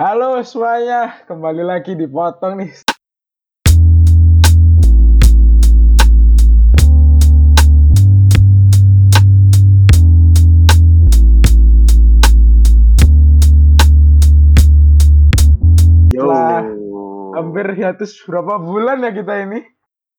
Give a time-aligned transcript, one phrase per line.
[0.00, 2.72] Halo semuanya, kembali lagi di Potong nih.
[16.10, 16.26] Yo.
[16.26, 16.64] Setelah
[17.30, 19.62] Hampir hiatus berapa bulan ya kita ini?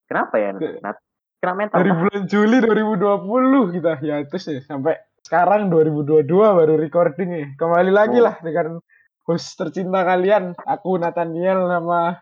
[0.08, 0.56] Kenapa ya?
[0.56, 0.98] Ke- Nat?
[1.44, 1.76] Kena mental.
[1.84, 7.48] Dari bulan Juli 2020 kita hiatus ya sampai sekarang 2022 baru recording nih.
[7.60, 8.32] Kembali lagi Oh.
[8.32, 8.80] lah dengan
[9.24, 12.22] host tercinta kalian, aku Nathaniel nama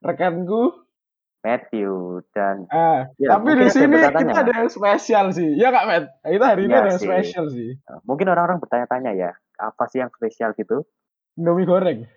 [0.00, 0.82] rekanku.
[1.44, 5.52] Matthew dan Ah, Ya, tapi di ada sini kita ada yang spesial sih.
[5.54, 6.04] Ya Kak Matt?
[6.24, 7.76] Kita hari ini Iya ada yang spesial sih.
[7.84, 9.30] uh, mungkin orang-orang bertanya-tanya ya,
[9.60, 10.88] apa sih yang spesial gitu?
[11.36, 12.08] Indomie goreng.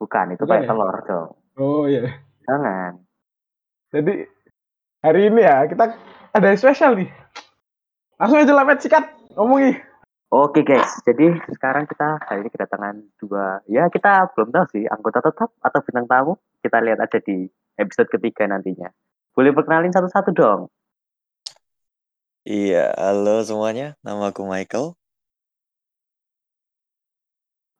[0.00, 0.68] Bukan, itu Bukan kayak ya?
[0.72, 1.28] telur dong.
[1.60, 2.16] Oh iya.
[2.48, 2.92] Jangan.
[3.92, 4.14] Jadi
[5.04, 5.84] hari ini ya kita
[6.32, 7.12] ada yang spesial nih.
[8.16, 9.04] Langsung aja lah Matt sikat
[9.36, 9.76] ngomongi.
[10.28, 15.24] Oke guys, jadi sekarang kita hari ini kedatangan dua, ya kita belum tahu sih anggota
[15.24, 16.36] tetap atau bintang tamu.
[16.60, 17.48] Kita lihat aja di
[17.80, 18.92] episode ketiga nantinya.
[19.32, 20.60] Boleh perkenalin satu-satu dong.
[22.44, 23.96] Iya, halo semuanya.
[24.04, 25.00] Nama aku Michael.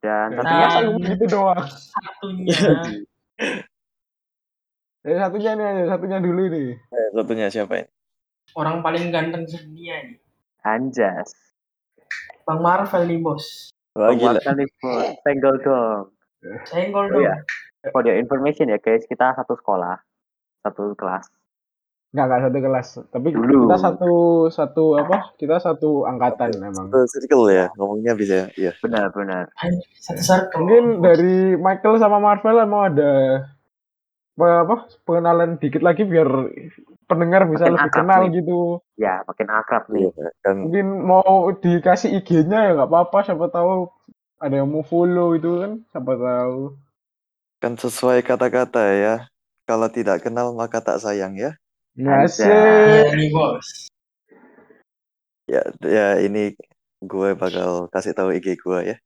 [0.00, 1.60] Dan Ya, satunya ngomong gitu doang.
[1.68, 2.56] satunya
[5.04, 6.68] Yang satunya nih, satunya dulu nih.
[6.80, 7.90] Eh, satunya siapa ini?
[8.56, 10.16] orang paling ganteng sedunia nih
[10.64, 11.47] Anjas.
[12.44, 14.38] Bang Marvel nih bos Wah, gila.
[14.38, 15.06] Penguatan nih, Bos.
[15.26, 16.02] Senggol dong.
[16.70, 17.34] senggol Oh dong iya.
[17.90, 19.98] For your information ya guys, kita satu sekolah,
[20.62, 21.26] satu kelas.
[22.14, 22.88] Enggak, enggak satu kelas.
[23.10, 23.66] Tapi Dulu.
[23.66, 24.12] kita satu
[24.54, 25.18] satu apa?
[25.34, 26.94] Kita satu angkatan memang.
[26.94, 28.46] Satu circle ya, ngomongnya bisa ya.
[28.54, 28.72] Iya.
[29.98, 33.42] Satu circle Mungkin dari Michael sama Marvel mau ada
[34.38, 36.30] apa, apa pengenalan dikit lagi biar
[37.10, 38.32] pendengar bisa Makin lebih kenal nih.
[38.38, 38.60] gitu.
[38.94, 40.14] Ya, makin akrab nih.
[40.14, 43.26] Iya, kan Mungkin mau dikasih IG-nya ya nggak apa-apa.
[43.26, 43.90] Siapa tahu
[44.38, 45.72] ada yang mau follow itu kan.
[45.90, 46.78] Siapa tahu.
[47.58, 49.14] kan sesuai kata-kata ya.
[49.66, 51.58] Kalau tidak kenal maka tak sayang ya.
[51.98, 52.46] Ngasih.
[52.46, 53.58] iya
[55.50, 56.54] Ya, ya ini
[57.02, 58.96] gue bakal kasih tahu IG gue ya.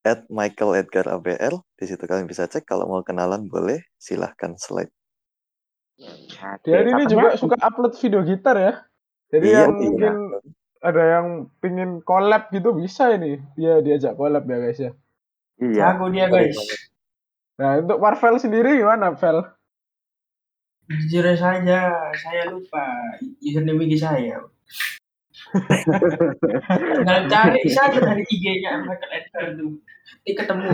[0.00, 1.60] At Michael Edgar ABL.
[1.76, 4.92] Di situ kalian bisa cek kalau mau kenalan boleh silahkan slide.
[6.64, 8.72] Dia ini satunya- juga suka upload video gitar ya.
[9.28, 9.76] Jadi Iya, yang iya.
[9.76, 10.14] mungkin
[10.80, 11.26] ada yang
[11.60, 13.36] pingin collab gitu bisa ini.
[13.54, 14.92] Dia diajak collab ya guys ya.
[15.60, 15.92] Iya.
[15.92, 16.56] jago dia guys
[17.60, 19.44] Nah untuk Marvel sendiri gimana Vel?
[20.88, 21.78] jujur saja
[22.16, 22.82] saya lupa
[23.38, 24.40] username IG saya
[26.98, 29.80] tinggal cari saja dari IG-nya Michael Edgar tuh
[30.20, 30.70] nanti ketemu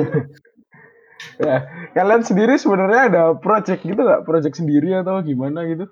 [1.36, 1.64] Ya,
[1.96, 4.24] kalian sendiri sebenarnya ada project gitu nggak?
[4.28, 5.88] Project sendiri atau gimana gitu?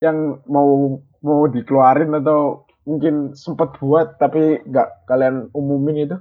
[0.00, 6.16] Yang mau mau dikeluarin atau mungkin sempat buat tapi nggak kalian umumin itu?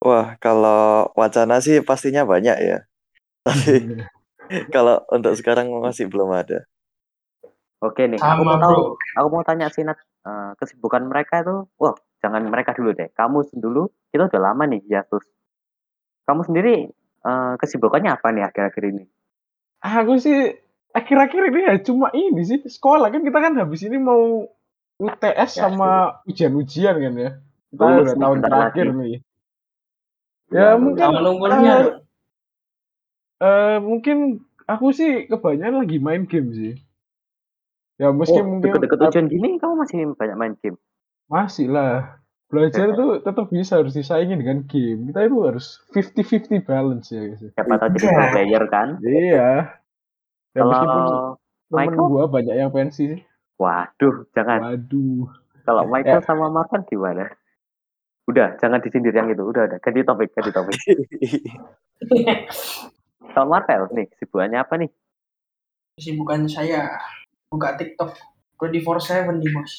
[0.00, 2.78] Wah, kalau wacana sih pastinya banyak ya.
[3.44, 4.00] Tapi
[4.74, 6.64] kalau untuk sekarang masih belum ada.
[7.80, 8.84] Oke nih, aku sama mau tahu, bro
[9.16, 9.80] aku mau tanya sih
[10.20, 13.08] Eh, kesibukan mereka itu, wah, jangan mereka dulu deh.
[13.16, 15.24] Kamu dulu, kita udah lama nih ya terus.
[16.28, 16.92] Kamu sendiri
[17.24, 19.04] eh, kesibukannya apa nih akhir-akhir ini?
[19.80, 20.52] Aku sih
[20.92, 24.44] akhir-akhir ini ya cuma ini sih sekolah kan kita kan habis ini mau
[25.00, 27.30] UTS Ya, sama ujian-ujian kan ya.
[27.72, 28.98] Kita Lulus udah nih tahun bentar terakhir lagi.
[29.00, 29.16] nih.
[30.50, 32.00] Ya, mungkin sama nunggunya dong
[33.40, 34.16] eh, mungkin
[34.68, 36.72] aku sih kebanyakan lagi main game sih.
[38.00, 40.80] Ya meski Oh, mungkin deket-deket ujian gini, kamu masih banyak main game.
[41.28, 42.16] Masih lah.
[42.48, 45.06] Belajar tuh tetap bisa harus disaingi dengan game.
[45.06, 47.44] Kita itu harus 50-50 balance ya guys.
[47.46, 48.10] Siapa tahu jadi Iya.
[48.16, 48.88] pro player kan?
[48.98, 49.50] Iya.
[50.50, 51.38] Ya meskipun Kalau
[51.70, 52.08] temen Michael?
[52.10, 53.20] gua banyak yang pensi sih.
[53.54, 54.58] Waduh, jangan.
[54.64, 55.28] Waduh.
[55.62, 56.26] Kalau Michael Ya.
[56.26, 57.30] sama Marvan gimana?
[58.26, 59.44] Udah, jangan disindir yang itu.
[59.44, 59.78] Udah, udah.
[59.78, 60.74] Ganti topik, ganti topik.
[63.30, 64.90] Kalau Marvel nih, kesibukannya apa nih?
[65.92, 66.96] kesibukan saya
[67.50, 68.14] buka TikTok
[68.62, 69.72] 24/7 nih bos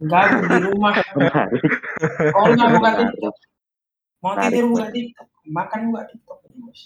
[0.00, 3.34] Gabut di rumah kalau nggak buka TikTok
[4.20, 4.86] mau tidur buka.
[4.90, 6.80] TikTok makan buka TikTok nih bos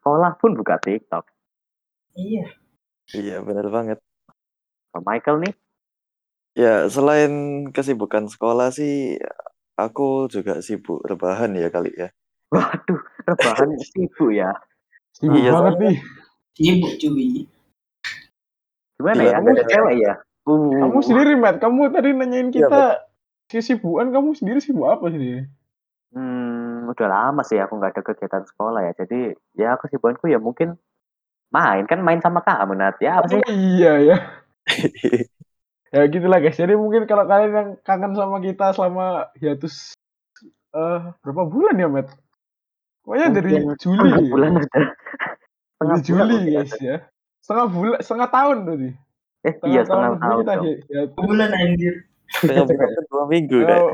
[0.00, 1.24] Sekolah pun buka TikTok.
[2.14, 2.46] iya
[3.10, 3.98] Iya, benar banget.
[4.90, 5.54] Kalau Michael nih,
[6.56, 9.18] Ya, selain kesibukan sekolah sih,
[9.74, 12.08] aku juga sibuk rebahan ya kali ya.
[12.54, 14.54] waduh, rebahan sibuk ya.
[15.10, 15.96] Sibuk Iya, banget nih.
[16.54, 17.46] sibuk cuy
[18.96, 19.38] Gimana Gila, ya?
[19.38, 20.14] Kamu- cewek ya?
[20.46, 21.56] Uh, Kamu sendiri, Matt.
[21.58, 22.82] Kamu tadi nanyain Iya, kita
[23.50, 25.42] kesibukan kamu sendiri sibuk apa sih?
[26.14, 28.92] Hmm, udah lama sih aku nggak ada kegiatan sekolah ya.
[28.94, 30.78] Jadi ya kesibukanku ya mungkin
[31.50, 32.96] main kan main sama kamu Nat.
[33.02, 33.42] Ya apa sih?
[33.42, 34.16] Oh, iya ya.
[35.94, 36.58] Ya gitulah guys.
[36.58, 39.94] Jadi mungkin kalau kalian yang kangen sama kita selama hiatus
[40.76, 42.10] eh berapa bulan ya, Matt?
[43.06, 44.10] Pokoknya dari Juli.
[44.10, 44.20] ya.
[44.26, 44.80] bulan ada.
[45.78, 46.82] Dari Juli mungkin guys ada.
[46.82, 46.96] ya.
[47.46, 48.90] Setengah bulan, setengah tahun berarti.
[49.46, 51.94] Eh Setengah iya setengah tahun kita hi- ya, Bulan anjir.
[52.42, 53.70] Tengah bulan kan dua minggu deh.
[53.70, 53.90] Kalau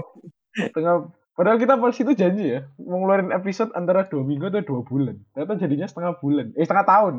[0.72, 0.94] tengah
[1.36, 5.20] padahal kita pas itu janji ya mau ngeluarin episode antara dua minggu atau dua bulan.
[5.36, 7.14] Ternyata jadinya setengah bulan, eh setengah tahun.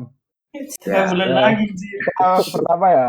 [0.82, 1.38] Setengah bulan ya.
[1.38, 1.66] lagi.
[1.70, 3.08] Kita pertama ya,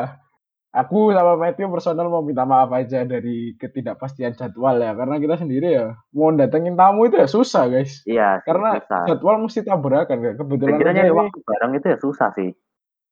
[0.70, 5.68] aku sama Matthew personal mau minta maaf aja dari ketidakpastian jadwal ya, karena kita sendiri
[5.74, 8.06] ya mau datengin tamu itu ya susah guys.
[8.06, 9.02] Iya sih, Karena susah.
[9.10, 10.32] jadwal mesti tabrakan ya.
[10.38, 12.54] Kebetulan aja ini waktu bareng itu ya susah sih.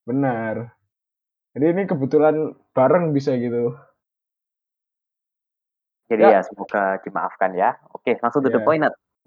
[0.03, 0.75] Benar.
[1.53, 2.35] Jadi ini kebetulan
[2.71, 3.77] bareng bisa gitu.
[6.09, 6.39] Jadi Ya.
[6.39, 7.79] ya, semoga dimaafkan ya.
[7.89, 8.65] Oke, langsung to the Ya.
[8.65, 8.83] point.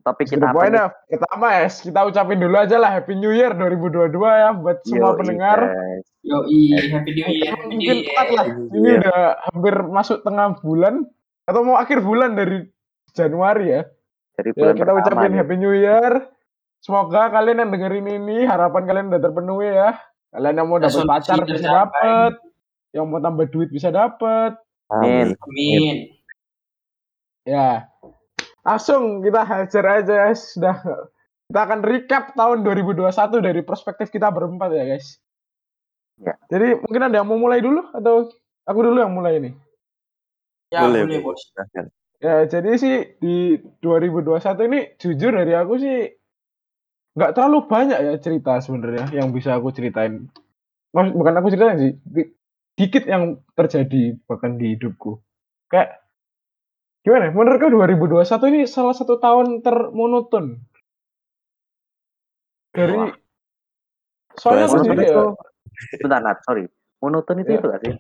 [0.07, 0.79] Topik Kita kita apa poin nih?
[0.79, 0.87] ya.
[1.19, 5.59] Pertama ya, kita ucapin dulu aja lah Happy New Year 2022 ya buat semua pendengar.
[5.67, 6.07] guys.
[6.23, 6.63] Yoi,
[6.95, 7.51] happy new year.
[7.51, 8.47] Happy Mungkin tepat lah.
[8.71, 8.99] Ini Iya.
[9.03, 9.19] udah
[9.51, 10.95] hampir masuk tengah bulan
[11.43, 12.71] atau mau akhir bulan dari
[13.11, 13.83] Januari ya.
[14.39, 15.39] Jadi Ya kita pertama ucapin nih.
[15.43, 16.13] Happy New Year.
[16.79, 19.91] Semoga kalian yang dengerin ini harapan kalian udah terpenuhi ya.
[20.37, 22.33] Kalian yang mau dapat pacar bisa dapet,
[22.93, 24.53] yang mau tambah duit bisa dapet.
[24.93, 25.33] Amin.
[25.33, 26.13] Amin.
[27.49, 27.89] Ya.
[28.61, 30.53] Langsung kita hajar aja guys.
[30.53, 30.77] Sudah
[31.49, 33.09] kita akan recap tahun 2021
[33.41, 35.17] dari perspektif kita berempat ya guys.
[36.21, 36.37] Ya.
[36.53, 38.29] Jadi mungkin ada yang mau mulai dulu atau
[38.69, 39.51] aku dulu yang mulai ini?
[40.69, 41.33] Ya Boleh, boleh, boleh.
[41.33, 41.43] bos.
[42.17, 46.13] Ya, jadi sih di 2021 ini jujur dari aku sih
[47.17, 50.29] nggak terlalu banyak ya cerita sebenarnya yang bisa aku ceritain.
[50.93, 52.31] Mas, bukan aku ceritain sih, di-
[52.77, 55.21] dikit yang terjadi bahkan di hidupku.
[55.73, 56.05] Kayak
[57.01, 57.29] gimana?
[57.29, 60.61] ya, Menurutku 2021 ini salah satu tahun termonoton.
[62.77, 63.17] Dari Wah.
[64.37, 66.69] soalnya aku sendiri itu, ya, bentar Nat, sorry.
[67.01, 67.59] Monoton itu Ya.
[67.61, 67.95] itu gak sih?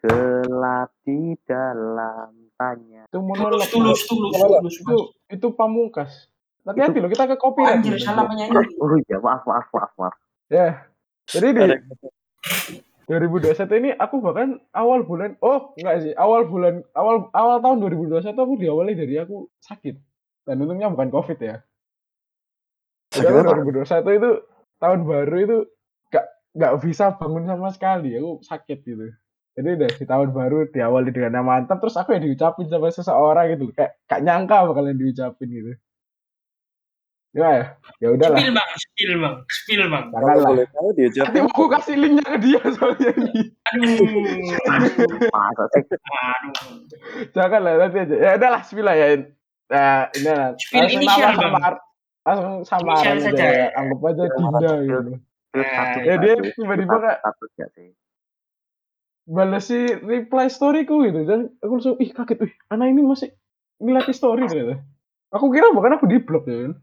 [0.00, 3.04] Gelap di dalam tanya.
[3.08, 3.64] itu monolog.
[3.68, 4.76] Tulus, tulus, tulus, Kalau tulus.
[4.76, 4.98] itu
[5.32, 6.28] itu pamungkas.
[6.70, 7.76] Hati-hati loh kita ke Oh, copyright.
[7.78, 8.54] anjir, salah penyanyi.
[8.78, 10.14] Oh iya, maaf, maaf, maaf, maaf.
[10.46, 10.86] Ya.
[11.26, 11.82] Jadi di Ada-
[13.06, 18.22] 2021 ini aku bahkan awal bulan oh enggak sih awal bulan awal awal tahun 2021
[18.38, 19.98] aku diawali dari aku sakit
[20.46, 21.58] dan untungnya bukan covid ya
[23.10, 23.66] apa?
[23.66, 23.82] 2021
[24.14, 24.30] itu
[24.78, 25.58] tahun baru itu
[26.06, 29.10] gak nggak bisa bangun sama sekali aku sakit gitu
[29.58, 33.58] jadi udah di tahun baru diawali dengan yang mantap terus aku ya diucapin sama seseorang
[33.58, 35.72] gitu kayak gak nyangka bakalan diucapin gitu
[37.30, 40.04] ya ya udahlah Spill bang, spill bang, spill bang.
[40.10, 41.24] Kalau lah boleh tahu diucapin.
[41.24, 43.96] nanti mau aku kasih linknya ke dia soalnya nih Aduh,
[45.30, 45.82] Masa sih?
[45.86, 46.54] aduh.
[47.30, 48.16] Jangan lah nanti aja.
[48.16, 49.06] Ya udahlah bismillah ya.
[49.70, 50.48] Nah, ini lah.
[50.58, 51.44] Spill Langsung inisial, nama Bang.
[51.46, 51.74] samar.
[52.20, 53.22] Langsung Inisial aja.
[53.22, 53.46] saja.
[53.46, 53.66] ya.
[53.78, 54.80] Anggap aja Spill, Dinda spill.
[54.82, 55.12] gitu.
[55.50, 57.88] Nah, ya dia tiba-tiba satu gak sih?
[59.24, 61.20] Balas si reply storyku gitu.
[61.22, 62.38] Dan aku langsung ih kaget.
[62.40, 63.30] Wih, anak ini masih
[63.78, 64.82] ngelatih story ternyata.
[65.30, 66.74] Aku kira bahkan aku di blok ya kan.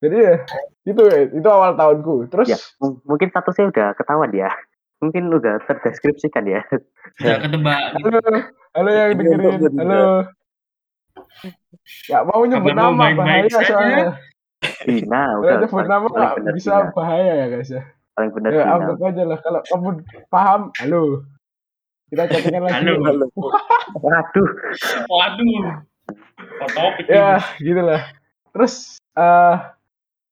[0.00, 0.34] Jadi ya
[0.88, 2.32] itu ya, itu awal tahunku.
[2.32, 4.48] Terus Ya, mungkin statusnya udah ketahuan ya.
[5.00, 6.64] Mungkin udah terdeskripsikan ya.
[7.20, 7.80] Udah ketebak.
[8.00, 8.20] halo,
[8.76, 9.72] halo yang Ini dengerin.
[9.76, 10.04] Halo.
[12.08, 13.64] Ya mau nyebut Kabarmu nama bahaya saja?
[13.64, 14.06] soalnya.
[14.60, 16.06] Kalau udah nyebut nama
[16.52, 16.92] bisa Dina.
[16.92, 17.82] bahaya ya guys ya.
[18.12, 19.88] Paling bener Ya anggap aja lah kalau kamu
[20.28, 21.02] paham, halo.
[22.10, 22.74] Kita chattingan lagi.
[22.84, 22.92] Halo.
[23.04, 23.26] Halo.
[24.00, 24.48] Waduh,
[25.08, 25.64] Waduh.
[26.60, 28.02] Oh, topik Ya, gitu lah.
[28.52, 29.56] Terus eh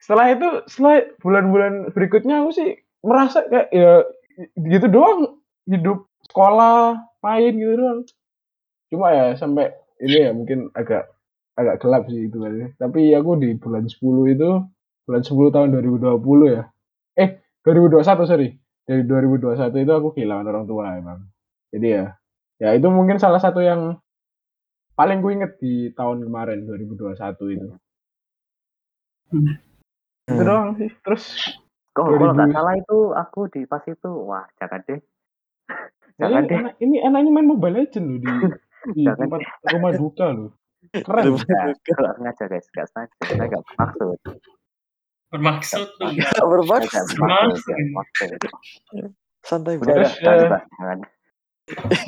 [0.08, 4.08] setelah itu setelah bulan-bulan berikutnya aku sih merasa kayak ya
[4.56, 5.36] gitu doang
[5.68, 8.00] hidup sekolah main gitu doang.
[8.88, 9.68] Cuma ya sampai
[10.00, 11.12] ini ya mungkin agak
[11.60, 12.72] agak gelap sih itu kali.
[12.80, 14.50] Tapi aku di bulan 10 itu
[15.04, 16.62] bulan 10 tahun 2020 ya.
[17.20, 18.48] Eh, 2021 sorry.
[18.88, 21.20] Dari 2021 itu aku kehilangan orang tua emang.
[21.68, 22.16] Jadi ya
[22.56, 24.00] ya itu mungkin salah satu yang
[24.96, 27.12] paling gue inget di tahun kemarin 2021
[27.60, 27.68] itu.
[30.28, 30.48] Itu Hmm.
[30.48, 30.90] doang sih.
[31.02, 31.24] Terus
[31.96, 32.54] kalau kalau nggak 2000.
[32.54, 35.00] salah itu aku di pas itu, wah jangan deh.
[36.20, 36.58] Jangan ini, deh.
[36.58, 38.28] anak, ini anaknya main Mobile Legend loh di
[38.96, 40.50] di tempat rumah duka loh.
[40.94, 41.24] Keren.
[41.34, 43.14] Nggak, sengaja guys, nggak sengaja.
[43.26, 44.18] Saya nggak bermaksud.
[45.30, 46.08] Bermaksud tuh.
[46.10, 47.06] Nggak bermaksud.
[49.44, 50.10] Santai banget.
[50.20, 50.98] jangan, eh, Mbak, jangan.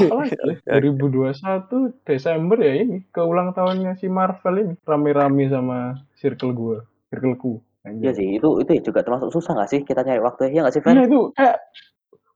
[0.09, 0.81] Apa ya?
[0.81, 6.79] 2021 Desember ya ini ke ulang tahunnya si Marvel ini rame-rame sama circle gua,
[7.13, 7.61] circleku.
[7.81, 8.05] Anjir.
[8.05, 10.83] Iya sih, itu itu juga termasuk susah nggak sih kita nyari waktu ya nggak sih,
[10.85, 11.01] Fen?
[11.01, 11.57] Iya itu kayak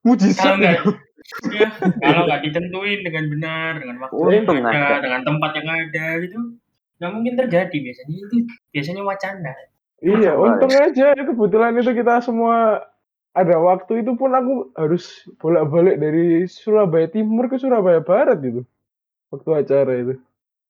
[0.01, 0.75] mujizat Kalau nggak
[1.53, 1.69] ya,
[2.01, 4.97] kalau nggak ditentuin dengan benar, dengan waktu yang Untung ada, ada.
[5.05, 6.39] dengan tempat yang ada gitu,
[7.01, 8.37] nggak mungkin terjadi biasanya itu
[8.73, 9.53] biasanya wacana.
[10.05, 10.53] Iya, Boleh.
[10.57, 12.85] untung aja kebetulan itu kita semua
[13.35, 18.63] ada waktu itu pun aku harus bolak-balik dari Surabaya Timur ke Surabaya Barat gitu.
[19.29, 20.15] Waktu acara itu.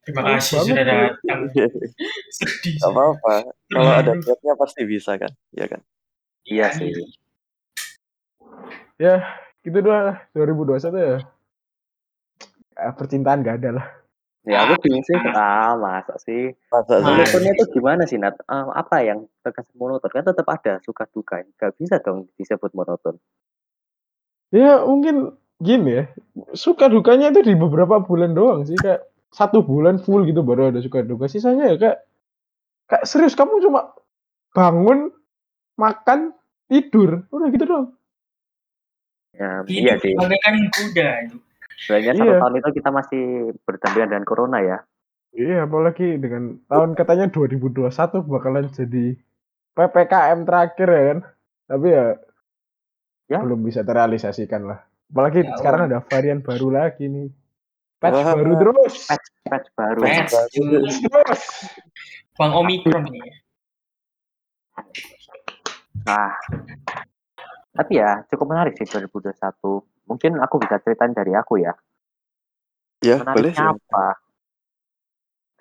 [0.05, 1.41] Terima Oh, kasih banget sudah datang.
[2.37, 2.75] Sedih.
[2.77, 3.35] Gak apa-apa.
[3.73, 5.81] Kalau ada niatnya pasti bisa kan, ya kan?
[6.45, 6.93] Iya sih.
[9.01, 9.25] Ya,
[9.65, 10.19] gitu doang lah.
[10.37, 11.19] 2021 ya.
[12.75, 13.87] Eh, percintaan gak ada lah.
[14.45, 15.17] Ya aku bingung sih.
[15.33, 16.53] Ah masa sih.
[16.69, 17.09] Masa sih?
[17.09, 18.37] Monotonnya itu gimana sih Nat?
[18.45, 20.13] Eh, apa yang terkesan monoton?
[20.13, 21.41] Kan tetap ada suka duka.
[21.57, 23.17] Gak bisa dong disebut monoton.
[24.53, 25.33] Ya mungkin
[25.65, 26.05] gini ya.
[26.53, 28.77] Suka dukanya itu di beberapa bulan doang sih.
[28.77, 31.27] Kayak satu bulan full gitu baru ada suka duka.
[31.27, 31.99] Sisanya ya kayak
[32.87, 33.91] kayak serius kamu cuma
[34.55, 35.11] bangun,
[35.75, 36.31] makan,
[36.71, 37.27] tidur.
[37.35, 37.87] Udah gitu doang.
[39.35, 40.15] Ya, iya sih.
[40.15, 41.37] bagaikan kuda itu.
[41.75, 42.39] Sebenarnya satu Iya.
[42.39, 43.25] tahun itu kita masih
[43.67, 44.79] berdampingan dengan corona ya.
[45.35, 49.19] Iya, apalagi dengan tahun katanya 2021 bakalan jadi
[49.75, 51.19] PPKM terakhir ya kan.
[51.67, 52.07] Tapi ya,
[53.27, 53.39] Ya.
[53.43, 54.87] belum bisa terrealisasikan lah.
[55.11, 57.29] Apalagi Ya, sekarang ada varian baru lagi nih.
[58.05, 58.37] Patch Wah.
[58.37, 58.95] baru terus.
[59.09, 60.01] Patch, patch baru.
[60.05, 60.33] Patch.
[60.53, 61.43] Terus terus.
[62.37, 63.33] Bang Omikron ini.
[66.05, 66.37] Nah,
[67.73, 69.33] tapi ya cukup menarik sih 2021.
[70.05, 71.73] Mungkin aku bisa ceritain dari aku ya.
[73.01, 73.57] Ya, boleh.
[73.57, 74.07] Menariknya apa?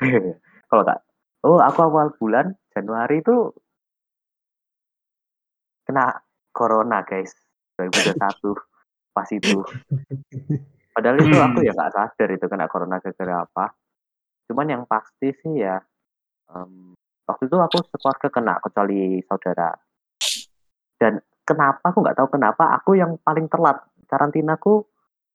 [0.68, 1.00] Kalau tak,
[1.48, 3.56] oh aku awal bulan Januari itu
[5.88, 6.20] kena
[6.52, 7.32] corona guys
[7.80, 8.20] 2021
[9.16, 9.64] pas itu.
[10.94, 13.66] Padahal itu aku ya nggak sadar itu kena corona gara-gara apa.
[14.46, 15.82] Cuman yang pasti sih ya
[16.54, 16.94] em,
[17.26, 19.74] waktu itu aku sekeluarga kena kecuali saudara.
[21.02, 24.86] Dan kenapa aku nggak tahu kenapa aku yang paling telat karantinaku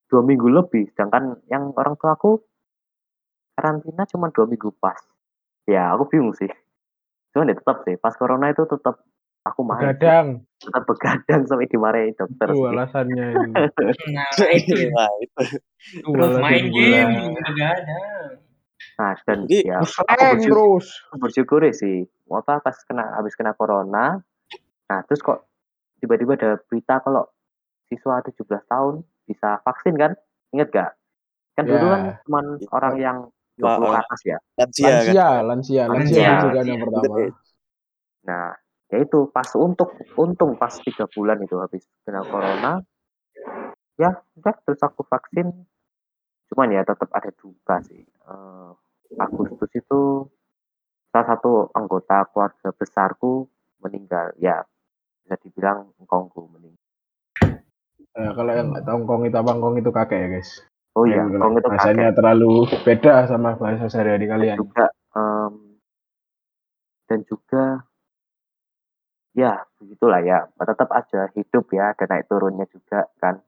[0.08, 2.40] dua minggu lebih, sedangkan yang orang tua aku
[3.58, 5.02] karantina cuma dua minggu pas.
[5.66, 6.48] Ya aku bingung sih.
[7.34, 9.02] Cuman ya tetap sih pas corona itu tetap
[9.50, 9.86] aku main, sih.
[9.96, 10.26] Gadang.
[10.58, 13.52] tetap begadang sampai dimarahin dokter Itu alasannya ini.
[14.10, 15.42] Nah, itu Nah, itu.
[16.02, 17.70] Itu alasan main game ada.
[18.98, 20.86] Nah dan Jadi, ya aku bersyukur, terus.
[21.06, 22.02] aku bersyukur ya sih.
[22.26, 24.18] Apa pas kena habis kena corona,
[24.90, 25.46] nah terus kok
[26.02, 27.30] tiba-tiba ada berita kalau
[27.86, 30.12] siswa 17 tahun bisa vaksin kan?
[30.50, 30.90] Ingat gak?
[31.54, 31.92] Kan dulu Ya.
[31.94, 32.68] kan cuman Ya.
[32.74, 33.18] orang yang
[33.54, 34.38] 20 Ma- ke atas ya.
[34.58, 34.90] Lansia kan?
[34.90, 36.26] Lansia, lansia, lansia Lansia.
[36.42, 37.14] suntikan yang pertama.
[38.26, 38.48] Nah,
[38.88, 42.80] ya itu pas untuk untung pas tiga bulan itu habis kena corona,
[43.96, 45.52] ya udah terus aku vaksin.
[46.48, 48.00] Cuman ya tetap ada duka sih.
[48.02, 48.70] Eh,
[49.20, 50.24] Agustus itu
[51.12, 53.44] salah satu anggota keluarga besarku
[53.80, 54.32] meninggal.
[54.40, 54.64] Ya
[55.20, 56.80] bisa dibilang engkongku meninggal.
[58.16, 60.50] Nah, kalau yang nggak tahu ngkong itu apa ngkong itu kakek ya guys.
[60.96, 62.16] Oh iya, Yang engkong itu bahasanya kakek.
[62.16, 62.52] terlalu
[62.82, 64.56] beda sama bahasa sehari-hari Dan kalian.
[64.56, 65.54] juga em,
[67.06, 67.64] dan juga
[69.38, 73.38] ya begitulah ya tetap aja hidup ya ada naik turunnya juga kan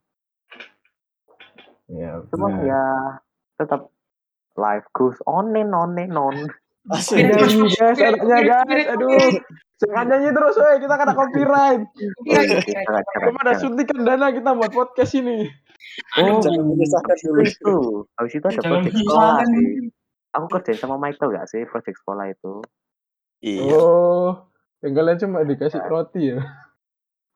[1.90, 3.18] Ya, Cuman ya
[3.58, 3.90] tetap
[4.54, 6.36] life goes on and on and on.
[6.86, 7.18] Asik.
[7.18, 9.18] Guys, anaknya guys, aduh.
[9.82, 10.76] Jangan nyanyi terus, weh.
[10.86, 11.82] Kita kena copyright.
[13.18, 15.50] Belum ada suntikan dana kita buat podcast ini.
[16.20, 17.42] Oh, Jangan menyusahkan itu, dulu.
[17.42, 17.74] itu,
[18.14, 19.68] habis itu ada project sekolah sih.
[20.30, 22.62] Aku kerjain sama Michael gak sih project sekolah itu?
[23.42, 23.74] Iya.
[23.74, 24.46] Oh,
[24.80, 26.40] yang kalian cuma dikasih roti ya.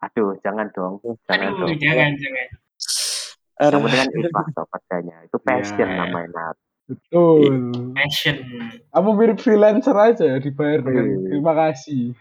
[0.01, 1.77] Aduh, jangan dong, jangan Aduh, dong.
[1.79, 2.49] jangan, jangan.
[3.55, 5.17] Penting kan ikhlas toh kerjanya.
[5.25, 5.97] Itu passion Ya.
[6.05, 6.53] namanya.
[6.85, 7.73] Betul.
[7.97, 8.37] Action.
[8.93, 11.33] Kamu mirip freelancer aja, dibayar dengan Wih.
[11.33, 12.13] terima kasih.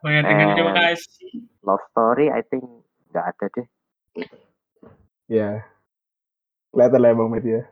[0.00, 1.30] Banyak dengan terima kasih.
[1.60, 2.64] Love story, I think
[3.10, 3.66] nggak ada deh.
[5.26, 5.50] Ya.
[6.72, 7.62] Kelihatan lah ya Bang Meti ya.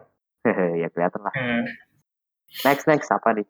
[0.76, 1.32] ya kelihatan lah.
[1.32, 1.64] Nah,
[2.64, 3.46] Next, next apa nih?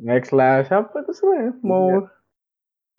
[0.00, 1.50] Next lah, siapa tuh ya?
[1.60, 2.08] Mau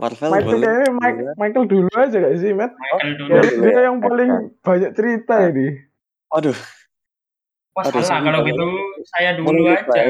[0.02, 0.66] Marvel Michael boleh.
[0.66, 2.72] kayaknya Mike, Michael dulu aja gak sih, Matt?
[2.74, 3.30] Michael dulu.
[3.30, 3.80] Iya, dulu dia ya.
[3.86, 5.66] yang paling banyak cerita ini.
[6.26, 6.58] Waduh,
[7.72, 8.20] Wah, Aduh, salah.
[8.20, 8.64] Kalau kalau- gitu,
[9.08, 10.02] saya dulu boleh aja.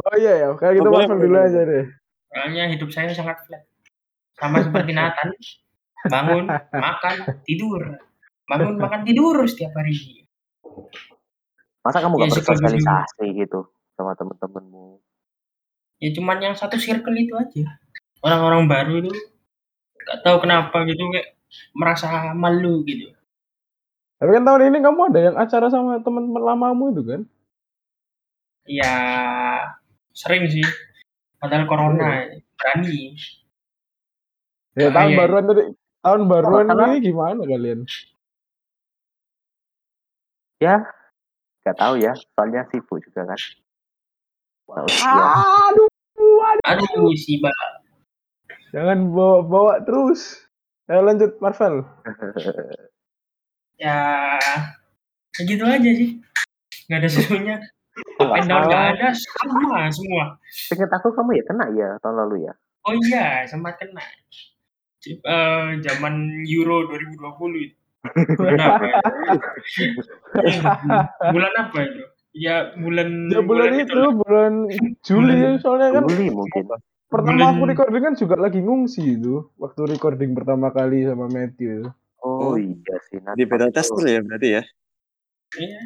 [0.00, 1.84] Oh iya ya, kayak gitu Oh, Marvel dulu aja deh.
[2.26, 3.62] Soalnya hidup saya sangat flat.
[4.34, 5.28] Sama seperti Nathan.
[6.10, 6.44] Bangun,
[6.84, 7.82] makan, tidur.
[8.50, 10.26] Bangun, makan, tidur setiap hari.
[11.80, 13.60] Masa kamu Ya, gak suka bersosialisasi gitu
[13.94, 15.00] sama temen-temenmu?
[16.00, 17.64] Ya cuman yang satu circle itu aja.
[18.20, 19.12] Orang-orang baru itu
[20.04, 21.36] gak tahu kenapa gitu kayak
[21.72, 23.12] merasa malu gitu.
[24.20, 27.20] Tapi kan tahun ini kamu ada yang acara sama teman-teman lamamu itu kan?
[28.68, 28.94] Ya
[30.12, 30.64] sering sih.
[31.40, 32.28] Padahal corona
[32.60, 33.16] berani.
[34.76, 35.18] Ya Ah, tahun iya.
[35.18, 35.62] baruan tadi,
[36.04, 37.80] tahun baruan Kalau ini gimana kalian?
[40.60, 40.84] Ya,
[41.64, 42.12] gak tahu ya.
[42.36, 43.40] Soalnya sibuk juga kan.
[44.68, 45.08] Wah, usia.
[45.72, 45.88] Aduh,
[46.44, 46.64] aduh.
[46.68, 47.48] Aduh si Ba.
[48.70, 50.46] Jangan bawa-bawa terus.
[50.90, 51.86] Ayo lanjut Marvel.
[53.78, 54.38] Ya,
[55.34, 56.18] ya gitu aja sih.
[56.90, 57.56] Gak ada serunya.
[58.20, 60.24] Up nggak and down ada sama semua.
[60.70, 62.54] Ingat aku kamu ya kena ya tahun lalu ya.
[62.86, 64.02] Oh iya, sempat kena.
[65.00, 67.76] J- eh, zaman Euro 2020 itu.
[68.40, 68.96] Bulan apa ya?
[71.32, 72.02] Bulan apa itu?
[72.30, 74.12] Ya bulan Ya bulan itu, lah.
[74.14, 74.52] bulan
[75.02, 76.64] Juli ya, soalnya kan Juli mungkin.
[77.10, 79.50] Pertama aku recording kan juga lagi ngungsi itu.
[79.58, 81.90] Waktu recording pertama kali sama Matthew.
[82.20, 82.56] Oh, Oh.
[82.56, 83.18] iya sih.
[83.18, 84.62] Nah, Di beta tester ya berarti ya.
[85.56, 85.80] Iya.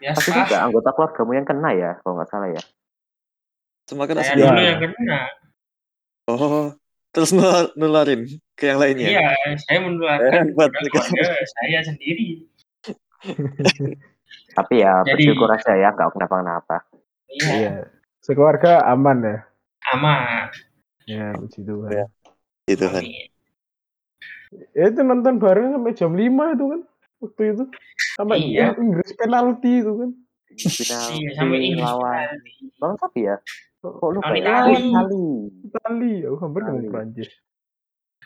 [0.00, 0.46] Pas itu Biasa.
[0.46, 2.62] juga anggota keluargamu yang kena ya, kalau nggak salah ya.
[3.84, 4.64] Cuma kena Saya dulu Ya.
[4.70, 5.18] yang kena.
[6.24, 6.72] Oh,
[7.10, 8.22] terus nular- nularin
[8.54, 9.08] ke yang lainnya.
[9.10, 9.28] Iya,
[9.58, 10.70] saya menularkan Nika.
[10.70, 11.00] keluarga
[11.44, 12.46] saya sendiri.
[14.52, 16.76] Tapi ya Jadi- bersyukur aja ya, nggak kenapa-kenapa.
[17.26, 17.72] Iya, Iya.
[18.20, 19.36] Sekeluarga aman ya.
[19.94, 20.48] Aman.
[21.08, 22.06] Ya, puji Tuhan.
[22.68, 23.02] Gitu kan.
[23.02, 23.28] Amin.
[24.74, 26.80] Ya itu nonton bareng sampai jam 5 itu kan.
[27.20, 27.64] Waktu itu.
[28.18, 28.74] Sampai Iya.
[28.78, 30.10] Inggris penalti itu kan.
[30.50, 32.52] Final Iya, sama Inggris lawan penalti.
[32.82, 33.36] Bang Sapi ya?
[33.80, 34.44] Kok lupa Lawan ya?
[34.44, 34.76] Itali.
[34.76, 35.26] Oh, Itali.
[35.64, 36.88] Itali, aku hampir Itali.
[36.90, 37.30] Prancis.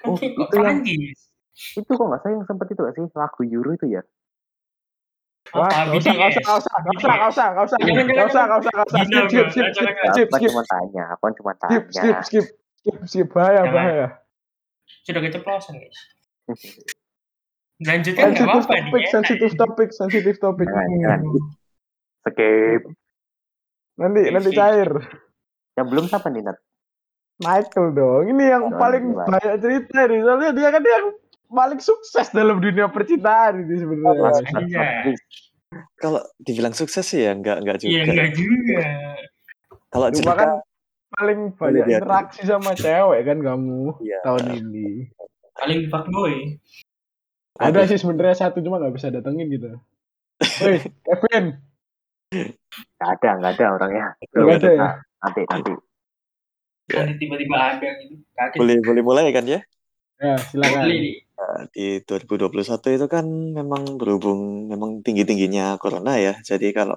[0.03, 1.19] Oh, itu yang Prancis?
[1.55, 4.03] itu kok nggak salah yang sempat itu nggak sih lagu Euro itu ya?
[5.55, 8.43] Wah, nggak usah, nggak usah, nggak usah, nggak usah, nggak usah, nggak usah, jangan, usah,
[8.45, 9.71] nggak usah, nggak usah, Gila, skip, skip, skip, Bang.
[9.71, 11.05] skip, Jangan, skip, Apa skip, cuma tanya?
[11.15, 11.83] Apa cuma skip, tanya?
[11.95, 12.47] skip, skip,
[12.83, 13.75] skip, skip, bahaya, Jangan.
[13.75, 14.07] bahaya.
[15.07, 15.99] Sudah keceplosan, guys.
[17.89, 18.83] Lanjutkan nggak apa-apa nih.
[18.87, 19.13] topik, enak.
[19.15, 20.69] sensitif topik, sensitif topik.
[20.71, 21.21] Jangan, jangan.
[22.25, 22.83] Skip.
[23.95, 24.91] Nanti, nanti cair.
[25.75, 26.59] Yang belum siapa nih Nat?
[27.43, 31.07] Michael dong, ini yang paling banyak cerita nih, soalnya dia kan yang
[31.47, 34.31] paling sukses dalam dunia percintaan ini sebenarnya.
[34.65, 34.85] Iya.
[35.97, 37.91] Kalau dibilang sukses sih ya enggak enggak juga.
[37.91, 38.85] Iya, enggak juga.
[39.89, 40.51] Kalau Cuma cerita kan
[41.11, 44.19] paling banyak dia- interaksi sama cewek kan kamu Iya.
[44.23, 44.89] tahun ini.
[45.55, 46.35] Paling fuckboy.
[47.55, 49.71] Ada sih sebenarnya satu cuma nggak bisa datengin gitu.
[50.61, 51.55] Woi, Kevin,
[52.35, 54.07] Nggak ada, nggak ada orangnya.
[54.27, 54.89] nggak ada ya?
[55.23, 55.73] Nanti, nanti.
[56.91, 56.99] Ya.
[57.01, 58.15] Nanti tiba-tiba ada gitu.
[58.59, 59.63] Boleh boleh mulai kan ya?
[60.19, 60.83] Ya, silakan.
[60.85, 61.23] Boleh.
[61.35, 63.27] Nah, di 2021 itu kan
[63.59, 66.39] memang berhubung memang tinggi-tingginya corona ya.
[66.47, 66.97] Jadi kalau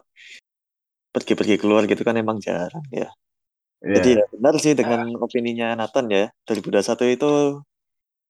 [1.13, 3.09] pergi-pergi keluar gitu kan emang jarang ya.
[3.81, 4.21] Jadi Iya.
[4.21, 6.25] ya benar sih dengan opininya Nathan ya.
[6.45, 7.61] 2021 itu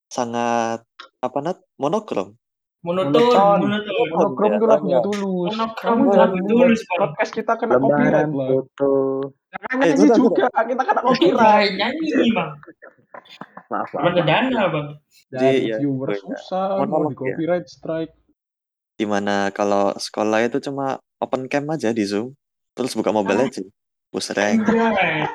[0.07, 0.79] sangat
[1.19, 1.57] apa Nat?
[1.75, 2.35] Monokrom.
[2.85, 3.57] Monoton, Monoton.
[3.65, 3.95] monoton.
[4.13, 5.05] Monokrom itu lagunya sama.
[5.09, 5.49] tulus.
[5.57, 8.47] Monokrom itu jangan lagu tulus, podcast kita kena copyright lah.
[8.53, 8.91] foto.
[9.47, 11.71] Jangan nyanyi juga, kita kena Iya, copyright.
[11.73, 12.51] nyanyi, Bang.
[13.67, 13.91] Maaf,
[14.23, 14.87] dana, Bang.
[15.27, 18.13] Jadi, ya, viewer susah, mau di copyright strike.
[18.97, 22.37] Di mana kalau sekolah itu cuma open cam aja di Zoom.
[22.77, 23.61] Terus buka mobile aja.
[24.13, 24.63] Push rank.
[24.63, 25.25] Anjay.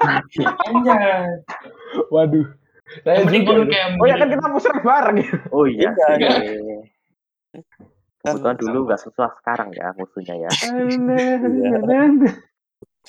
[3.03, 3.53] Saya juga
[3.99, 5.19] Oh ya kan kita pusat bareng.
[5.53, 5.91] Oh iya.
[5.93, 6.92] Iya, iya.
[8.23, 10.51] Kebetulan dulu nggak susah sekarang ya musuhnya ya.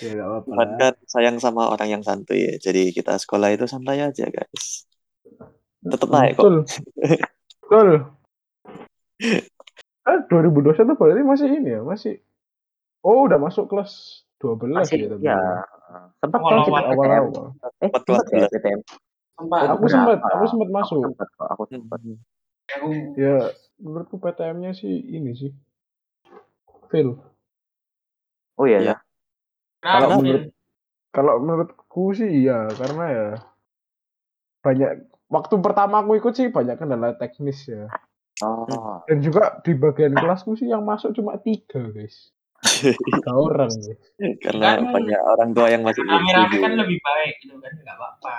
[0.01, 0.49] Ya apa-apa.
[0.49, 2.57] Tuhan kan sayang sama orang yang santuy ya.
[2.57, 4.89] Jadi kita sekolah itu santai aja guys.
[5.85, 6.41] Tetap naik kok.
[6.41, 6.55] Betul.
[7.61, 7.89] Betul.
[10.03, 12.19] Eh 2021 berarti masih ini ya, masih
[12.99, 15.23] Oh, udah masuk kelas 12 Masih ya tapi.
[15.23, 15.39] ya.
[16.19, 17.23] Sempat kan kita PTM.
[17.23, 18.79] Eh, Sempat sempat kelas ya PTM.
[19.39, 20.99] Aku sempat, aku sempat Aku masuk.
[21.07, 21.99] sempat kok, aku sempat.
[22.67, 23.37] aku Ya,
[23.83, 25.51] menurutku PTM-nya sih ini sih.
[26.87, 27.19] Fail.
[28.55, 28.95] Oh iya ya.
[29.83, 30.55] Kalau menurut-?
[31.13, 33.27] Kalau menurutku sih iya, karena ya
[34.63, 34.91] banyak
[35.27, 37.85] waktu pertama aku ikut sih banyak kendala teknis ya.
[38.41, 39.03] Oh.
[39.05, 42.33] Dan juga di bagian kelasku sih yang masuk cuma tiga guys.
[42.81, 43.99] Tiga orang guys.
[44.41, 46.57] Karena Kan- banyak orang tua yang masih setuju.
[46.63, 48.33] kan lebih baik gitu kan, nggak apa-apa.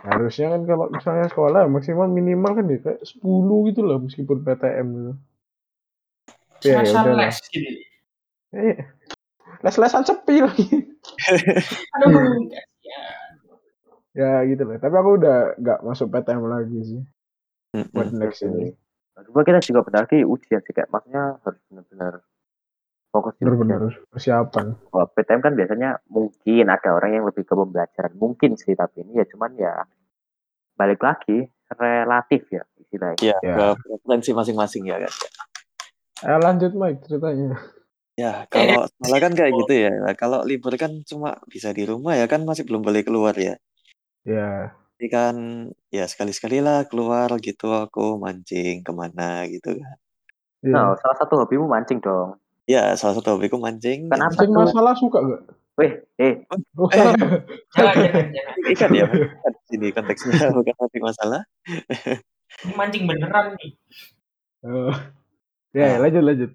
[0.00, 4.86] Harusnya kan kalau misalnya sekolah maksimal minimal kan ya kayak 10 gitu lah meskipun PTM
[4.96, 5.12] gitu.
[6.60, 7.28] Ya, ya udahlah.
[7.28, 7.70] les gitu.
[8.50, 8.76] Eh,
[9.60, 10.66] les-lesan sepi lagi.
[12.00, 12.48] Aduh,
[12.82, 13.00] ya.
[14.16, 14.80] ya gitu lah.
[14.80, 17.02] Tapi aku udah nggak masuk PTM lagi sih
[17.92, 18.72] buat next ini.
[19.20, 22.14] Cuma kita juga bentar lagi ujian sih kayak maksudnya harus benar-benar
[23.10, 23.42] fokus di.
[23.44, 24.78] Bener-bener persiapan.
[24.78, 28.14] Kalau PTM kan biasanya mungkin ada orang yang lebih ke pembelajaran.
[28.16, 29.74] Mungkin sih tapi ini ya cuman ya
[30.74, 33.20] balik lagi relatif ya istilahnya.
[33.20, 33.74] Ya, Ya.
[33.76, 35.12] ke preferensi masing-masing ya kan.
[36.20, 37.58] Eh lanjut Mike ceritanya.
[38.18, 39.92] Ya, kalau sekolah kan kayak gitu ya.
[39.96, 43.56] Nah, Kalau libur kan cuma bisa di rumah ya kan masih belum boleh keluar ya.
[44.24, 45.36] Ya, Jadi kan
[45.88, 49.96] ya sekali-sekali lah keluar gitu aku mancing ke mana gitu kan.
[50.60, 50.72] ya.
[50.76, 52.36] Nah, salah satu hobimu mancing dong.
[52.68, 54.08] Ya salah satu hobiku mancing.
[54.08, 54.34] Kenapa?
[54.36, 55.42] Mancing masalah suka gak?
[55.78, 56.44] Weh, eh,
[56.76, 57.08] Oh, Eh.
[57.78, 58.54] Jangan, jangan, jangan.
[58.74, 61.40] Ikan ya, kan di sini konteksnya bukan mancing masalah.
[62.66, 63.70] Ini mancing beneran nih.
[64.60, 64.92] Oh.
[65.72, 66.52] ya, lanjut lanjut.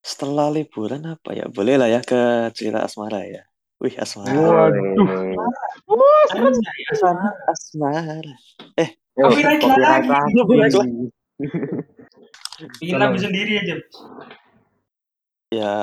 [0.00, 1.44] setelah liburan apa ya?
[1.48, 3.44] Boleh lah ya ke cerita asmara ya.
[3.80, 4.32] Wih, asmara.
[4.32, 4.96] Waduh.
[6.92, 7.28] Asmara.
[7.48, 8.34] Asmara.
[9.16, 10.32] Yo, Copyright copyright lagi.
[10.36, 11.04] Copyright lagi.
[12.80, 13.76] Bikin lagu sendiri aja.
[15.50, 15.82] Ya,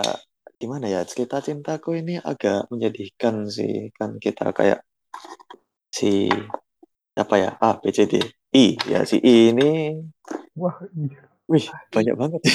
[0.55, 1.03] gimana ya?
[1.03, 3.91] Cerita cintaku ini agak menyedihkan sih.
[3.91, 4.79] Kan kita kayak
[5.91, 6.31] si
[7.19, 7.49] apa ya?
[7.59, 8.15] A, B, C, D,
[8.55, 8.79] I.
[8.87, 9.99] Ya, si I ini
[10.55, 11.19] Wah, iya.
[11.51, 12.51] wih, banyak banget ya.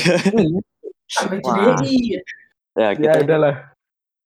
[1.13, 1.77] Sampai Wah.
[1.77, 2.21] jadi ya,
[2.73, 3.55] Ya kita udahlah.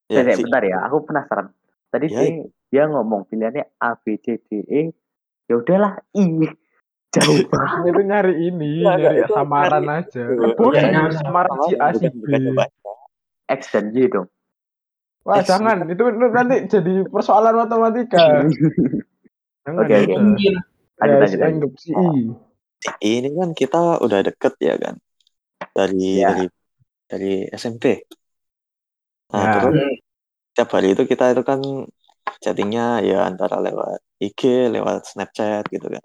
[0.06, 1.50] ya, si bentar ya, aku penasaran.
[1.90, 2.18] Tadi Ya.
[2.22, 2.32] sih
[2.70, 4.94] dia ngomong pilihannya A, B, C, D, E.
[5.50, 6.46] Ya udahlah, I.
[7.16, 7.88] Jauh banget.
[7.88, 10.24] Itu nyari ini, Enggak, nyari itu samaran nyari- aja.
[10.54, 12.24] boleh nih, samaran si A si B.
[13.46, 14.28] X dan Y dong.
[15.22, 15.86] Wah, Eh, jangan.
[15.86, 18.46] Itu nanti jadi persoalan matematika.
[19.66, 20.04] Jangan Oke, oke.
[20.04, 20.14] itu.
[20.14, 20.54] anjir.
[20.96, 21.46] Lanjut, Ya, lanjut, si lanjut.
[21.50, 22.10] anggap si I.
[22.78, 24.94] Si I ini kan kita udah deket ya kan.
[25.74, 26.30] Dari Ya.
[26.30, 26.44] dari
[27.04, 27.84] dari SMP.
[29.28, 29.52] Nah, Ya.
[29.58, 29.74] terus
[30.48, 31.58] setiap hari itu kita itu kan
[32.38, 36.04] chattingnya ya antara lewat IG, lewat Snapchat gitu kan.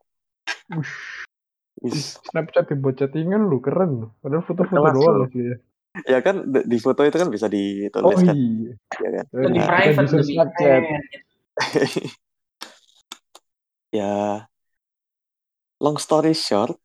[2.29, 4.07] Snapchat dibuat chattingan lu keren lu.
[4.21, 5.25] Padahal foto-foto doang lu.
[5.33, 5.55] sih ya.
[6.13, 7.47] Ya kan di di foto itu kan bisa
[8.03, 8.71] Oh dituliskan iya.
[9.03, 9.25] ya kan.
[9.31, 10.83] Lebih Nah, private, bisa lebih Snapchat.
[13.91, 14.47] ya
[15.83, 16.79] long story short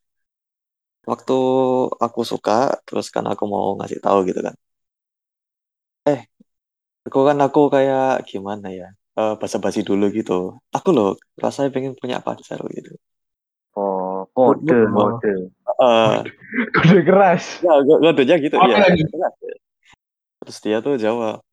[1.11, 1.33] waktu
[2.05, 2.53] aku suka
[2.87, 4.55] terus kan aku mau ngasih tahu gitu kan
[6.13, 6.21] eh
[7.07, 8.87] aku kan aku kayak gimana ya
[9.21, 10.33] eh, basa-basi dulu gitu
[10.77, 11.09] aku loh
[11.45, 12.91] rasanya pengen punya pacar gitu
[13.77, 15.53] Oh, kode, kode.
[15.77, 16.21] Eh,
[16.77, 17.61] Kode keras.
[17.61, 18.89] ya gue kodenya gitu ya.
[20.41, 21.45] terus dia tuh jawab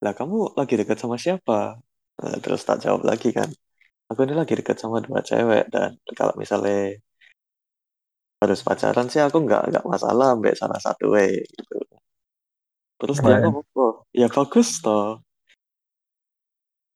[0.00, 1.76] lah kamu lagi dekat sama siapa?
[2.16, 3.52] Nah, terus tak jawab lagi kan
[4.06, 6.96] aku ini lagi dekat sama dua cewek dan kalau misalnya
[8.40, 11.76] harus pacaran sih aku nggak nggak masalah ambek salah satu we gitu.
[12.96, 13.42] Terus dia Keren.
[13.52, 15.20] ngomong oh ya bagus toh.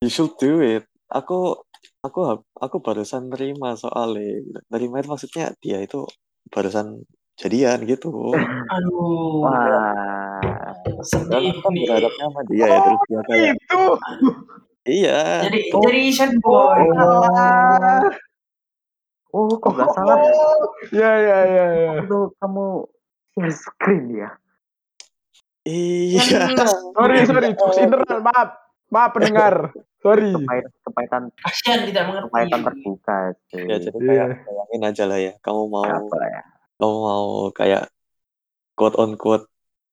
[0.00, 0.88] You should do it.
[1.12, 1.60] Aku
[2.00, 2.20] aku
[2.56, 4.58] aku barusan nerima soalnya gitu.
[4.72, 6.08] nerima itu maksudnya dia itu
[6.48, 7.04] barusan
[7.36, 8.32] jadian gitu
[8.72, 9.44] Aduh.
[9.44, 10.40] Wah.
[10.80, 11.84] dan Sedih kan nih.
[11.88, 13.82] berharapnya sama dia ya terus dia kayak Itu.
[14.88, 15.82] iya Jadi Oh.
[15.84, 16.80] jadi sad boy.
[16.96, 18.00] Ah.
[19.30, 20.18] Oh, kok nggak salah?
[20.18, 20.74] Oh.
[20.90, 21.90] Ya ya ya ya.
[22.02, 22.66] Waktu kamu
[23.30, 24.28] share screen ya?
[25.62, 26.18] iya
[26.96, 27.52] Sorry sorry,
[27.84, 28.18] internal.
[28.24, 28.48] Maaf.
[28.90, 29.54] Maaf pendengar.
[30.00, 30.32] Sorry.
[30.32, 32.64] Kepait, kepahitan, Kasihan tidak kepahitan mengerti.
[32.80, 33.62] terbuka sih.
[33.62, 34.24] ya jadi Iya.
[34.24, 36.42] kayak bayangin aja lah ya kamu mau Apa ya?
[36.74, 37.82] kamu mau kayak
[38.72, 39.44] quote on quote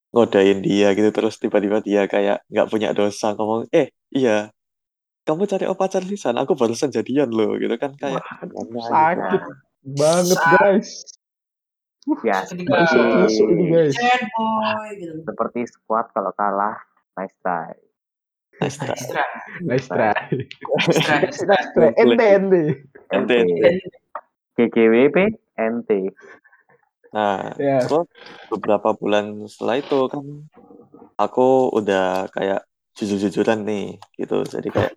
[0.10, 4.48] ngodain dia gitu terus tiba-tiba dia kayak nggak punya dosa ngomong eh iya
[5.22, 9.20] kamu cari oh pacar lisan aku barusan jadian loh gitu kan kayak Waduh, gimana sakit
[9.36, 9.50] gitu.
[9.94, 10.56] banget Sakit.
[10.58, 10.90] guys.
[12.24, 12.80] Ya, boy
[14.96, 15.28] gitu.
[15.28, 16.80] seperti squad kalau kalah,
[17.14, 17.76] nice try.
[18.62, 18.94] Nice try.
[18.94, 19.24] Extra.
[19.62, 20.14] Nice try.
[20.86, 21.16] Extra.
[21.26, 21.54] Extra.
[21.56, 21.92] Nice try.
[21.98, 22.62] Ente ente.
[23.14, 23.32] NT.
[23.34, 23.70] Ente.
[24.58, 25.18] GGWP,
[25.58, 25.90] NT.
[27.14, 27.80] nah Ya.
[27.88, 28.04] terus
[28.52, 30.26] beberapa bulan setelah itu kan
[31.16, 32.68] aku udah kayak
[33.00, 34.94] jujur-jujuran nih gitu jadi kayak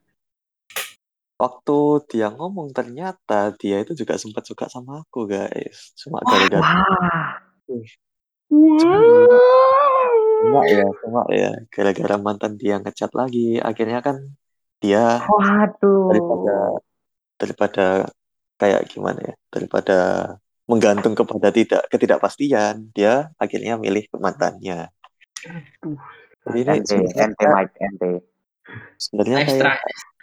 [1.39, 1.79] waktu
[2.11, 7.39] dia ngomong ternyata dia itu juga sempat suka sama aku guys cuma gara-gara Wah,
[10.41, 14.17] Cuma ya, cuma ya, gara-gara mantan dia ngechat lagi, akhirnya kan
[14.81, 15.21] dia
[16.09, 16.81] daripada waduh.
[17.37, 17.87] daripada
[18.57, 19.99] kayak gimana ya, daripada
[20.65, 24.89] menggantung kepada tidak ketidakpastian, dia akhirnya milih ke mantannya.
[26.41, 28.05] Jadi ini NT, NT sebenarnya, Mike, NT.
[28.97, 29.77] sebenarnya kayak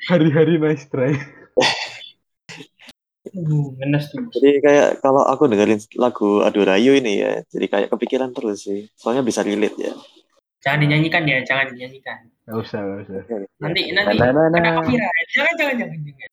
[0.08, 1.13] Hari-hari nice try.
[3.33, 4.23] Uh, ngenes tuh.
[4.31, 8.87] jadi kayak kalau aku dengerin lagu Adu Rayu ini ya, jadi kayak kepikiran terus sih.
[8.93, 9.93] Soalnya bisa relate ya.
[10.61, 12.17] Jangan dinyanyikan ya, jangan dinyanyikan.
[12.47, 13.15] Gak usah, gak usah.
[13.59, 14.77] Nanti nanti Na, na, na, kena na.
[14.79, 15.27] copyright.
[15.31, 16.29] Jangan jangan jangan jangan.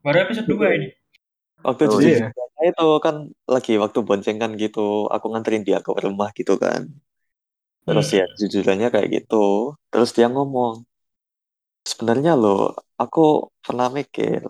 [0.00, 0.88] Baru episode 2 ini.
[1.60, 2.28] Waktu Oh, jujur iya.
[2.64, 6.88] itu kan lagi waktu boncengan gitu, aku nganterin dia ke rumah gitu kan.
[7.84, 8.18] Terus Hmm.
[8.20, 9.76] ya jujurannya kayak gitu.
[9.92, 10.84] Terus dia ngomong,
[11.90, 14.46] sebenarnya lo, aku pernah mikir,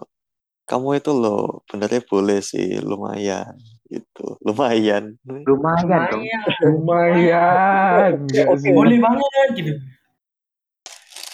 [0.68, 3.56] kamu itu lo benernya boleh sih, lumayan
[3.88, 5.16] gitu, lumayan.
[5.24, 6.22] Lumayan dong.
[6.62, 8.14] Lumayan.
[8.78, 9.72] Boleh banget gitu.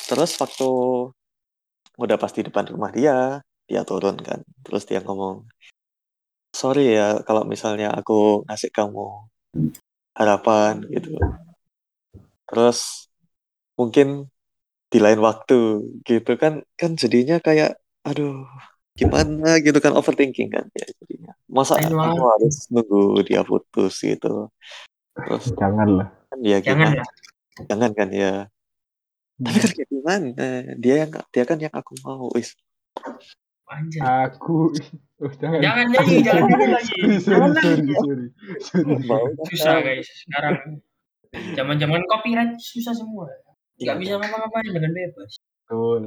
[0.07, 0.71] Terus waktu
[1.99, 4.41] udah pas di depan rumah dia, dia turun kan.
[4.63, 5.45] Terus dia ngomong,
[6.55, 9.05] sorry ya kalau misalnya aku ngasih kamu
[10.17, 11.19] harapan gitu.
[12.47, 13.11] Terus
[13.77, 14.31] mungkin
[14.87, 17.75] di lain waktu gitu kan kan jadinya kayak
[18.07, 18.47] aduh
[18.97, 21.97] gimana gitu kan overthinking kan ya jadinya Masa aku
[22.37, 24.51] harus nunggu dia putus gitu.
[25.17, 26.13] Terus Janganlah.
[26.29, 27.01] kan ya Jangan gimana?
[27.01, 27.09] lah.
[27.65, 28.33] Jangan kan ya.
[29.41, 30.49] Tapi kerja gimana?
[30.77, 32.29] Dia yang dia kan yang aku mau.
[32.37, 32.53] Wis.
[33.73, 34.05] Anjay.
[34.05, 34.69] Aku
[35.23, 35.61] oh, jangan.
[35.65, 36.97] Jangan nyanyi, jangan nyanyi lagi.
[37.01, 37.95] sorry, Jangan sorry, nyanyi.
[37.97, 38.27] sorry,
[38.61, 39.07] sorry, sorry.
[39.09, 40.57] Mau Susah guys sekarang.
[41.57, 43.33] Zaman-zaman copyright susah semua.
[43.77, 43.93] Iya.
[43.93, 45.31] Nggak bisa ngapa-ngapain dengan bebas.
[45.67, 46.05] Betul.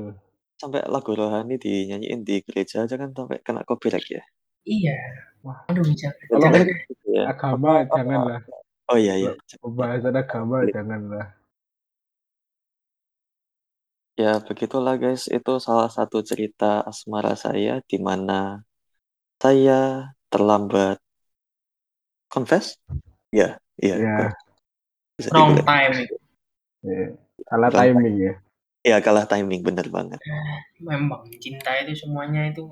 [0.59, 4.23] sampai lagu rohani dinyanyiin di gereja aja kan sampai kena copyright ya.
[4.67, 4.97] Iya.
[5.39, 5.63] Wah.
[5.71, 6.19] Aduh, jangan.
[6.27, 6.61] Kalau jangan.
[6.67, 7.23] Gitu ya.
[7.31, 8.39] Agama janganlah.
[8.91, 9.31] Oh iya iya.
[9.63, 11.31] Pembahasan agama janganlah.
[14.19, 18.67] Ya begitulah guys, itu salah satu cerita asmara saya di mana
[19.39, 20.99] saya terlambat
[22.27, 22.75] confess?
[23.31, 23.95] Ya, iya.
[23.95, 24.17] Ya.
[25.15, 25.71] Bisa Wrong dibilang.
[25.71, 25.95] time.
[26.83, 27.05] Ya.
[27.49, 27.79] Betul.
[27.81, 28.33] timing ya.
[28.79, 30.21] Iya, kalah timing bener banget.
[30.79, 32.63] Memang cinta itu semuanya itu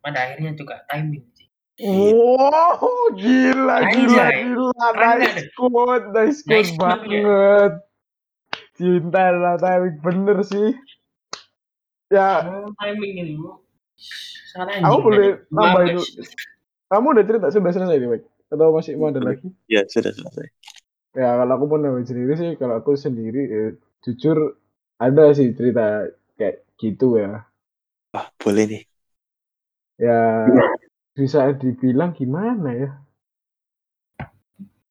[0.00, 1.26] pada akhirnya juga timing.
[1.36, 1.48] sih.
[1.80, 2.80] Wow,
[3.16, 4.52] gila, gila, Anjay.
[4.52, 7.20] gila, nice quote, nice quote Nice quote, ya.
[7.24, 7.72] banget.
[8.76, 10.68] Cinta adalah timing bener sih.
[12.10, 13.48] Ya, Oh, timing itu.
[14.50, 16.10] Sangat Aku boleh Bagus.
[16.10, 16.24] dulu.
[16.90, 18.26] kamu udah cerita sudah selesai nih, Mike?
[18.50, 19.46] Atau masih mau ada lagi?
[19.70, 20.50] Ya, sudah selesai.
[21.14, 23.62] Ya, kalau aku mau nambahin sendiri sih, kalau aku sendiri, ya,
[24.00, 24.56] jujur
[24.96, 27.44] ada sih cerita kayak gitu ya.
[28.10, 28.82] Wah, boleh nih.
[29.96, 30.48] Ya,
[31.12, 32.90] bisa dibilang gimana ya?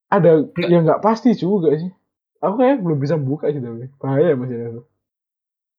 [0.09, 0.69] Ada Nggak.
[0.69, 1.89] yang nggak pasti juga sih.
[2.39, 4.81] Aku kayak belum bisa buka sih tapi bahaya masih ada.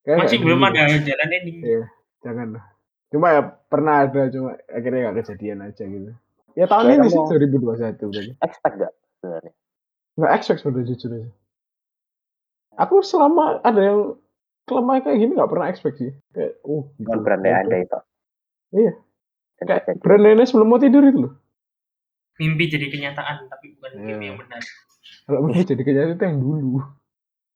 [0.03, 0.69] Kayak Masih nggak belum dulu.
[0.71, 1.59] ada jalan ending.
[1.61, 1.85] Iya,
[2.21, 2.65] jangan lah.
[3.11, 6.13] Cuma ya pernah ada cuma akhirnya nggak kejadian aja gitu.
[6.55, 8.33] Ya tahun Kayak ini sih kamu- 2021 berarti.
[8.39, 9.53] Expect gak sebenarnya?
[10.19, 11.31] Nggak expect sebenarnya jujur aja.
[12.81, 14.01] Aku selama ada yang
[14.65, 16.13] kelemahan kayak gini nggak pernah expect sih.
[16.31, 17.05] Kayak, uh, gitu.
[17.05, 17.99] Bukan berandai-andai itu.
[18.73, 18.93] Iya.
[19.59, 21.33] Kayak brand lainnya sebelum mau tidur itu loh.
[22.37, 24.05] Mimpi jadi kenyataan tapi bukan Iya.
[24.07, 24.63] mimpi yang benar.
[25.23, 26.81] Kalau mau jadi kenyataan itu yang dulu.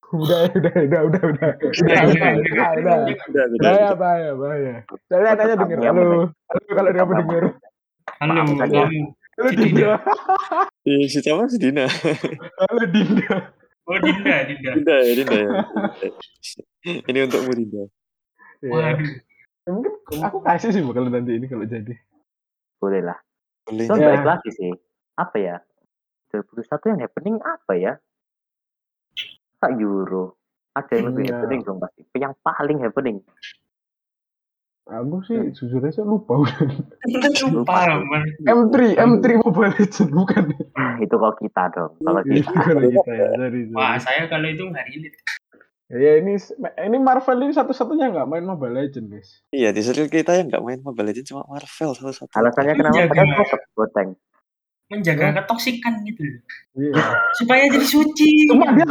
[0.05, 2.77] Udah, udah, udah, udah, udah, udah, Udah, udah, jangan, udah, jangan.
[2.77, 2.97] udah.
[3.25, 3.95] Udah, udah, Bahaya, udah.
[3.97, 4.73] bahaya, bahaya.
[5.09, 5.77] Saya tanya denger.
[5.81, 6.29] Yang Halo, penting.
[6.45, 7.43] halo kalau dia mau denger.
[8.15, 8.83] Halo, Maafkan ya.
[8.85, 9.01] kamu.
[9.35, 9.91] Halo Si Dinda,
[10.79, 11.85] Si, si siapa si Dina?
[12.61, 13.35] halo Dinda.
[13.85, 14.71] Oh, Dinda, Dinda.
[14.73, 15.49] Dinda ya, Dinda ya.
[17.09, 17.83] Ini untukmu Dinda.
[18.65, 18.69] Ya.
[18.73, 19.09] Waduh.
[19.65, 21.93] Ya, mungkin aku kasih sih bakal nanti ini kalau jadi.
[22.77, 23.17] Boleh lah.
[23.65, 23.85] Boleh.
[23.85, 23.97] Ya.
[23.97, 24.73] balik lagi sih.
[25.17, 25.55] Apa ya?
[26.29, 27.93] 2021 yang happening apa ya?
[29.57, 30.37] Tak Euro.
[30.75, 31.31] Ada yang lebih Iya.
[31.33, 32.01] happening dong pasti.
[32.13, 33.17] Yang paling happening.
[34.85, 36.61] Aku sih jujur aja lupa udah.
[37.49, 38.21] Lupa, man.
[38.45, 40.53] M3, M3 Mobile Legends bukan.
[40.77, 41.91] Nah, itu kalau kita dong.
[41.97, 42.61] Kalau Itu kita.
[42.61, 43.73] kalau kita ya, sorry, sorry.
[43.73, 45.17] Wah, saya kalau itu nggak relate.
[45.85, 46.33] Ya ini
[46.81, 49.29] ini Marvel ini satu-satunya nggak main Mobile Legends, guys.
[49.49, 52.29] Iya, di circle kita yang nggak main Mobile Legends cuma Marvel satu-satu.
[52.37, 52.93] Alasannya kenapa?
[52.93, 53.41] Iya, gimana?
[53.41, 54.09] tetap goteng.
[54.85, 56.41] Menjaga ketoksikan gitu loh.
[56.77, 57.03] Iya.
[57.33, 58.53] Supaya jadi suci.
[58.53, 58.85] Cuma dia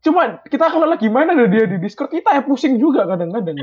[0.00, 3.56] cuma kita kalau lagi main ada dia di Discord kita ya pusing juga kadang-kadang.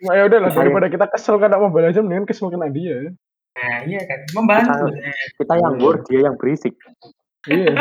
[0.00, 3.12] Cuma ya udahlah daripada kita kesel karena Mobile Legends mendingan kesel kena dia.
[3.58, 4.20] Nah, iya kan.
[4.32, 4.94] Membantu.
[5.34, 5.82] Kita yang Iya.
[5.82, 6.74] war, dia yang berisik.
[7.44, 7.74] Iya.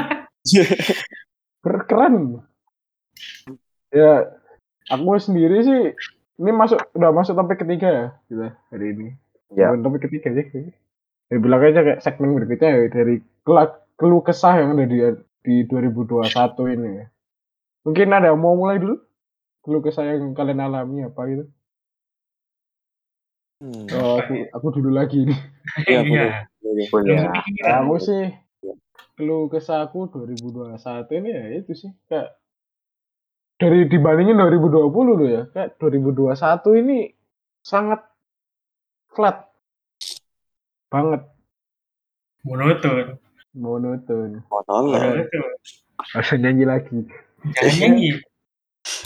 [1.64, 2.42] Ker- Keren.
[3.90, 4.26] Ya,
[4.88, 5.82] aku sendiri sih
[6.38, 9.08] ini masuk udah masuk topik ketiga ya kita hari ini.
[9.52, 9.72] Ya.
[9.72, 10.46] Bukan topik ketiga sih.
[10.48, 10.74] kayaknya.
[11.28, 14.98] Ya bilang aja kayak segmen berikutnya ya dari kelak keluh kesah yang ada di
[15.48, 16.28] di 2021
[16.76, 17.06] ini ya.
[17.88, 19.00] Mungkin ada yang mau mulai dulu?
[19.64, 21.48] Keluh kesah yang kalian alami apa gitu?
[23.64, 23.88] Hmm.
[23.96, 25.40] Oh, aku aku dulu lagi nih.
[25.88, 26.04] Iya, Iya.
[26.04, 26.32] boleh.
[26.62, 26.86] Boleh.
[26.92, 27.06] Boleh.
[27.08, 27.32] Belum ya.
[27.32, 27.80] kepikiran.
[27.88, 28.24] Aku sih
[29.18, 32.38] keluh kesah aku 2021 ini ya itu sih kayak
[33.58, 36.38] dari dibandingin 2020 loh ya kayak 2021
[36.86, 37.10] ini
[37.66, 38.06] sangat
[39.10, 39.50] flat
[40.94, 41.26] banget
[42.46, 43.18] Monoton.
[43.58, 44.46] Monoton.
[44.46, 45.26] Monoton.
[46.14, 46.98] harus nyanyi lagi
[47.58, 48.10] Jangan nyanyi.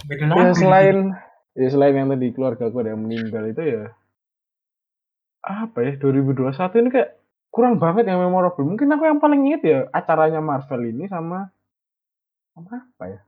[0.05, 0.39] Beda lagu.
[0.43, 0.97] ya selain
[1.55, 3.83] ya selain yang tadi keluarga aku ada yang meninggal itu ya
[5.41, 7.09] apa ya 2021 ini kayak
[7.49, 11.49] kurang banget yang memorable mungkin aku yang paling inget ya acaranya Marvel ini sama
[12.53, 13.19] sama apa ya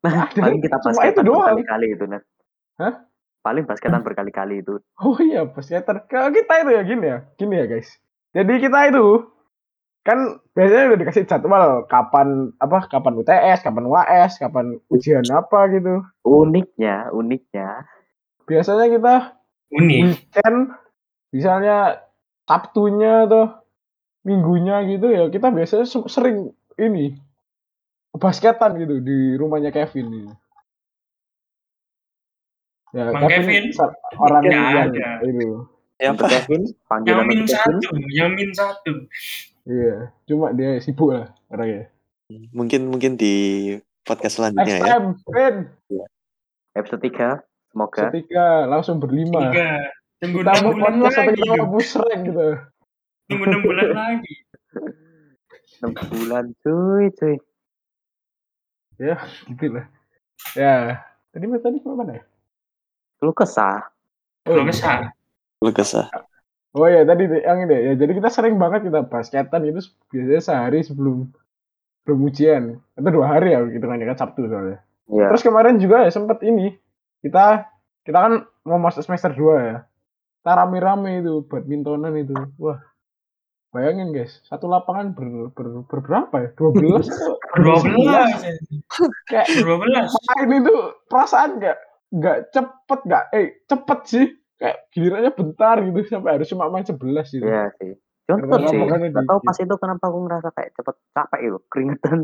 [0.00, 0.40] Nah, Ada.
[0.40, 1.44] paling kita basketan itu doang.
[1.60, 2.24] berkali-kali itu, Net.
[2.80, 3.04] Hah?
[3.44, 4.80] Paling basketan berkali-kali itu.
[4.96, 6.08] Oh iya, psikiater.
[6.08, 7.88] Kalau kita itu ya gini ya, gini ya guys.
[8.32, 9.28] Jadi kita itu
[10.00, 10.18] kan
[10.56, 16.00] biasanya udah dikasih jadwal kapan apa kapan UTS, kapan UAS, kapan ujian apa gitu.
[16.24, 17.84] Uniknya, uniknya.
[18.48, 19.14] Biasanya kita
[19.70, 20.00] Unik.
[20.02, 20.58] weekend
[21.30, 22.00] misalnya
[22.44, 23.62] Sabtunya atau
[24.26, 27.14] minggunya gitu ya kita biasanya se- sering ini
[28.10, 30.32] basketan gitu di rumahnya Kevin ini.
[32.90, 33.70] Ya, Bang Kevin?
[33.70, 35.22] sa- orang yang ada.
[35.22, 35.62] itu
[35.94, 36.26] Siapa?
[36.26, 37.76] Kevin, Yang panggilan min untuk Kevin.
[37.78, 38.92] satu, yang min satu.
[39.68, 41.90] Iya, cuma dia sibuk lah orangnya.
[42.54, 43.34] Mungkin mungkin di
[44.06, 44.84] podcast Next selanjutnya ya.
[44.86, 45.56] time, Ben,
[46.78, 47.42] Episode 3,
[47.74, 48.02] semoga.
[48.08, 49.50] setika langsung berlima.
[49.50, 49.70] Tiga.
[50.20, 51.42] Tunggu Kita enam mau bulan podcast sampai lagi.
[51.42, 52.48] kita rank gitu.
[53.26, 54.34] Tunggu enam bulan lagi.
[55.80, 57.36] 6 bulan cuy, cuy.
[59.00, 59.16] Ya,
[59.48, 59.86] gitu lah.
[60.52, 60.76] Ya,
[61.32, 62.22] tadi tadi mana ya?
[63.24, 63.88] Lu kesah.
[64.44, 64.68] Kalau iya.
[64.72, 64.98] kesal.
[65.64, 66.06] Lu kesah.
[66.70, 67.92] Oh ya tadi yang ini ya.
[67.98, 69.82] Jadi kita sering banget kita basketan itu
[70.14, 71.26] biasanya sehari sebelum
[72.02, 72.62] sebelum ujian
[72.94, 74.78] atau dua hari ya gitu kan ya kan Sabtu soalnya.
[75.10, 75.26] Iya.
[75.34, 76.78] Terus kemarin juga ya sempet ini
[77.26, 77.66] kita
[78.06, 79.76] kita kan mau masuk semester 2 ya.
[80.40, 82.32] Kita rame-rame itu badmintonan itu.
[82.62, 82.80] Wah.
[83.70, 86.48] Bayangin guys, satu lapangan ber, ber, ber berapa ya?
[86.58, 88.30] 12 atau Dua belas.
[89.30, 90.10] Kayak Dua belas.
[90.10, 90.74] main itu
[91.06, 91.78] perasaan nggak
[92.10, 94.26] nggak cepet nggak eh cepet sih
[94.60, 97.00] kayak gilirannya bentar gitu sampai harus cuma main 11
[97.32, 97.48] gitu.
[97.48, 97.96] Iya sih.
[98.28, 98.78] Cuman sih.
[99.10, 101.58] Gak tau pas itu kenapa aku ngerasa kayak cepet capek itu.
[101.72, 102.20] Keringetan.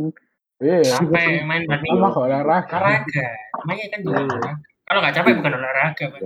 [0.61, 0.79] Iya.
[0.85, 2.13] Capek main Sama badminton.
[2.13, 2.77] olahraga.
[2.77, 3.27] Olahraga.
[3.65, 4.25] Namanya kan juga Iya.
[4.29, 4.53] olahraga.
[4.87, 6.05] Kalau nggak capek bukan olahraga.
[6.13, 6.21] Pak.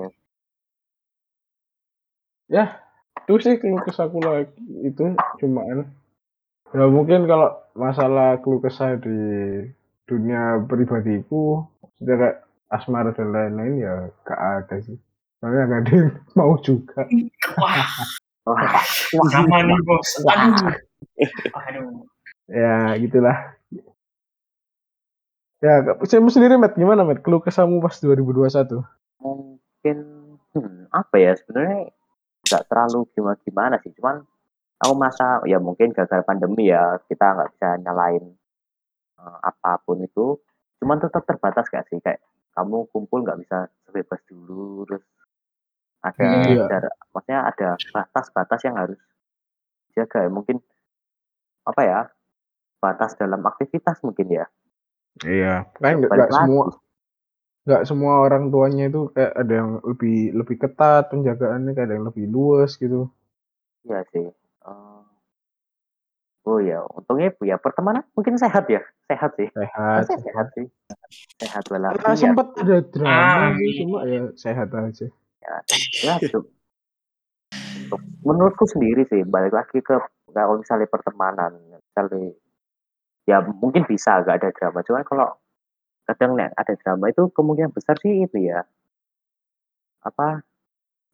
[3.30, 4.42] Itu sih keluh kesah aku lah
[4.82, 5.86] itu cuman
[6.74, 9.14] ya mungkin kalau masalah keluh kesah di
[10.10, 11.62] dunia pribadiku
[12.02, 12.36] sudah kayak
[12.74, 13.94] asmara dan lain-lain ya
[14.26, 14.98] gak ada sih.
[15.40, 17.00] Soalnya gak ada yang mau juga.
[17.56, 17.88] Wah,
[18.44, 20.10] Wah, sama nih bos.
[20.28, 20.72] Aduh.
[21.56, 22.04] Aduh.
[22.48, 23.56] Ya gitulah.
[25.60, 27.20] Ya, saya sendiri, Matt, gimana, Matt?
[27.20, 28.80] Keluh kesahmu pas 2021?
[29.80, 29.98] mungkin
[30.52, 31.88] hmm, apa ya sebenarnya
[32.44, 34.20] nggak terlalu gimana gimana sih cuman
[34.76, 38.24] aku masa ya mungkin gagal pandemi ya kita nggak bisa nyalain
[39.20, 40.36] eh, apa pun itu
[40.80, 42.20] cuman tetap terbatas gak sih kayak
[42.56, 45.04] kamu kumpul nggak bisa sebebas dulu terus
[46.00, 46.64] ada Iya.
[46.68, 49.00] jarak maksudnya ada batas-batas yang harus
[49.92, 50.56] jaga ya mungkin
[51.68, 52.00] apa ya
[52.80, 54.46] batas dalam aktivitas mungkin ya
[55.20, 56.64] Iya, kan nggak semua
[57.68, 62.08] nggak semua orang tuanya itu kayak ada yang lebih lebih ketat penjagaannya, kayak ada yang
[62.08, 63.12] lebih luas gitu.
[63.84, 64.32] Iya sih.
[64.32, 65.02] Eh,
[66.48, 68.80] oh ya, untungnya ya pertemanan mungkin sehat ya,
[69.12, 69.52] sehat sih.
[69.52, 70.08] Sehat.
[70.08, 70.66] Saya sehat sih,
[71.36, 72.16] sehat Karena walafiat.
[72.16, 73.60] sempat ada drama Amin.
[73.60, 75.06] sih, cuma ya sehat aja.
[75.40, 75.56] Ya.
[77.90, 79.96] Untuk menurutku sendiri sih, balik lagi ke
[80.30, 82.36] kalau misalnya pertemanan, misalnya
[83.26, 84.80] ya mungkin bisa gak ada drama.
[84.86, 85.28] Cuman kalau
[86.06, 88.66] kadang nih ada drama itu kemungkinan besar sih itu ya
[90.02, 90.42] apa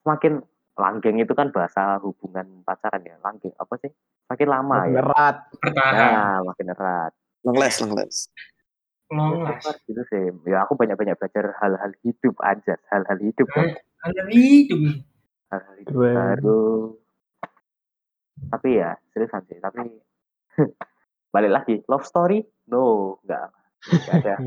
[0.01, 0.41] semakin
[0.73, 3.93] langgeng itu kan bahasa hubungan pacaran ya langgeng apa sih
[4.31, 5.37] makin lama Makin ya erat.
[5.69, 7.13] Nah makin erat
[7.45, 7.79] long last.
[7.85, 7.95] Long
[9.07, 10.25] Ya, super gitu sih.
[10.51, 16.15] Ya aku banyak-banyak belajar hal-hal hidup aja, hal-hal hidup kan, Hal-hal hidup Keren.
[16.15, 16.65] baru.
[18.47, 19.81] Tapi ya seriusan sih, tapi
[21.35, 23.49] balik lagi love story, no, enggak,
[23.89, 24.35] enggak ada,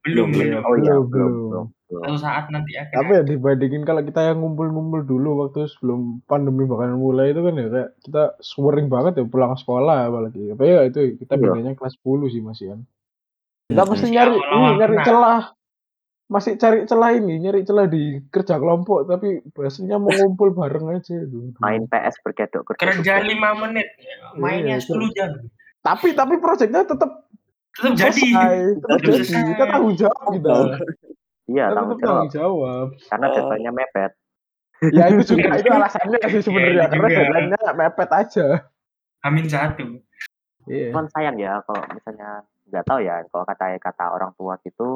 [0.00, 0.28] belum.
[0.32, 0.60] Belum.
[0.64, 1.64] Oh iya, Belum.
[1.90, 6.62] Suatu saat nanti akan Tapi ya dibandingin kalau kita yang ngumpul-ngumpul dulu waktu sebelum pandemi
[6.62, 10.54] bahkan mulai itu kan ya kayak kita sering banget ya pulang sekolah apalagi.
[10.54, 11.42] Apa ya itu kita Iya.
[11.42, 12.80] bedanya kelas 10 sih masih kan.
[13.70, 15.42] Pasti Ya, nyari ini, nyari celah.
[16.26, 21.14] Masih cari celah ini, nyari celah di kerja kelompok tapi bahasanya mau ngumpul bareng aja
[21.16, 21.50] itu.
[21.58, 23.86] Main PS berkedok kerja lima menit.
[23.96, 24.30] ya.
[24.34, 25.30] Mainnya Iya, 10 jam.
[25.80, 27.26] Tapi tapi proyeknya tetap
[27.72, 28.26] Tetap jadi.
[28.76, 29.38] tetap jadi.
[29.48, 30.54] Kita tanggung jawab kita.
[31.46, 32.14] Iya, tanggung tetap jawab.
[32.20, 32.86] tanggung jawab.
[33.04, 33.32] Karena Oh.
[33.32, 34.12] deadline-nya mepet.
[34.88, 38.46] Ya itu juga itu alasannya sih sebenarnya itu karena deadline-nya mepet aja.
[39.20, 39.98] Amin satu.
[40.64, 40.94] Iya.
[40.94, 42.30] Cuman sayang ya kalau misalnya
[42.70, 44.94] nggak tahu ya, kalau kata kata orang tua gitu,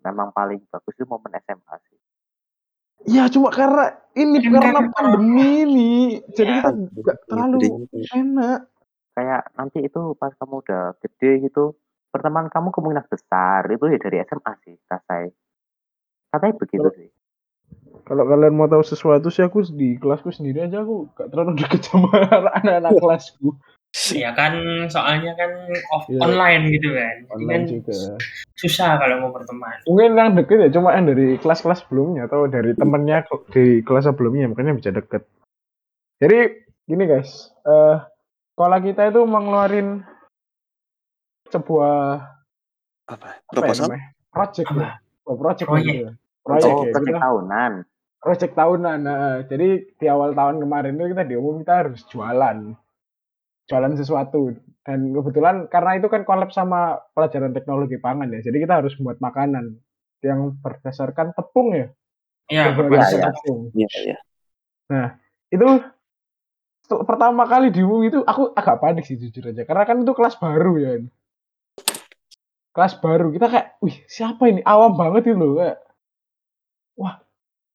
[0.00, 1.98] memang paling bagus itu momen SMA sih.
[3.08, 5.92] Iya cuma karena ini karena pandemi ini,
[6.36, 6.60] jadi Iya.
[6.60, 6.70] kita
[7.00, 7.58] nggak terlalu
[8.12, 8.58] enak.
[9.10, 11.74] Kayak nanti itu pas kamu udah gede gitu,
[12.12, 15.32] pertemanan kamu kemungkinan besar itu ya dari SMA sih, rasanya.
[16.30, 17.08] Katanya begitu Kalau- sih.
[18.00, 21.84] Kalau kalian mau tahu sesuatu sih aku di kelasku sendiri aja aku gak terlalu deket
[21.86, 22.10] sama
[22.58, 23.54] anak-anak kelasku.
[23.90, 24.54] Ya kan
[24.86, 25.50] soalnya kan
[25.90, 26.22] off Iya.
[26.22, 27.14] online gitu kan.
[27.20, 27.94] Jadi Online kan juga.
[28.54, 29.76] susah kalau mau berteman.
[29.82, 34.46] Mungkin yang deket ya cuma yang dari kelas-kelas sebelumnya atau dari temennya di kelas sebelumnya
[34.46, 35.26] makanya bisa deket.
[36.18, 36.38] Jadi
[36.84, 37.98] gini guys, eh
[38.52, 40.06] sekolah kita itu mengeluarin
[41.48, 41.98] sebuah
[43.08, 43.26] Apa?
[43.26, 43.84] apa ya Proposal?
[43.88, 44.06] namanya?
[44.30, 44.78] Project Apa?
[44.80, 44.90] ya.
[45.26, 45.84] Oh, project Proyek.
[45.84, 46.12] gitu ya.
[46.40, 46.92] Proyek Oh, ya.
[46.92, 47.72] proyek Kita- tahunan.
[48.20, 48.98] project tahunan.
[49.00, 52.56] Nah, jadi di awal tahun kemarin itu kita diumum kita harus jualan,
[53.70, 54.50] jualan sesuatu.
[54.82, 59.22] Dan kebetulan karena itu kan collab sama pelajaran teknologi pangan ya, jadi kita harus buat
[59.22, 59.78] makanan.
[60.20, 61.88] yang berdasarkan tepung ya.
[62.52, 63.60] Iya, Berdasarkan tepung.
[63.72, 63.88] Iya,
[64.92, 65.16] iya.
[65.48, 65.80] Itu
[66.84, 70.12] tuh, pertama kali di UI itu aku agak panik sih jujur aja karena kan itu
[70.12, 70.90] kelas baru ya.
[72.76, 75.78] Kelas baru kita kayak, wih siapa ini awam banget itu loh kayak,
[77.00, 77.16] wah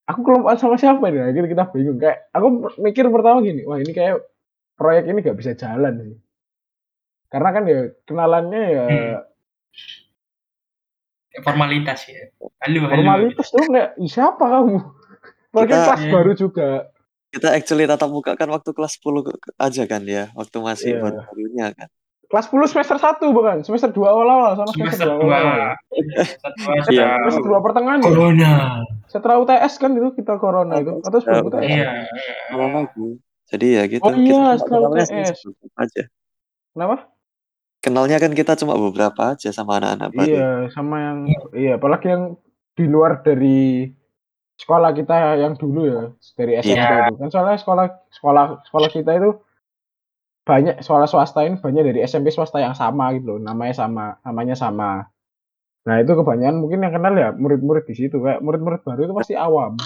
[0.05, 1.25] aku kelompokan sama siapa ini?
[1.25, 4.21] Akhirnya kita bingung kayak, aku mikir pertama gini, wah ini kayak
[4.75, 6.17] proyek ini gak bisa jalan sih.
[7.25, 9.15] Karena kan ya kenalannya ya Hmm.
[11.35, 12.31] Formalitas ya.
[12.63, 12.95] Halo, halo.
[12.95, 13.67] formalitas tuh
[13.99, 14.79] "Ih, siapa kamu?
[15.51, 16.11] Apalagi Kita- kelas Iya.
[16.11, 16.69] baru juga.
[17.27, 20.95] Kita actually tatap muka kan waktu kelas 10 ke- ke- aja kan ya, waktu masih
[20.95, 21.01] Iya.
[21.01, 21.89] baru-barunya kan.
[22.25, 23.61] Kelas 10 semester 1 bukan?
[23.61, 25.35] Semester 2 awal-awal sama semester, Semester 2 dua.
[25.35, 25.73] awal-awal.
[25.91, 26.81] Semester dua Iya.
[26.81, 28.05] sudah Semester 2 pertengahan ya?
[28.07, 28.51] Corona.
[29.05, 31.67] Setelah UTS kan itu kita corona itu atau sebelum Ya, UTS?
[31.69, 31.91] Iya.
[32.47, 33.07] Kalau lagi.
[33.45, 34.01] Jadi ya gitu.
[34.01, 35.05] Oh iya, kita kenalnya
[35.77, 36.03] aja.
[36.73, 36.95] Kenapa?
[37.79, 40.25] Kenalnya kan kita cuma beberapa aja sama anak-anak baru.
[40.33, 41.17] Iya, sama yang
[41.53, 42.23] iya, apalagi yang
[42.73, 43.85] di luar dari
[44.57, 46.01] sekolah kita yang dulu ya,
[46.33, 47.07] dari SMP Iya.
[47.07, 47.15] itu.
[47.21, 49.29] Kan soalnya sekolah sekolah sekolah kita itu
[50.45, 54.53] banyak sekolah swasta ini banyak dari SMP swasta yang sama gitu loh, namanya sama, namanya
[54.53, 55.05] sama.
[55.85, 59.33] Nah, itu kebanyakan mungkin yang kenal ya murid-murid di situ kayak murid-murid baru itu pasti
[59.37, 59.77] awam.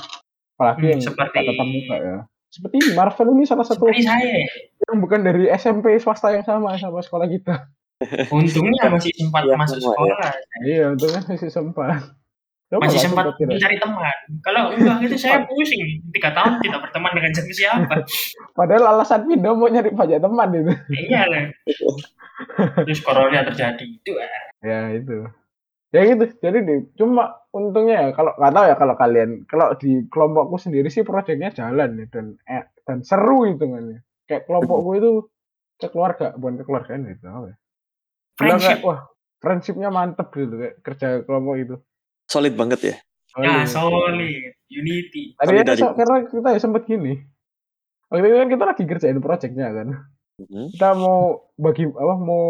[0.55, 2.17] Apalagi Hmm, yang seperti- tatap muka ya.
[2.49, 4.41] Seperti ini, Marvel ini salah satu Seperti saya.
[4.83, 7.69] yang bukan dari SMP swasta yang sama sama sekolah kita.
[8.33, 9.93] Untungnya masih sempat Iya, masuk semua ya.
[9.93, 10.31] sekolah.
[10.63, 11.99] Iya, untungnya masih sempat.
[12.69, 13.49] Coba Masih sempat kira-kira.
[13.49, 14.17] mencari teman.
[14.45, 16.05] Kalau enggak itu saya pusing.
[16.13, 17.95] Tiga tahun tidak berteman dengan siapa siapa.
[18.57, 20.73] Padahal alasan pindah mau nyari banyak teman itu.
[20.93, 21.43] iya lah.
[22.85, 23.85] Terus corona terjadi.
[23.89, 24.29] Itu ah.
[24.61, 25.25] Ya itu.
[25.89, 26.25] Ya gitu.
[26.37, 30.87] Jadi di, cuma untungnya ya kalau nggak tahu ya kalau kalian kalau di kelompokku sendiri
[30.93, 34.05] sih proyeknya jalan ya dan eh, dan seru hitungannya.
[34.29, 35.11] Kayak kelompokku itu
[35.81, 37.25] kekeluarga bukan kekeluargaan gitu.
[37.25, 37.57] apa ya.
[38.37, 38.79] Friendship.
[38.79, 38.99] kayak, wah
[39.41, 41.75] friendshipnya mantep gitu kayak kerja kelompok itu.
[42.29, 42.95] Solid banget ya.
[43.41, 44.13] Ya, Solid.
[44.13, 44.53] solid.
[44.69, 45.33] Unity.
[45.33, 45.81] Tadi ya, Solidaritas.
[45.81, 47.13] so- karena kita ya sempet gini.
[48.09, 49.87] Waktu itu kan kita lagi kerjain proyeknya kan.
[50.45, 50.65] Mhm.
[50.77, 52.45] Kita mau bagi apa mau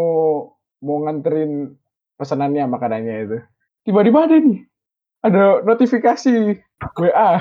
[0.80, 1.79] mau nganterin
[2.20, 3.38] pesanannya makanannya itu.
[3.88, 4.60] Tiba-tiba ada nih.
[5.24, 6.60] Ada notifikasi
[7.00, 7.32] WA.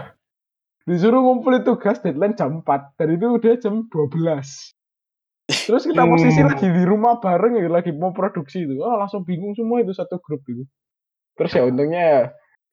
[0.88, 4.74] Disuruh ngumpulin tugas deadline jam 4 dan itu udah jam 12.
[5.50, 6.50] Terus kita posisi Hmm.
[6.54, 8.80] lagi di rumah bareng ya, lagi mau produksi itu.
[8.80, 10.64] Oh, langsung bingung semua itu satu grup itu.
[11.36, 12.22] Terus ya untungnya ya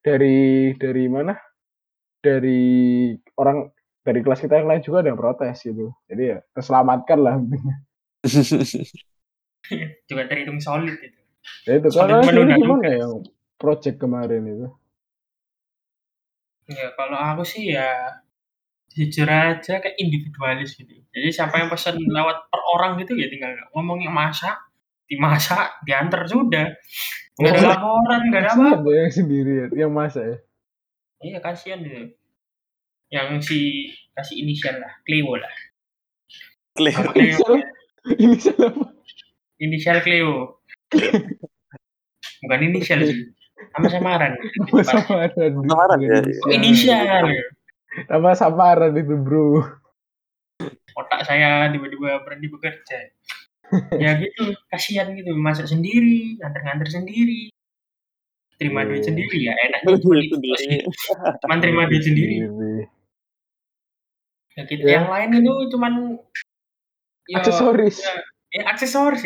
[0.04, 1.34] dari dari mana?
[2.20, 3.70] Dari orang
[4.02, 5.90] dari kelas kita yang lain juga ada yang protes gitu.
[6.06, 7.34] Jadi ya terselamatkan lah.
[10.06, 11.15] Juga terhitung solid itu.
[11.66, 13.12] Ya itu sendiri menunda gimana yang
[13.56, 14.68] project kemarin itu?
[16.66, 17.86] Ya kalau aku sih ya
[18.90, 20.90] jujur aja kayak individualis gitu.
[21.14, 24.56] Jadi siapa yang pesan lewat per orang gitu ya tinggal ngomongnya masak,
[25.06, 26.74] dimasak, diantar sudah.
[27.36, 27.70] Nggak ada Oh.
[27.70, 28.66] laporan, nggak ada apa.
[28.88, 30.36] Ya yang sendiri ya, yang masa ya.
[31.22, 32.16] Iya kasihan gitu.
[33.12, 33.58] Yang si
[34.16, 35.54] kasih inisial lah, Cleo lah.
[36.76, 37.54] Cleo, Inisial,
[38.18, 38.84] inisial apa?
[39.56, 40.55] inisial Cleo.
[42.44, 43.32] Bukan inisial sih,
[43.74, 44.32] sama samaran.
[44.36, 45.30] Nama samaran.
[45.66, 47.24] Samaran ya, Oh, inisial.
[48.12, 49.64] Nama samaran itu bro.
[50.96, 52.98] Otak saya tiba-tiba berhenti bekerja.
[53.98, 57.50] ya gitu, kasihan gitu, masak sendiri, nganter-nganter sendiri.
[58.56, 59.06] Terima duit Oh.
[59.10, 60.80] sendiri ya, enaknya cuma itu sih.
[61.44, 62.46] Cuman terima duit sendiri.
[64.56, 64.84] Ya gitu.
[64.86, 65.02] Ya.
[65.02, 65.92] Yang lain itu cuman
[67.28, 67.96] ya, Aksesoris.
[68.00, 68.14] ya,
[68.56, 69.24] ya aksesoris.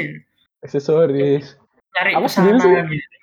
[0.60, 1.56] Aksesoris.
[1.90, 2.70] Cari Aku sendiri sih.
[2.70, 3.16] gitu.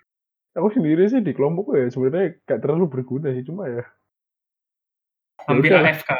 [0.58, 3.86] Aku sendiri sih di kelompokku ya sebenarnya gak terlalu berguna sih cuma ya.
[5.46, 5.94] Hampir udah lah.
[5.94, 6.12] AFK.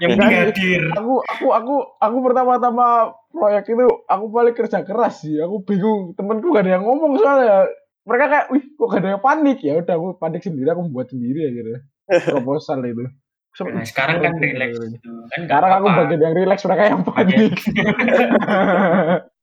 [0.00, 0.82] Yang penting hadir.
[0.96, 5.36] Aku aku aku aku pertama-tama proyek itu aku paling kerja keras sih.
[5.38, 7.68] Aku bingung temanku gak ada yang ngomong soalnya
[8.06, 11.10] mereka kayak, wih kok gak ada yang panik ya udah aku panik sendiri aku buat
[11.10, 11.62] sendiri aja
[12.32, 13.04] proposal itu.
[13.52, 15.08] So, Nah, sekarang kan relax gitu.
[15.32, 16.00] Kan Sekarang aku apa-apa.
[16.08, 17.52] bagian yang relax mereka yang panik.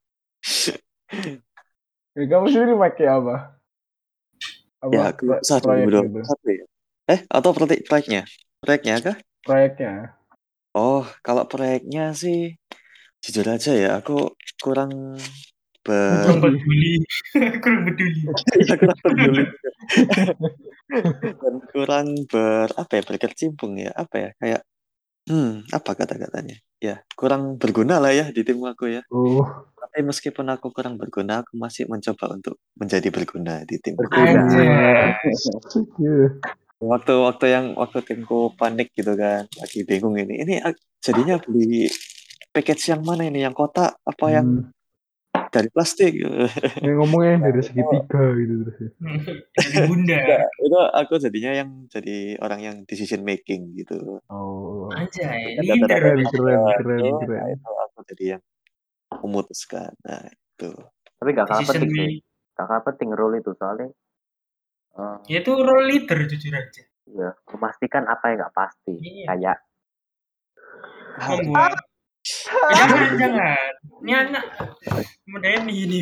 [2.13, 3.35] Ya, kamu sendiri pakai apa?
[4.83, 5.03] Apa Ya,
[5.41, 6.21] saat proyek 2021 itu?
[6.61, 6.65] ya.
[7.13, 8.21] Eh, atau proyek proyeknya?
[8.61, 9.17] Proyeknya kah?
[9.43, 10.15] Proyeknya.
[10.75, 12.37] Oh, kalau proyeknya sih
[13.23, 14.13] jujur aja ya, aku
[14.63, 14.91] kurang
[16.03, 16.93] Kurang ber peduli.
[17.63, 18.19] Kurang peduli.
[18.67, 19.43] ya, kurang peduli.
[21.43, 24.61] Dan kurang ber apa ya berkecimpung ya apa ya kayak
[25.23, 29.45] hmm apa kata-katanya ya kurang berguna lah ya di tim aku ya Oh,
[29.79, 34.43] tapi meskipun aku kurang berguna aku masih mencoba untuk menjadi berguna di tim berguna.
[34.43, 34.63] Aja.
[36.01, 36.27] Iya.
[36.83, 41.87] waktu waktu yang waktu timku panik gitu kan lagi bingung ini ini ah, jadinya beli
[42.51, 44.67] package yang mana ini yang kotak apa yang Hmm.
[45.53, 46.17] Dari plastik.
[46.81, 48.91] Yang ngomongnya dari segitiga gitu terus.
[49.53, 50.17] Dari bunda.
[50.17, 54.17] Enggak, itu aku jadinya yang jadi orang yang decision making gitu.
[54.27, 54.89] Oh.
[54.89, 57.37] Anjay, Keren, keren, keren, itu, keren.
[57.37, 58.41] Nah, itu aku jadi yang
[59.21, 59.93] memutuskan.
[60.01, 60.69] Nah, itu.
[61.21, 62.01] Tapi gak kalah penting sih.
[62.01, 62.13] making.
[62.57, 63.87] Gak kalah penting role itu soalnya.
[64.97, 66.83] eh, Ya itu role leader jujur aja.
[67.03, 68.95] ya, memastikan apa yang gak pasti.
[68.97, 69.27] Iya.
[69.29, 69.57] Kayak
[71.45, 71.77] Membuat.
[72.75, 73.71] Jangan, jangan.
[74.03, 74.45] Ini anak
[75.29, 75.99] Mendeni ini.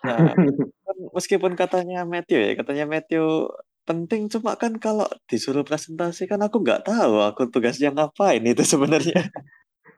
[0.00, 3.52] Nah, kan meskipun katanya Matthew ya, katanya Matthew
[3.84, 9.28] penting cuma kan kalau disuruh presentasi kan aku nggak tahu aku tugasnya ngapain itu sebenarnya.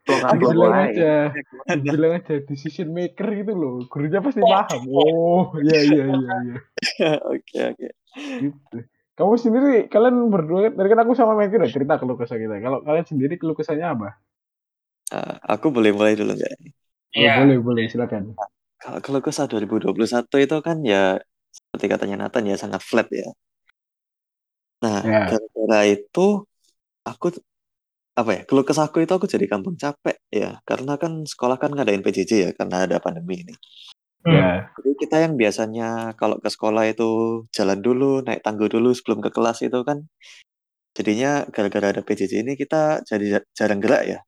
[0.02, 1.30] tuang Bilang aja,
[1.78, 3.86] bilang aja decision maker gitu loh.
[3.86, 4.82] Gurunya pasti paham.
[4.90, 6.56] Oh, iya iya iya iya.
[7.22, 7.88] Oke oke.
[8.18, 8.76] Gitu.
[9.12, 12.58] Kamu sendiri, kalian berdua, tadi kan aku sama Matthew udah cerita keluh kesah kita.
[12.58, 14.18] Kalau kalian sendiri keluh kesahnya apa?
[15.12, 16.52] Nah, aku boleh mulai dulu nggak?
[16.56, 17.44] Oh, Iya.
[17.44, 18.32] boleh, boleh, silakan.
[18.80, 21.20] Kalau kalau kesah 2021 itu kan ya
[21.52, 23.28] seperti katanya Nathan ya sangat flat ya.
[24.82, 25.20] Nah, Ya.
[25.28, 26.48] gara-gara itu
[27.04, 27.26] aku
[28.16, 28.42] apa ya?
[28.48, 32.50] Keluh kesahku itu aku jadi gampang capek ya, karena kan sekolah kan ngadain PJJ ya
[32.56, 33.54] karena ada pandemi ini.
[34.24, 34.32] Hmm.
[34.32, 34.48] Ya.
[34.80, 39.28] Jadi kita yang biasanya kalau ke sekolah itu jalan dulu, naik tangga dulu sebelum ke
[39.28, 40.08] kelas itu kan
[40.96, 44.18] jadinya gara-gara ada PJJ ini kita jadi ja- jarang gerak ya.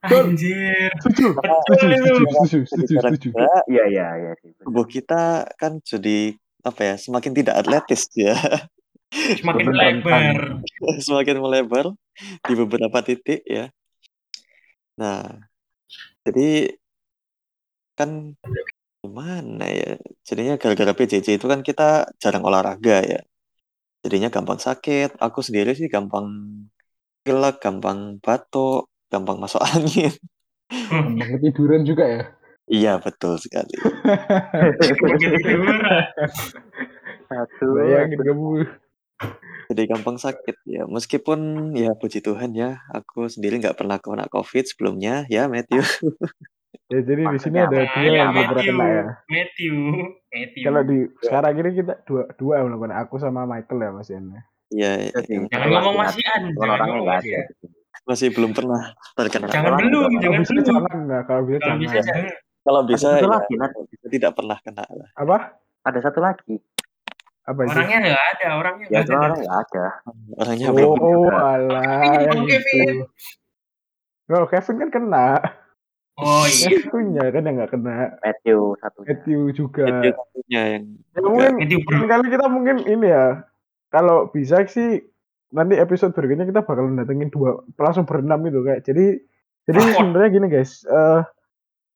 [0.00, 0.88] Anjir.
[1.04, 2.24] Setuju, setuju,
[2.64, 3.28] setuju, setuju,
[3.68, 4.32] Iya iya iya
[4.64, 8.36] tubuh kita kan jadi apa ya, semakin tidak atletis ya.
[9.10, 10.36] Semakin Bener, lebar.
[11.06, 11.86] semakin melebar
[12.46, 13.72] di beberapa titik ya.
[15.00, 15.24] Nah,
[16.22, 16.76] jadi
[17.96, 18.36] kan
[19.00, 19.98] gimana ya?
[20.24, 23.20] Jadinya gara-gara PJJ itu kan kita jarang olahraga ya.
[24.04, 25.16] Jadinya gampang sakit.
[25.18, 26.30] Aku sendiri sih gampang
[27.24, 30.14] pilek, gampang batuk, gampang masuk angin.
[30.70, 32.22] Gampang ketiduran juga ya.
[32.70, 33.74] Iya, betul sekali.
[37.30, 38.62] Aduh, Bayangin kamu.
[39.70, 40.86] Jadi gampang sakit ya.
[40.86, 45.82] Meskipun ya puji Tuhan ya, aku sendiri nggak pernah kena COVID sebelumnya ya, Matthew.
[46.90, 48.02] Ya jadi di sini ada apa?
[48.02, 49.04] dua Ya, yang kena ya.
[49.30, 49.74] Matthew.
[50.30, 50.64] Matthew.
[50.66, 52.94] Kalau di sekarang ini kita dua dua yang kena.
[53.06, 54.26] Aku sama Michael ya Mas Ian.
[54.70, 55.18] Iya, Iya
[55.50, 56.42] Jangan ngomong Mas Ian.
[56.54, 57.42] Jangan ngomong nggak Mas ada.
[58.06, 59.46] Masih belum pernah terkena.
[59.48, 59.76] Jangan.
[59.76, 60.66] Kalau Jangan bisa belum.
[60.66, 61.22] jangan nggak.
[61.26, 62.06] Kalau bisa Kalau bisa jangan.
[62.08, 62.32] jangan.
[62.60, 63.54] Kalau Ada bisa satu ya, lagi,
[64.12, 65.08] tidak pernah kena lah.
[65.16, 65.36] Apa?
[65.80, 66.54] Ada satu lagi.
[67.40, 67.72] Apa itu?
[67.72, 68.48] Orangnya nggak ada.
[68.60, 69.24] Orangnya Ya nggak cuma ada.
[69.24, 69.86] orang nggak ada.
[70.36, 70.98] Orangnya Oh, belum.
[71.00, 72.46] oh alah, Kevin, itu.
[74.46, 74.78] Kevin.
[74.78, 75.28] Kan kena.
[76.20, 76.68] Oh iya.
[76.68, 77.96] Kevin kan yang nggak kena.
[78.20, 79.08] Matthew satunya.
[79.08, 79.84] Matthew juga.
[79.88, 80.84] Matthew satunya yang
[81.16, 83.26] Ya mungkin Matthew kali kita mungkin ini ya.
[83.90, 85.00] Kalau bisa sih
[85.50, 88.82] nanti episode berikutnya kita bakalan datengin dua langsung berenam itu kayak.
[88.86, 89.18] Jadi
[89.66, 89.94] jadi Wah.
[89.98, 90.82] sebenarnya gini guys.
[90.86, 91.22] eh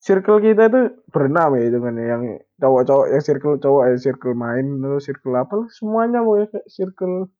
[0.04, 2.22] circle kita itu berenam ya itu kan yang
[2.60, 7.32] cowok-cowok yang circle cowok ya circle main terus circle apa semuanya pokoknya kayak circle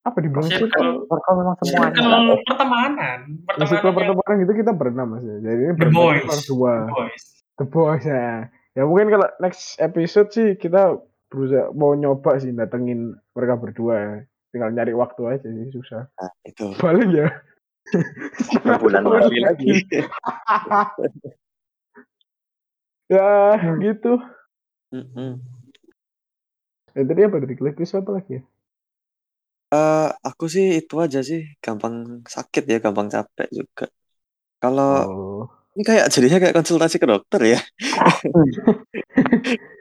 [0.00, 0.66] apa dibilang Circle.
[0.74, 1.92] circle Circle memang semuanya.
[1.94, 2.20] Circle lah.
[2.48, 3.18] pertemanan.
[3.30, 5.36] Ya, circle Pertemanan yang pertemanan gitu kita berenam mas ya.
[5.38, 6.74] Jadi ini The berenam dua.
[6.88, 7.24] boys.
[7.60, 8.28] The Boys ya.
[8.72, 10.96] Ya mungkin kalau next episode sih kita
[11.28, 14.12] berusaha mau nyoba sih datengin mereka berdua ya.
[14.50, 16.10] Tinggal nyari waktu aja sih susah.
[16.18, 16.74] nah, itu.
[16.82, 17.28] Balik ya.
[18.82, 19.70] Bulan Kembali lagi.
[23.14, 24.18] ya gitu.
[24.90, 25.38] Mm-mm.
[26.94, 27.54] Ya, tadi apa tadi?
[27.54, 28.42] Kelekis apa lagi ya?
[29.70, 33.86] Eh, aku sih itu aja sih, gampang sakit ya, gampang capek juga.
[34.58, 35.42] Kalau Oh.
[35.78, 37.60] ini kayak jadinya kayak konsultasi ke dokter ya.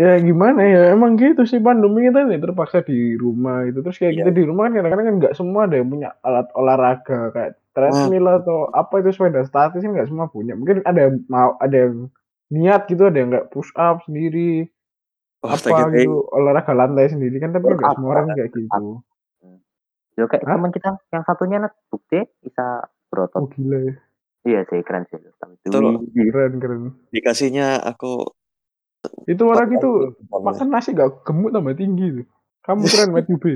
[0.00, 0.82] Ya gimana ya?
[0.96, 4.20] Emang gitu sih pandemi kita nih terpaksa di rumah itu terus kayak Iya.
[4.22, 8.26] kita di rumah kan kadang-kadang kan nggak semua ada yang punya alat olahraga kayak treadmill
[8.32, 10.56] atau apa itu sepeda statis kan nggak semua punya.
[10.56, 12.08] Mungkin ada yang mau ada yang
[12.48, 14.66] niat gitu ada yang nggak push up sendiri
[15.40, 16.04] Oh, apa sakit, eh.
[16.04, 18.84] gitu olahraga lantai sendiri kan tapi kan nggak semua orang kayak gitu.
[20.16, 20.56] Yo kayak Hah?
[20.56, 23.40] teman kita yang satunya Nat bukti bisa berotot.
[23.40, 23.92] oh gila ya.
[24.40, 25.16] Iya sih keren sih.
[25.16, 25.56] Tapi
[26.28, 26.80] keren keren.
[27.08, 28.28] Dikasihnya aku
[29.24, 29.90] itu orang itu
[30.28, 32.26] makan nasi gak gemuk tambah tinggi tuh
[32.60, 33.46] kamu keren Matthew B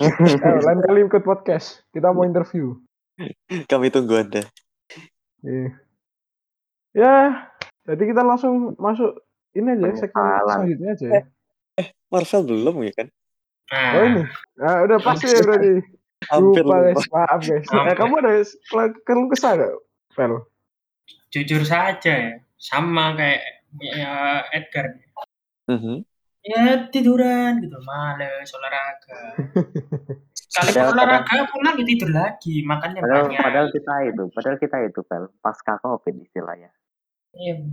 [0.00, 2.74] Ayo, lain kali ikut podcast kita mau interview
[3.68, 4.40] Kami tunggu Anda.
[5.44, 5.76] Iya.
[6.90, 7.16] Ya,
[7.84, 9.12] jadi kita langsung masuk
[9.52, 10.48] ini aja segmen Penyesalan.
[10.56, 11.06] selanjutnya aja.
[11.06, 11.22] ya.
[12.08, 13.06] Marvel belum ya kan?
[13.68, 14.22] Nah, Oh ini,
[14.56, 15.84] nah, udah pasti ya berarti.
[16.26, 17.60] Hampir Lupa guys, maaf guys.
[17.60, 17.96] Eh, Hampir.
[17.96, 19.72] kamu ada kelu- keluh kesah gak,
[20.10, 20.32] Fel?
[21.28, 24.98] jujur saja ya, sama kayak ya, Edgar.
[25.70, 26.02] Mhm.
[26.40, 29.18] Ya tiduran gitu, males olahraga.
[30.50, 33.38] Kali Padahal- olahraga pulang ya tidur lagi, makannya Padahal, banyak.
[33.38, 36.72] padahal kita itu, padahal kita itu Pel, pasca covid istilahnya.
[37.36, 37.70] Iya.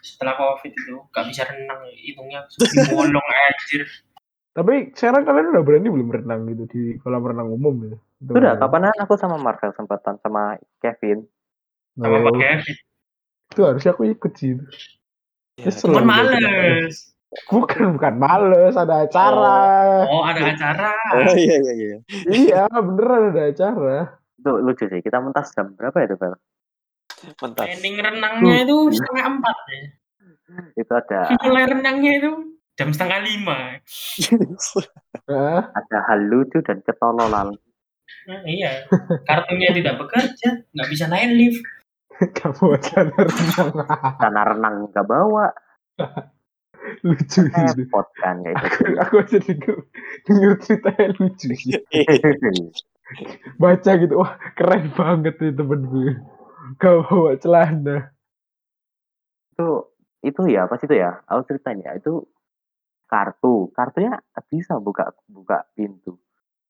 [0.00, 2.48] Setelah covid itu gak bisa renang hitungnya
[2.90, 3.84] bolong anjir.
[4.50, 7.96] Tapi sekarang kalian udah berani belum renang gitu di kolam renang umum ya?
[8.18, 8.60] Itu Sudah, kan?
[8.66, 11.28] kapanan aku sama Marvel sempatan sama Kevin.
[11.92, 12.76] Sama Oh, Pak Kevin.
[13.46, 14.56] itu harusnya aku ikut sih.
[15.56, 15.72] Ya.
[15.72, 17.16] Cuman males.
[17.48, 19.60] Bukan, bukan males, ada acara.
[20.08, 20.92] Oh ada acara.
[21.16, 21.98] Oh iya iya iya.
[22.28, 23.98] iya, beneran ada acara.
[24.36, 25.00] Itu lucu sih.
[25.00, 26.34] Kita mentas jam berapa ya itu, Bel?
[27.40, 27.64] Mantap.
[27.64, 29.82] Ending renangnya itu setengah empat ya.
[30.78, 32.30] Itu ada Mulai renangnya itu
[32.76, 33.58] jam setengah lima.
[35.26, 35.60] Heeh.
[35.64, 37.56] ada hal lucu dan ketololan.
[38.26, 38.84] Nah, iya.
[39.26, 41.62] Kartunya tidak bekerja, nggak bisa naik lift.
[42.38, 43.70] Kamu acara renang.
[44.16, 45.46] Karena renang nggak bawa,
[47.06, 48.94] lucu repot kan kayak gitu.
[49.02, 49.76] aku aja denger,
[50.24, 51.48] denger ceritanya lucu.
[53.62, 56.12] Baca gitu, wah keren banget nih temen gue.
[56.82, 58.10] Kau bawa celana.
[59.56, 59.88] itu
[60.20, 61.22] itu ya apa sih itu ya?
[61.30, 62.26] Aku ceritain ya itu
[63.08, 66.18] kartu, kartunya bisa buka buka pintu.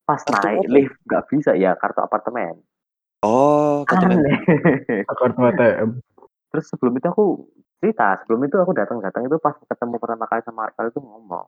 [0.07, 0.71] Pas Kartu naik apa?
[0.71, 2.63] lift nggak bisa ya kartu apartemen.
[3.25, 4.37] Oh, kartu Aneh.
[5.09, 5.89] Kartu ATM.
[6.53, 7.25] Terus sebelum itu aku
[7.81, 11.45] cerita, sebelum itu aku datang-datang itu pas ketemu pertama kali sama Marvel itu ngomong,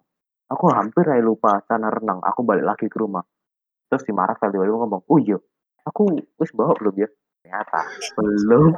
[0.49, 3.25] aku hampir aja lupa cara renang, aku balik lagi ke rumah.
[3.89, 5.37] Terus si Marvel tiba-tiba ngomong, oh iya,
[5.85, 7.09] aku wis bawa belum ya?
[7.41, 7.81] Ternyata
[8.17, 8.73] belum.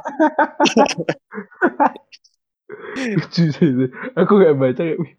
[4.16, 5.12] Aku gak baca kayak, wih,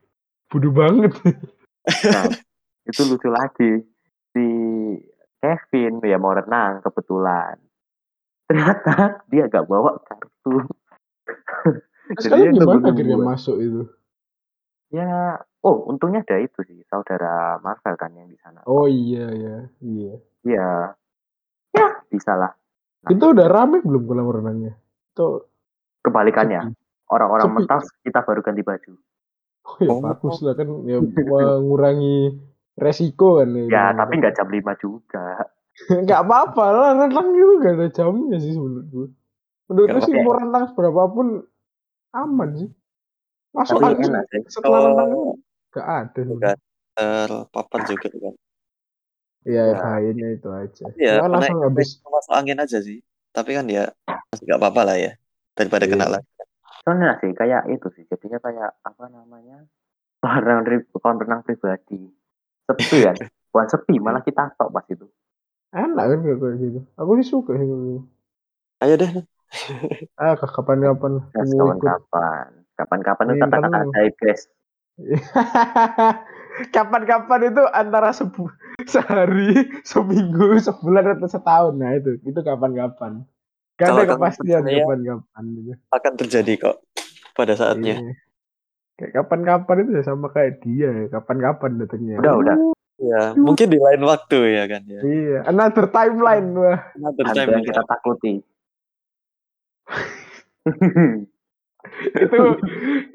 [0.49, 1.13] bodoh banget.
[2.09, 2.25] Nah,
[2.89, 3.71] itu lucu lagi.
[4.33, 4.45] Si
[5.43, 7.59] Kevin ya mau renang kebetulan.
[8.47, 10.63] Ternyata dia gak bawa kartu.
[12.15, 13.83] Terus Jadi gimana akhirnya masuk itu?
[14.95, 18.63] Ya, oh untungnya ada itu sih saudara Marvel kan yang di sana.
[18.63, 20.13] Oh iya, iya, iya.
[20.47, 20.69] Iya,
[21.75, 22.55] ya bisa lah.
[23.11, 24.79] Itu udah rame belum kolam renangnya?
[25.11, 25.43] Itu
[26.03, 26.75] Kebalikannya,
[27.07, 28.93] orang-orang mentas kita baru ganti baju.
[29.63, 29.99] Oh, ya Oh.
[30.03, 30.99] bagus lah kan ya
[31.31, 32.35] mengurangi
[32.75, 33.63] resiko kan ya.
[33.67, 35.25] Ya, tapi nggak jam 5 juga.
[36.05, 39.07] nggak apa-apa lah renang itu gak ada jamnya sih menurut gue.
[39.65, 40.25] Menurut gue Nggak sih apa-apa.
[40.25, 41.27] mau renang berapapun
[42.11, 42.69] aman sih.
[43.51, 44.41] Masuk Tapi angin enak sih.
[44.49, 44.85] setelah Oh.
[44.87, 45.29] renang itu
[45.71, 46.21] gak ada.
[46.23, 46.57] Enggak.
[46.93, 48.33] terpapar juga kan.
[49.43, 49.75] Iya Ya.
[49.75, 50.83] bahayanya itu aja.
[50.93, 52.99] Iya, Cuma karena langsung habis masuk angin aja sih.
[53.29, 53.89] Tapi kan ya
[54.29, 55.11] masih nggak apa-apa lah ya
[55.51, 56.13] daripada kena Iya.
[56.15, 56.29] lagi.
[56.85, 59.65] Soalnya sih kayak itu sih, jadinya kayak apa namanya?
[60.21, 60.63] Renang
[60.93, 62.13] bukan renang pribadi.
[62.63, 63.15] Sepi kan?
[63.49, 65.05] Bukan sepi, malah kita tok pas itu.
[65.73, 66.79] enak kan kayak gitu.
[66.95, 68.05] Aku sih suka sih gitu.
[68.79, 69.09] Ayo deh.
[70.15, 72.45] Ah kapan-kapan kapan-kapan.
[72.73, 74.41] Kapan-kapan itu kata-kata kan- ajaib guys.
[76.69, 78.45] Kapan-kapan itu antara sebu
[78.93, 81.73] sehari, seminggu, sebulan atau setahun.
[81.73, 83.25] Nah itu, itu kapan-kapan.
[83.73, 85.71] Gak ada kepastian percaya- kapan-kapan gitu.
[85.89, 86.75] Akan terjadi kok
[87.33, 87.97] pada saatnya.
[87.97, 88.13] Iya.
[88.93, 91.07] Kayak kapan-kapan itu ya sama kayak dia ya.
[91.09, 92.21] Kapan-kapan datangnya.
[92.21, 92.55] Udah, udah.
[93.03, 95.01] Ya, mungkin di lain waktu ya kan ya.
[95.03, 96.79] Iya, another timeline wah.
[96.95, 97.69] Another Ada time yang ya.
[97.73, 98.33] kita takuti.
[102.23, 102.39] itu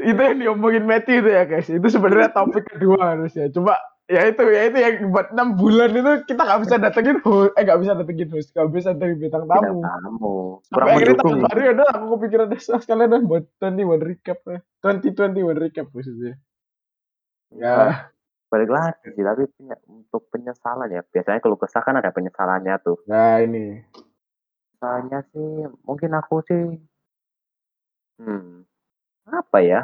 [0.02, 1.68] itu yang diomongin Matthew itu ya guys.
[1.72, 3.48] Itu sebenarnya topik kedua harusnya.
[3.48, 7.52] Coba ya itu ya itu yang buat enam bulan itu kita nggak bisa datengin host,
[7.52, 9.80] eh nggak bisa datengin host, nggak bisa datengin bintang tamu.
[9.84, 10.34] kamu.
[10.64, 11.28] Sampai Kurang akhirnya mendukung.
[11.30, 14.58] tahun baru ya udah aku kepikiran deh "Ah, sekalian dah buat 21 recap ya.
[14.80, 16.34] 2021 recap maksudnya.
[17.50, 17.76] Ya,
[18.48, 21.04] Balik lagi sih, tapi punya- untuk penyesalan ya.
[21.04, 22.96] Biasanya kalau kesah kan ada penyesalannya tuh.
[23.04, 23.84] nah ini.
[24.80, 26.80] Soalnya sih, mungkin aku sih,
[28.16, 28.64] hmm,
[29.26, 29.80] apa ya?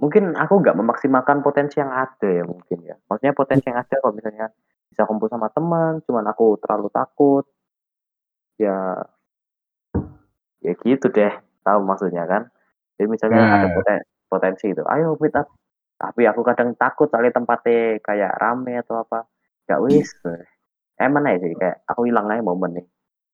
[0.00, 2.96] Mungkin aku nggak memaksimalkan potensi yang ada ya mungkin ya.
[3.04, 4.48] Maksudnya potensi yang ada kalau misalnya
[4.88, 7.44] bisa kumpul sama teman, cuman aku terlalu takut.
[8.56, 9.04] Ya,
[10.64, 11.32] ya gitu deh.
[11.60, 12.48] Tahu maksudnya kan?
[12.96, 13.52] Jadi misalnya Nah.
[13.60, 15.52] ada poten- potensi itu, ayo meet up.
[16.00, 19.28] Tapi aku kadang takut soalnya tempatnya kayak rame atau apa.
[19.68, 20.16] Ya wis.
[20.96, 22.86] Emang aja sih kayak aku hilang aja momen nih.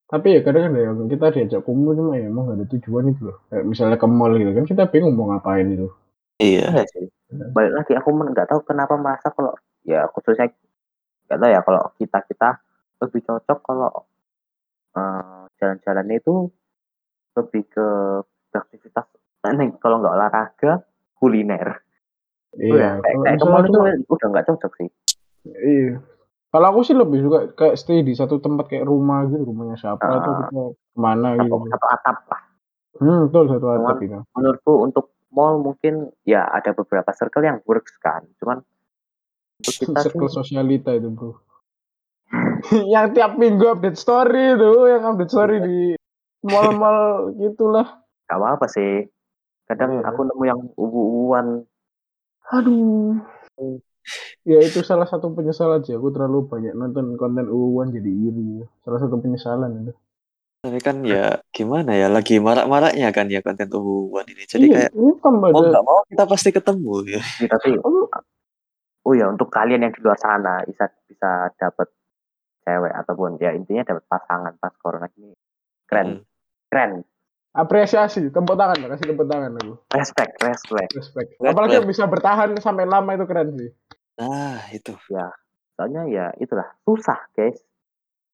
[0.07, 3.31] Tapi ya kadang ada yang kita diajak kumpul cuma ya emang gak ada tujuan itu
[3.31, 3.39] loh.
[3.51, 5.91] Kayak misalnya ke mall gitu kan kita bingung mau ngapain itu.
[6.37, 6.69] Iya.
[6.73, 7.07] Iya sih.
[7.53, 10.53] Balik lagi aku men- nggak tahu kenapa merasa kalau ya khususnya
[11.27, 12.49] nggak tahu ya kalau kita kita
[13.01, 13.93] lebih cocok kalau
[14.95, 16.49] eh, jalan-jalan itu
[17.37, 17.87] lebih ke
[18.53, 19.05] aktivitas
[19.47, 20.73] nih kalau nggak olahraga
[21.17, 21.81] kuliner.
[22.57, 24.89] Itu Iya, ya, kayak, kalau kayak ke misalnya mall itu cuma- udah nggak cocok sih.
[25.47, 25.95] Iya.
[26.47, 30.01] Kalau aku sih lebih suka kayak stay di satu tempat kayak rumah gitu, rumahnya siapa
[30.01, 30.25] atau Ah.
[30.25, 30.63] kita ke
[30.97, 31.57] mana Satu, gitu.
[31.69, 32.41] satu atap lah.
[32.97, 34.19] Hmm, betul satu atap Cuman- itu.
[34.33, 35.05] Menurutku untuk
[35.37, 38.25] mall mungkin ya ada beberapa circle yang works kan.
[38.41, 38.65] Cuman
[39.61, 41.37] untuk kita sih Circle sosialita itu bro.
[42.93, 45.79] yang tiap minggu update story tuh, yang update story di
[46.43, 49.07] mal-mal gitulah Gak apa-apa sih.
[49.71, 50.11] Kadang Iya.
[50.11, 51.63] aku nemu yang ubu-ubuan.
[52.47, 53.19] aduh
[54.47, 59.03] ya itu salah satu penyesalan sih aku terlalu banyak nonton konten uwan jadi iri salah
[59.03, 59.93] satu penyesalan itu
[60.67, 64.43] Tapi kan ya gimana ya lagi marak-maraknya kan ya konten tubuhan ini.
[64.51, 67.23] Jadi iya kayak kan mau nggak mau kita pasti ketemu ya.
[67.23, 67.75] Gitu sih.
[67.87, 68.11] Oh.
[69.07, 71.87] Oh ya, untuk kalian yang di luar sana bisa bisa dapat
[72.67, 75.31] cewek ataupun ya intinya dapat pasangan pas corona ini.
[75.87, 76.23] Keren, Hmm.
[76.67, 76.93] keren.
[77.57, 80.93] apresiasi tepuk tangan kasih tepuk tangan aku Respect, respect.
[80.93, 83.73] respect apalagi yang bisa bertahan sampai lama itu keren sih
[84.21, 84.93] Nah itu.
[85.73, 87.57] Soalnya ya itulah susah, guys.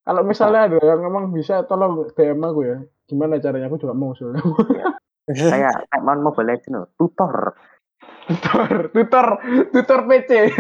[0.03, 2.79] Kalau misalnya ada yang memang bisa tolong DM aku ya.
[3.07, 3.71] Gimana caranya?
[3.71, 4.43] Aku juga mau soalnya.
[5.23, 7.55] Kayak kayak main Mobile Legends loh, tutor.
[8.27, 9.27] tutor tutor
[9.71, 10.31] tutor PC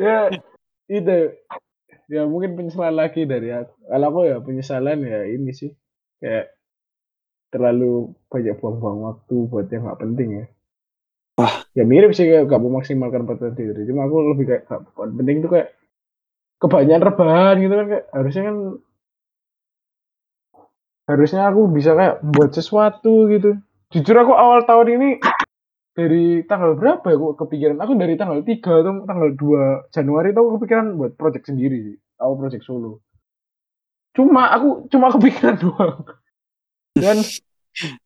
[0.00, 0.32] ya
[0.88, 1.18] itu.
[2.08, 5.68] Ya mungkin penyesalan lagi dari aku kalau aku ya penyesalan ya ini sih.
[6.16, 6.56] Kayak
[7.52, 10.44] terlalu banyak buang-buang waktu buat yang nggak penting ya.
[11.38, 11.54] Wah.
[11.70, 13.86] ya mirip sih kayak gak memaksimalkan potensi diri.
[13.86, 15.77] Cuma aku lebih kayak gak penting tuh kayak
[16.58, 18.56] kebanyakan rebahan gitu kan kayak harusnya kan
[21.08, 23.56] harusnya aku bisa kayak buat sesuatu gitu.
[23.88, 25.10] Jujur aku awal tahun ini
[25.96, 27.80] dari tanggal berapa ya aku kepikiran?
[27.80, 31.96] Aku dari tanggal 3 atau tanggal 2 Januari tuh aku kepikiran buat project sendiri sih.
[32.20, 33.00] Project solo.
[34.12, 36.04] Cuma aku cuma kepikiran doang.
[36.92, 37.24] Dan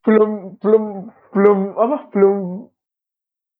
[0.05, 0.84] belum belum
[1.32, 2.68] belum apa belum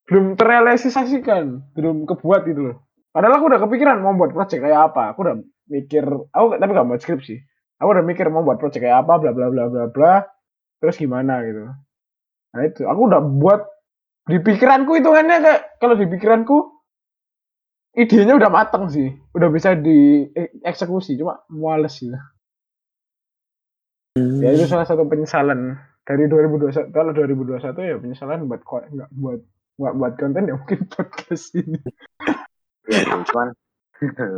[0.07, 2.77] belum terrealisasikan belum kebuat gitu loh
[3.13, 5.15] padahal aku udah kepikiran mau buat project kayak apa.
[5.15, 5.37] Aku udah
[5.69, 7.37] mikir aku tapi gak buat skripsi
[7.83, 10.15] aku udah mikir mau buat project kayak apa bla bla bla bla bla.
[10.79, 11.67] Terus gimana gitu.
[12.55, 12.87] Nah itu.
[12.87, 13.67] Aku udah buat
[14.31, 16.57] di pikiranku hitungannya kayak kalau di pikiranku
[17.99, 19.11] idenya udah matang sih.
[19.35, 22.15] Udah bisa dieksekusi cuma males gitu.
[24.15, 25.75] Ya itu salah satu penyesalan.
[26.03, 29.41] Dari 2021 kalau 2021 ya penyesalan buat nggak buat
[29.79, 31.79] buat konten ya mungkin podcast ini
[32.89, 33.49] ya sih, cuman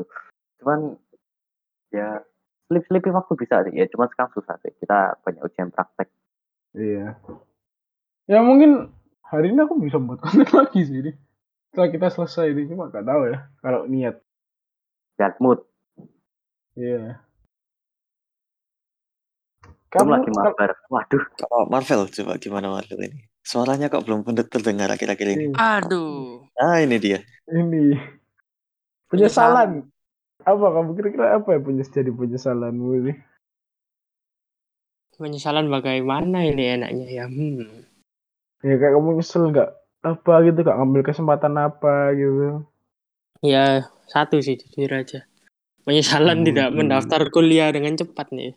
[0.60, 0.80] cuman
[1.94, 2.20] ya
[2.68, 3.72] slip slipin waktu bisa sih.
[3.76, 4.72] Ya cuman sekarang susah sih.
[4.76, 6.08] Kita banyak ujian praktek.
[6.74, 7.16] Iya.
[8.26, 8.90] Ya mungkin
[9.24, 11.12] hari ini aku bisa buat konten lagi sih ini
[11.70, 14.16] setelah kita selesai ini cuma nggak tahu ya kalau niat.
[15.14, 15.62] Dan mood.
[16.74, 17.22] Iya.
[19.94, 20.74] Kamu lagi mabar.
[20.90, 21.22] Waduh.
[21.38, 23.30] Kalau Marvel coba gimana Marvel ini?
[23.46, 25.44] Suaranya kok belum terdengar akhir-akhir ini.
[25.54, 26.42] Aduh.
[26.58, 27.22] Ah ini dia.
[27.44, 27.94] ini
[29.14, 29.70] penyesalan
[30.44, 33.14] apa kamu kira-kira apa ya penyes jadi penyesalanmu ini
[35.14, 37.24] Penyesalan bagaimana ini enaknya ya?
[37.30, 37.86] Hmm.
[38.66, 39.70] ya kayak kamu nyesel nggak
[40.02, 42.66] apa gitu nggak ngambil kesempatan apa gitu
[43.38, 45.28] Ya satu sih jujur aja.
[45.84, 48.56] Penyesalan Hmm, tidak mendaftar kuliah dengan cepat nih.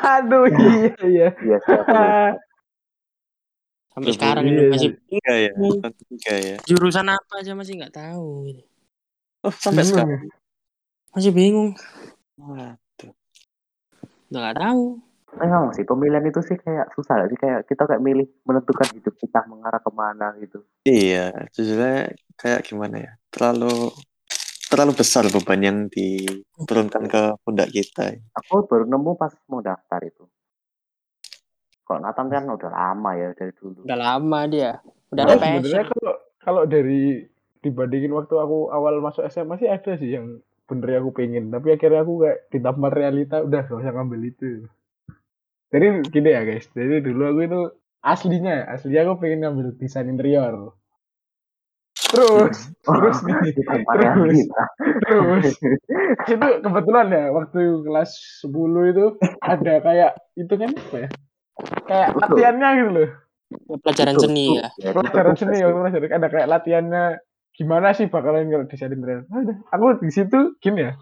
[0.00, 2.38] aduh iya iya iya siapa ya?
[3.92, 4.52] Sampai Betul, sekarang iya.
[4.54, 5.52] ini masih Tiga ya.
[5.58, 5.90] Hmm.
[6.08, 6.56] Tiga ya.
[6.64, 8.30] jurusan apa aja masih nggak tahu.
[8.48, 8.62] gitu.
[9.40, 10.10] Oh sampai Bingung sekarang.
[10.10, 10.18] ya?
[11.10, 11.70] Masih bingung.
[12.36, 12.74] Wah,
[14.28, 14.84] Udah nggak tahu.
[15.30, 19.14] Memang sih pemilihan itu sih kayak susah gak sih kayak kita kayak milih menentukan hidup
[19.14, 20.64] kita mengarah ke mana gitu.
[20.82, 23.12] Iya, jujurnya kayak gimana ya?
[23.28, 23.92] Terlalu
[24.66, 28.16] terlalu besar beban yang diturunkan ke pundak kita.
[28.34, 30.24] Aku baru nemu pas mau daftar itu.
[31.82, 33.84] Kalau Nathan kan udah lama ya dari dulu.
[33.84, 34.80] Udah lama dia.
[35.08, 35.92] Udah Ya, ada sebenarnya passion.
[35.94, 37.24] kalau kalau dari
[37.68, 41.48] dibandingin waktu aku awal masuk SMA sih ada sih yang bener aku pengen.
[41.48, 44.68] Tapi akhirnya aku kayak ditampar realita udah gak usah ngambil itu.
[45.68, 46.68] Jadi gini ya guys.
[46.72, 47.60] Jadi dulu aku itu
[48.04, 50.76] aslinya aslinya aku pengen ngambil desain interior.
[52.08, 54.38] Terus terus nih terus
[55.04, 55.46] terus.
[56.24, 58.10] Itu kebetulan ya waktu kelas
[58.48, 59.06] 10 itu
[59.44, 61.08] ada kayak itu kan apa ya?
[61.84, 62.22] Kayak Betul.
[62.22, 63.10] latihannya gitu loh.
[63.80, 64.68] Pelajaran seni ya.
[64.92, 67.04] pelajaran seni ya pelajaran ada kayak latihannya
[67.58, 69.42] gimana sih bakalan kalau desain interior Ah,
[69.74, 70.92] aku di situ gini ya.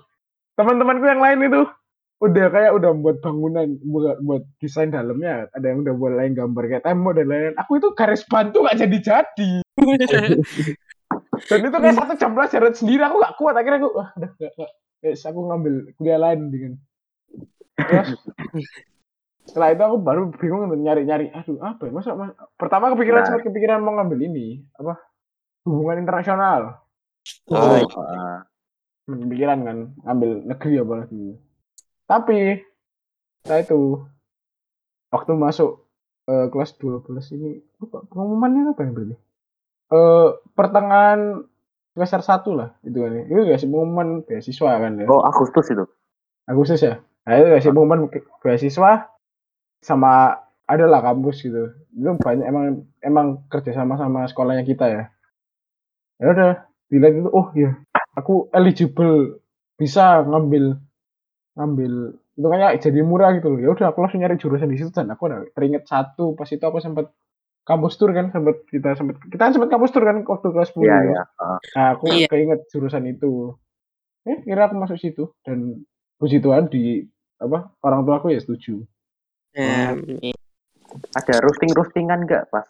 [0.56, 1.68] Teman-temanku yang lain itu
[2.16, 5.52] udah kayak udah buat bangunan buat, buat desain dalamnya.
[5.52, 7.56] Ada yang udah buat lain gambar kayak tembok dan lain-lain.
[7.60, 9.50] Aku itu garis bantu gak jadi jadi
[11.52, 13.54] dan itu kayak satu jam pelajaran sendiri aku gak kuat.
[13.60, 14.70] Akhirnya aku wah udah gak, gak.
[15.04, 16.72] Guys, aku ngambil kuliah lain dengan
[17.76, 18.16] terus
[19.44, 21.30] setelah itu aku baru bingung nyari-nyari.
[21.36, 21.92] Aduh apa ya?
[21.92, 23.26] Masa mas- pertama kepikiran Nah.
[23.28, 24.96] sempat kepikiran mau ngambil ini apa
[25.66, 26.62] hubungan internasional
[27.50, 28.46] Oh, Oh, ah.
[29.06, 31.22] Hmm, pikiran kan ngambil negeri apalagi
[32.10, 32.38] tapi
[33.42, 33.78] setelah itu
[35.12, 35.70] waktu masuk
[36.30, 39.16] eh, kelas 12 ini lupa pengumumannya apa yang berarti
[39.94, 41.20] eh pertengahan
[41.94, 43.22] semester satu lah itu kan ya.
[43.30, 45.84] itu gak sih pengumuman beasiswa kan ya oh Agustus itu.
[46.50, 46.96] Agustus ya
[47.26, 49.08] Nah itu kasih pengumuman ke- beasiswa
[49.84, 50.36] sama
[50.66, 51.72] adalah kampus gitu.
[51.94, 52.64] Itu banyak emang
[53.02, 55.02] emang kerja sama sama sekolahnya kita ya.
[56.16, 56.50] Ya udah,
[56.88, 57.76] dilihat itu oh iya,
[58.16, 59.40] aku eligible
[59.76, 60.80] bisa ngambil
[61.56, 61.92] ngambil
[62.36, 63.60] itu kayak jadi murah gitu loh.
[63.60, 66.60] Ya udah aku langsung nyari jurusan di situ dan aku udah teringat satu pas itu
[66.64, 67.12] aku sempat
[67.68, 70.84] kampus tour kan sempat kita sempat kita kan sempat kampus tour kan waktu kelas 10
[70.84, 71.00] Iya ya.
[71.04, 71.22] ya.
[71.24, 71.58] heeh.
[71.76, 72.26] Nah, aku Iya.
[72.28, 73.56] keinget jurusan itu.
[74.24, 75.84] Eh, kira aku masuk situ dan
[76.16, 77.04] puji Tuhan di
[77.36, 78.80] apa orang tua aku ya setuju.
[79.52, 79.92] Ya,
[81.16, 82.68] Ada roasting roastingan nggak pas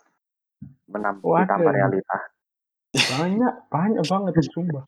[0.90, 1.46] menam Oh, ada.
[1.46, 2.18] ditambah realita?
[2.96, 4.84] Banyak, banyak banget sumpah.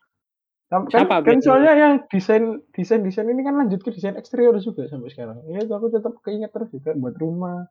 [0.69, 1.45] Kan, Siapa kan berarti?
[1.49, 5.41] soalnya yang desain desain desain ini kan lanjut ke desain eksterior juga sampai sekarang.
[5.49, 7.65] Ya itu aku tetap keinget terus juga buat rumah.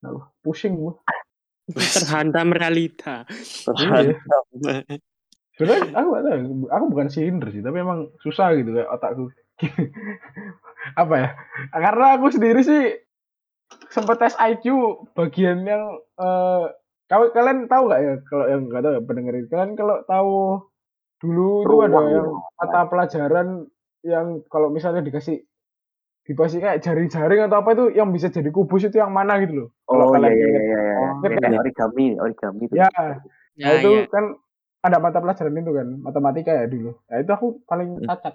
[0.00, 0.96] Nah, pusing gua.
[1.70, 3.28] terhantam realita.
[3.28, 4.16] Iya.
[4.16, 4.44] Terhantam.
[5.60, 6.40] Sebenarnya aku gak tahu,
[6.72, 9.28] aku bukan silinder sih, tapi emang susah gitu kayak otakku.
[11.04, 11.28] Apa ya?
[11.68, 12.96] Karena aku sendiri sih
[13.92, 14.72] sempat tes IQ
[15.12, 16.64] bagian yang eh
[17.10, 20.34] kalau kalian tahu nggak ya kalau yang nggak tahu ya pendengar kalian kalau tahu
[21.20, 23.48] dulu itu ada Ruang yang mata pelajaran
[24.06, 25.44] yang kalau misalnya dikasih
[26.24, 29.68] dikasih kayak jaring-jaring atau apa itu yang bisa jadi kubus itu yang mana gitu loh.
[29.84, 30.80] Kalau Oh iya kalian iya iya iya.
[30.94, 31.40] Oh, Yang iya.
[31.42, 32.74] kayak origami, origami itu.
[32.78, 32.88] Ya,
[33.58, 34.02] Ya, Nah itu ya.
[34.08, 34.24] kan
[34.80, 36.96] ada mata pelajaran itu kan, matematika ya dulu.
[37.10, 38.06] Nah itu aku paling Hmm.
[38.06, 38.34] cacat.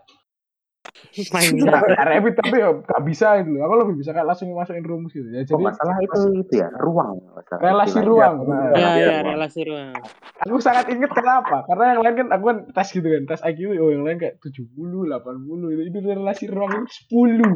[1.34, 3.56] Main Nah, Revit tapi ya gak bisa itu.
[3.58, 5.26] Aku lebih bisa kayak langsung masukin rumus gitu.
[5.30, 7.16] Ya, Oh, jadi masalah itu itu ya, ruang.
[7.32, 7.60] masalah.
[7.62, 8.56] Relasi ruang, nah.
[8.56, 9.26] Ya, Relasi ya, ruang.
[9.32, 9.94] relasi ruang.
[10.36, 11.64] aku sangat inget kenapa?
[11.66, 14.36] Karena yang lain kan aku kan tes gitu kan, tes IQ oh yang lain kayak
[14.44, 15.82] 70, 80 itu.
[15.88, 17.50] Itu relasi ruang itu 10.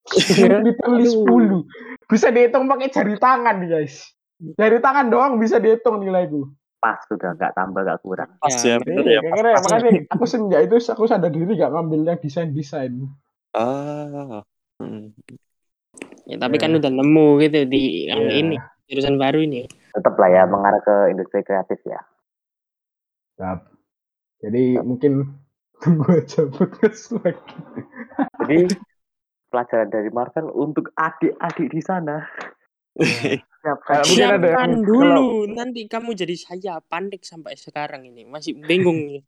[0.66, 2.08] Literally 10.
[2.08, 3.94] Bisa dihitung pakai jari tangan nih, guys.
[4.56, 6.48] Jari tangan doang bisa dihitung nilaiku.
[6.80, 8.30] Pas sudah nggak tambah nggak kurang.
[8.40, 9.20] Pas Ya, ya, Iya, ya.
[9.20, 9.62] Pas, makanya, pas.
[9.76, 12.92] makanya aku semenjak itu aku sadar diri gak ngambil yang desain-desain.
[13.52, 14.40] Ah.
[14.80, 15.12] Hmm.
[16.24, 16.62] Ya, tapi Ya.
[16.64, 18.36] kan udah nemu gitu di yang Iya.
[18.40, 18.56] ini
[18.88, 19.68] jurusan baru ini.
[19.92, 22.00] Tetap lah ya mengarah ke industri kreatif ya.
[23.36, 23.60] Siap.
[24.40, 25.36] Jadi mungkin
[25.80, 27.56] tunggu aja podcast lagi.
[28.40, 28.58] Jadi
[29.50, 32.24] pelajaran dari Marvel untuk adik-adik di sana.
[33.60, 34.00] Siapkan.
[34.02, 38.56] mungkin ada yang Siapkan kalau- dulu, nanti kamu jadi saya panik sampai sekarang ini masih
[38.58, 39.20] bingung nih.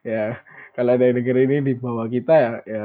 [0.00, 0.40] Ya,
[0.72, 2.84] kalau ada yang denger ini di bawah kita ya, ya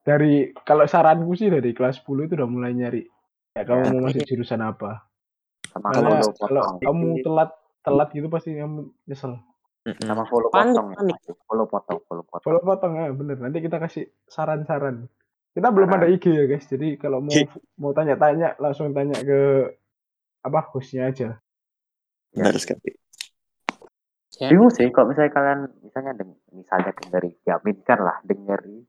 [0.00, 3.02] dari kalau saranku sih dari kelas 10 itu udah mulai nyari.
[3.52, 3.90] Ya kamu Ya.
[3.90, 5.08] mau masuk jurusan apa?
[5.66, 6.78] Sama Karena follow kalau potong.
[6.80, 7.50] kamu telat
[7.80, 9.32] telat gitu pasti kamu nyesel.
[9.98, 10.86] Sama follow Panik, potong.
[10.86, 11.16] ya, panik.
[11.18, 11.38] Mas.
[11.42, 12.44] Follow potong, follow potong.
[12.46, 13.36] Kalau potong ya bener.
[13.38, 15.08] Nanti kita kasih saran-saran.
[15.54, 16.02] Kita belum Saran.
[16.02, 16.66] ada IG ya guys.
[16.66, 17.34] Jadi kalau mau
[17.78, 19.70] mau tanya-tanya langsung tanya ke
[20.42, 21.38] apa hostnya aja.
[22.34, 22.90] Benar sekali.
[24.42, 24.50] Ya.
[24.50, 28.82] Bingung sih kalau misalnya kalian misalnya deng misalnya dengeri, ya kan lah dengeri.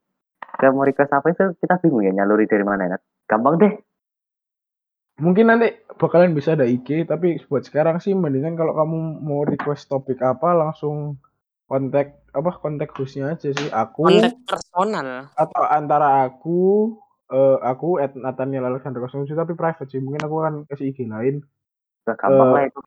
[0.58, 2.98] Kayak mau request apa itu kita bingung ya nyaluri dari mana ya.
[3.30, 3.74] Gampang deh.
[5.22, 9.88] Mungkin nanti bakalan bisa ada IG, tapi buat sekarang sih mendingan kalau kamu mau request
[9.88, 11.22] topik apa langsung
[11.66, 13.68] kontak apa kontak hostnya aja sih.
[13.70, 15.30] Aku Kontak personal.
[15.34, 16.94] atau antara aku
[17.26, 19.98] eh aku at Nathaniel Alexander 07 tapi private sih.
[19.98, 21.42] Mungkin aku akan kasih IG lain.
[22.06, 22.82] Udah gampang Eh, lah itu.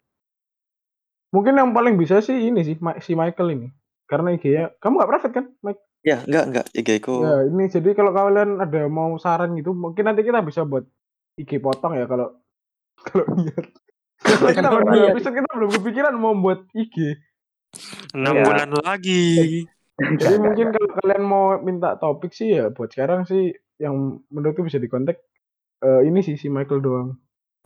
[1.29, 3.69] Mungkin yang paling bisa sih ini sih si Michael ini.
[4.09, 5.83] Karena IG-nya kamu nggak private kan, Mike?
[6.01, 6.67] Ya, enggak, enggak.
[6.73, 10.65] IG ku Ya, ini jadi kalau kalian ada mau saran gitu, mungkin nanti kita bisa
[10.65, 10.89] buat
[11.37, 12.33] IG potong ya kalau
[13.05, 13.69] kalau niat.
[14.19, 16.97] Karena kita Kalau belum kita belum kepikiran mau buat IG.
[18.17, 18.45] Enam Ya.
[18.45, 19.25] bulan lagi.
[20.23, 24.79] Jadi mungkin kalau kalian mau minta topik sih ya buat sekarang sih yang menurutku bisa
[24.79, 25.19] dikontak
[25.83, 27.09] eh, ini sih si Michael doang.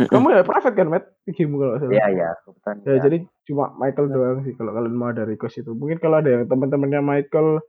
[0.03, 1.05] Kamu ya private kan, Matt?
[1.31, 1.93] IG-mu kalau salah.
[1.95, 2.77] Iya iya, kebetulan.
[2.83, 5.71] Ya, jadi cuma Michael doang sih kalau kalian mau ada request itu.
[5.71, 7.63] Mungkin kalau ada yang teman-temannya Michael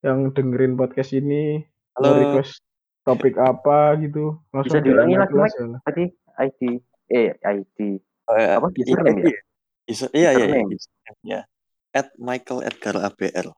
[0.00, 1.60] yang dengerin podcast ini
[2.00, 2.18] mau Halo.
[2.22, 2.62] request
[3.04, 5.78] topik apa gitu, langsung Bisa diulangi lagi, Mike?
[5.84, 6.04] tadi
[6.40, 6.60] ID
[7.06, 7.78] eh ID
[8.26, 8.58] Oh, ya.
[8.58, 9.30] Apa, username ya?
[10.10, 10.44] Iya, iya,
[11.22, 11.40] iya.
[11.96, 12.04] Ya.
[12.04, 13.48] At Michael Edgar ABL.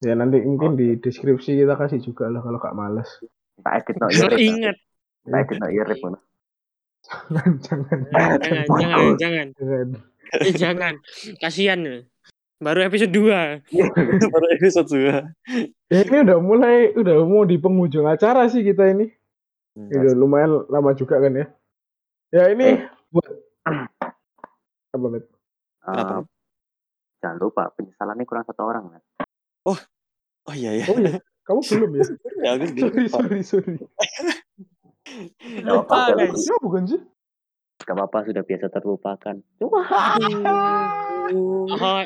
[0.00, 3.08] Ya nanti mungkin di deskripsi kita kasih juga lah kalau gak males.
[3.60, 4.36] tak edit no irip.
[4.38, 4.76] ingat,
[5.22, 5.98] Tak edit no irip.
[5.98, 6.18] ngono.
[7.00, 9.88] jangan, jangan, jangan, jangan, jangan, jangan.
[10.40, 10.94] eh, jangan.
[11.36, 12.00] Kasihan loh.
[12.58, 13.72] Baru episode 2.
[14.32, 15.24] Baru episode 2.
[15.88, 19.08] Ya ini udah mulai, udah mau di penghujung acara sih kita ini.
[19.72, 19.88] Hmm.
[19.88, 21.46] Udah lumayan lama juga kan ya.
[22.30, 22.78] Ya ini Eh.
[23.08, 23.26] buat
[24.90, 25.24] apa Matt?
[25.80, 26.24] Kenapa?
[27.20, 29.02] Jangan lupa penyesalannya kurang satu orang kan.
[30.48, 30.86] Oh iya ya.
[30.88, 32.02] Oh iya, kamu belum ya?
[32.40, 33.76] Ya, aku sorry, sorry, sorry.
[35.66, 36.48] Lupa, apa-apa, guys.
[36.48, 37.00] Ya bukan sih?
[37.84, 39.36] Gak apa-apa sudah biasa terlupakan.
[39.60, 40.24] Cuma Hai,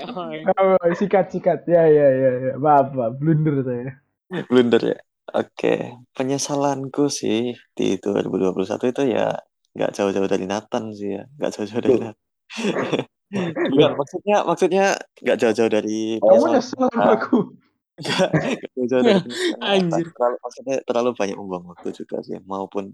[0.03, 0.39] hai.
[0.59, 1.65] Oh, sikat, sikat.
[1.71, 2.53] Ya, ya, ya, ya.
[2.59, 3.15] Maaf, maaf.
[3.17, 4.03] Blunder saya.
[4.51, 4.99] Blunder ya.
[5.33, 9.33] Oke, penyesalanku sih di 2021 itu ya
[9.75, 12.21] nggak jauh-jauh dari Nathan sih ya, nggak jauh-jauh dari Nathan.
[13.35, 14.85] Bukan, maksudnya maksudnya
[15.19, 17.39] nggak jauh-jauh dari Kamu nyesel sama aku.
[18.03, 19.31] Nggak nggak jauh-jauh dari.
[19.71, 20.07] Anjir.
[20.11, 22.91] Terlalu, maksudnya terlalu banyak membuang waktu juga sih, maupun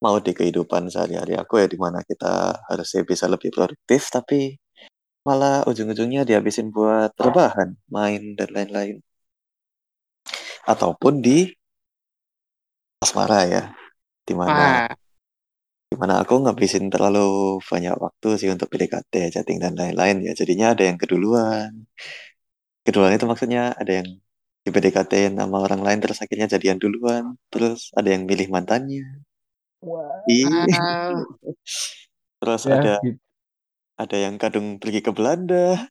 [0.00, 4.56] mau di kehidupan sehari-hari aku ya di mana kita harusnya bisa lebih produktif, tapi
[5.28, 9.04] malah ujung-ujungnya dihabisin buat rebahan, main dan lain-lain.
[10.64, 11.52] Ataupun di
[13.04, 13.62] asmara ya,
[14.24, 14.96] di mana Ah,
[15.90, 17.20] di mana aku ngabisin terlalu
[17.70, 20.32] banyak waktu sih untuk PDKT, chatting dan lain-lain ya.
[20.40, 21.70] Jadinya ada yang keduluan.
[22.84, 24.08] Keduluan itu maksudnya ada yang
[24.64, 29.04] di PDKT sama orang lain terus akhirnya jadian duluan, terus ada yang milih mantannya.
[30.44, 30.66] Ah,
[32.40, 33.18] Terus Ya, ada gitu.
[34.02, 35.86] ada yang kadung pergi ke Belanda.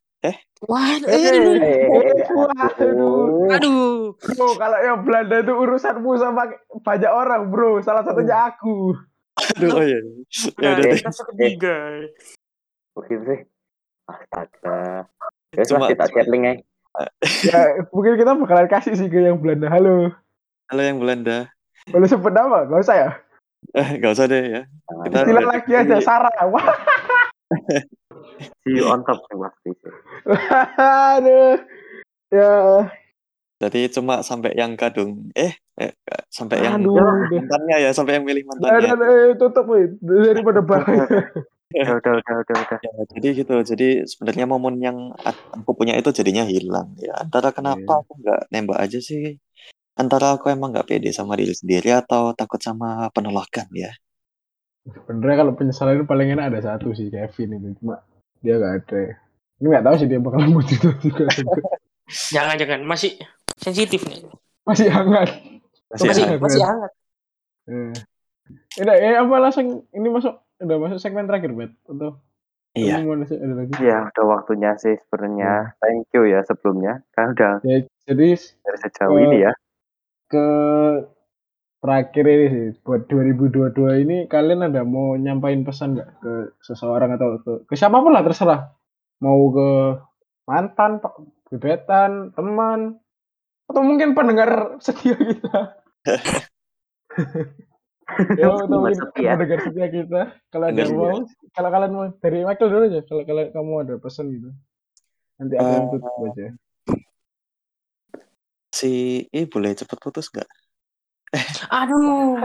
[0.70, 3.56] wah, Eh, aduh, eh, waduh.
[3.56, 6.44] aduh, Bro, kalau yang Belanda itu urusanmu sama
[6.84, 7.80] banyak orang, bro.
[7.86, 8.94] Salah satunya aku.
[9.56, 10.00] Aduh, oh iya.
[10.60, 11.00] Ya udah deh.
[11.00, 11.76] ketiga.
[12.98, 13.40] Begitu sih.
[14.08, 15.08] Astaga.
[15.56, 16.64] Ya Cuma- kita cuma- chat link aja.
[17.46, 17.60] Ya,
[17.94, 19.70] mungkin kita bakalan kasih sih ke yang Belanda.
[19.70, 20.10] Halo.
[20.74, 21.48] Halo yang Belanda.
[21.94, 22.66] Boleh sebut nama?
[22.66, 23.10] Gak usah ya?
[23.78, 24.62] Eh, nggak usah deh ya.
[25.06, 26.34] Kita- Istilah lagi aja, Sarah.
[26.54, 26.68] Wah,
[28.66, 29.94] See you on top sih pasti sih.
[31.16, 31.56] aduh.
[32.28, 32.52] Ya,
[33.58, 35.92] Jadi cuma sampai yang kadung eh, eh
[36.30, 36.94] sampai yang aduh.
[36.94, 38.94] mantannya ya, sampai yang milih mantannya.
[38.94, 39.90] udah, eh, tutup, weh.
[39.98, 41.06] Daripada bahaya.
[41.68, 42.80] Udah, udah, udah, udah, udah.
[42.80, 43.56] Ya, jadi gitu.
[43.66, 45.12] Jadi sebenarnya momen yang
[45.52, 47.18] aku punya itu jadinya hilang ya.
[47.18, 48.02] Antara kenapa Iya.
[48.06, 49.42] aku nggak nembak aja sih?
[49.98, 53.90] Antara aku emang nggak pede sama diri sendiri atau takut sama penolakan ya.
[54.88, 57.68] Sebenarnya kalau penyesalan itu paling enak ada satu sih, Kevin itu.
[57.84, 58.00] Cuma
[58.40, 59.02] dia gak ada.
[59.60, 61.26] Ini gak tahu sih dia bakalan mau itu juga.
[62.08, 63.20] Jangan-jangan masih
[63.58, 64.24] sensitif nih.
[64.64, 65.30] Masih hangat.
[65.90, 66.40] Masih Masih hangat.
[66.40, 66.92] Masih hangat.
[67.68, 67.94] Eh.
[68.78, 71.74] Ini eh, apa langsung ini masuk udah masuk segmen terakhir, Bet?
[71.84, 72.22] Atau
[72.78, 73.02] Iya.
[73.02, 73.74] kamu mau ada ada lagi?
[73.82, 75.74] Ya, udah waktunya sih sebenarnya.
[75.82, 77.02] Thank you ya sebelumnya.
[77.12, 79.52] Kan udah Ya, jadi dari sejauh Eh, ini ya.
[80.30, 80.46] ke
[81.78, 87.38] terakhir ini sih buat 2022 ini kalian ada mau nyampain pesan nggak ke seseorang atau
[87.40, 88.74] ke, ke siapa pun lah terserah
[89.22, 89.70] mau ke
[90.46, 91.14] mantan pak
[91.48, 92.98] gebetan teman
[93.68, 95.60] atau mungkin pendengar setia kita
[98.40, 99.32] ya atau Pendengar mungkin setia.
[99.36, 101.20] pendengar setia kita kalau ada mau
[101.52, 104.50] kalau kalian mau dari Michael dulu aja kalau kalian kamu ada pesan gitu
[105.38, 106.48] nanti aku yang Eh, tutup aja
[108.68, 108.92] Si
[109.34, 110.46] I boleh cepet putus nggak?
[111.82, 112.38] Aduh.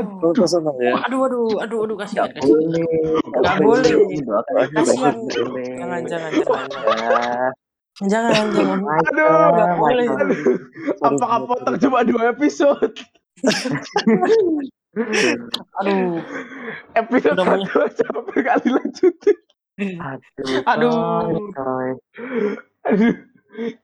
[0.49, 0.97] Sama ya.
[1.05, 3.61] Aduh, aduh, aduh, aduh, kasihan, Nggak kasihan.
[3.61, 3.93] boleh.
[4.17, 5.29] Nggak boleh.
[5.77, 7.53] Jangan, jangan, jangan.
[7.99, 8.79] Jangan, jangan.
[8.81, 10.07] aduh Nggak boleh.
[10.09, 10.39] aduh
[11.03, 12.95] apakah potong cuma dua episode
[15.81, 16.21] Aduh,
[16.95, 19.37] episode Udah satu aja berkali lanjutin
[19.81, 20.61] Aduh.
[20.71, 20.93] Aduh.
[21.51, 21.89] coy,
[22.85, 23.15] aduh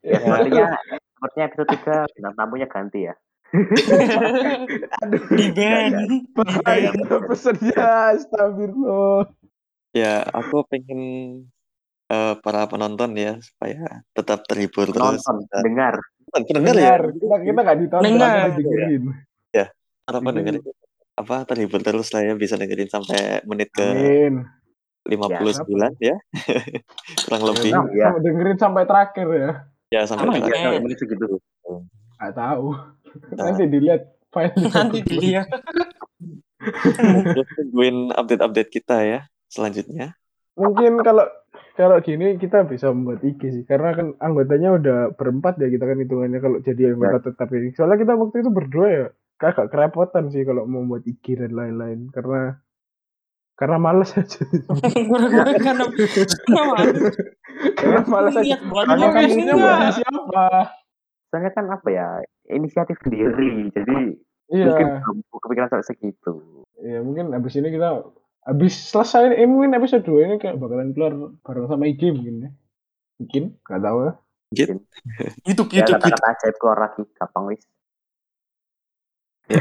[0.05, 0.67] ya, Ya, sepertinya,
[1.11, 3.15] sepertinya episode 3 bintang tamunya ganti ya.
[5.01, 5.97] aduh di band.
[6.37, 6.93] bahaya
[7.25, 9.33] pesennya astagfirullah
[9.91, 11.01] Ya, aku pengen
[12.09, 13.79] eh, para penonton ya supaya
[14.11, 15.21] tetap terhibur terus.
[15.21, 15.95] Nonton, Dan- dengar.
[16.29, 16.93] pendengar ya.
[17.01, 18.29] dengar kita kita nggak ditonton Dengar.
[18.29, 19.05] kita dengerin
[20.05, 20.71] Para pendengar itu
[21.15, 24.35] apa terhibur terus lah ya bisa dengerin sampai menit ke amin
[25.05, 25.65] 59
[25.99, 26.17] ya.
[27.25, 27.71] Kurang lebih.
[27.71, 28.09] Nah, ya.
[28.15, 29.51] Dengerin sampai terakhir ya
[29.89, 30.65] Ya sampai Iya, terakhir.
[30.67, 31.27] sampai menit segitu.
[32.15, 32.69] nggak tahu
[33.31, 33.45] Nah.
[33.47, 35.49] nanti dilihat filenya Nanti dilihat.
[37.27, 40.13] Terus tungguin update-update kita ya selanjutnya.
[40.55, 41.25] mungkin kalau
[41.79, 45.99] kalau gini kita bisa membuat IG sih karena kan anggotanya udah berempat ya kita kan
[46.03, 49.05] hitungannya kalau jadi anggota tetap ini soalnya kita waktu itu berdua ya
[49.39, 52.59] agak kerepotan sih kalau mau buat IG dan lain-lain karena
[53.55, 54.43] karena males aja
[55.15, 55.95] karena kenapa?
[57.79, 59.55] karena males aja karena kan iya.
[59.55, 60.47] buat siapa
[61.29, 62.09] Soalnya kan apa ya,
[62.49, 63.69] inisiatif sendiri.
[63.73, 64.17] Jadi
[64.49, 64.89] iya mungkin
[65.29, 66.65] kepikiran sampai segitu.
[66.81, 68.01] iya mungkin abis ini kita
[68.49, 71.13] abis selesai eh, mungkin episode 2 ini kayak bakalan keluar
[71.45, 72.51] bareng sama IG mungkin ya.
[73.21, 74.13] Mungkin nggak tahu ya.
[74.49, 76.01] YouTube, Ya YouTube, YouTube.
[76.01, 77.63] kata-kata ajaib keluar lagi, gampang wis.
[79.49, 79.61] Ya,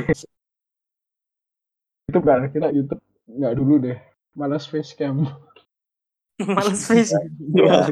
[2.08, 3.98] YouTube kan kita YouTube nggak dulu deh.
[4.32, 5.28] Malas facecam.
[6.56, 7.12] Males face.
[7.52, 7.92] Iya.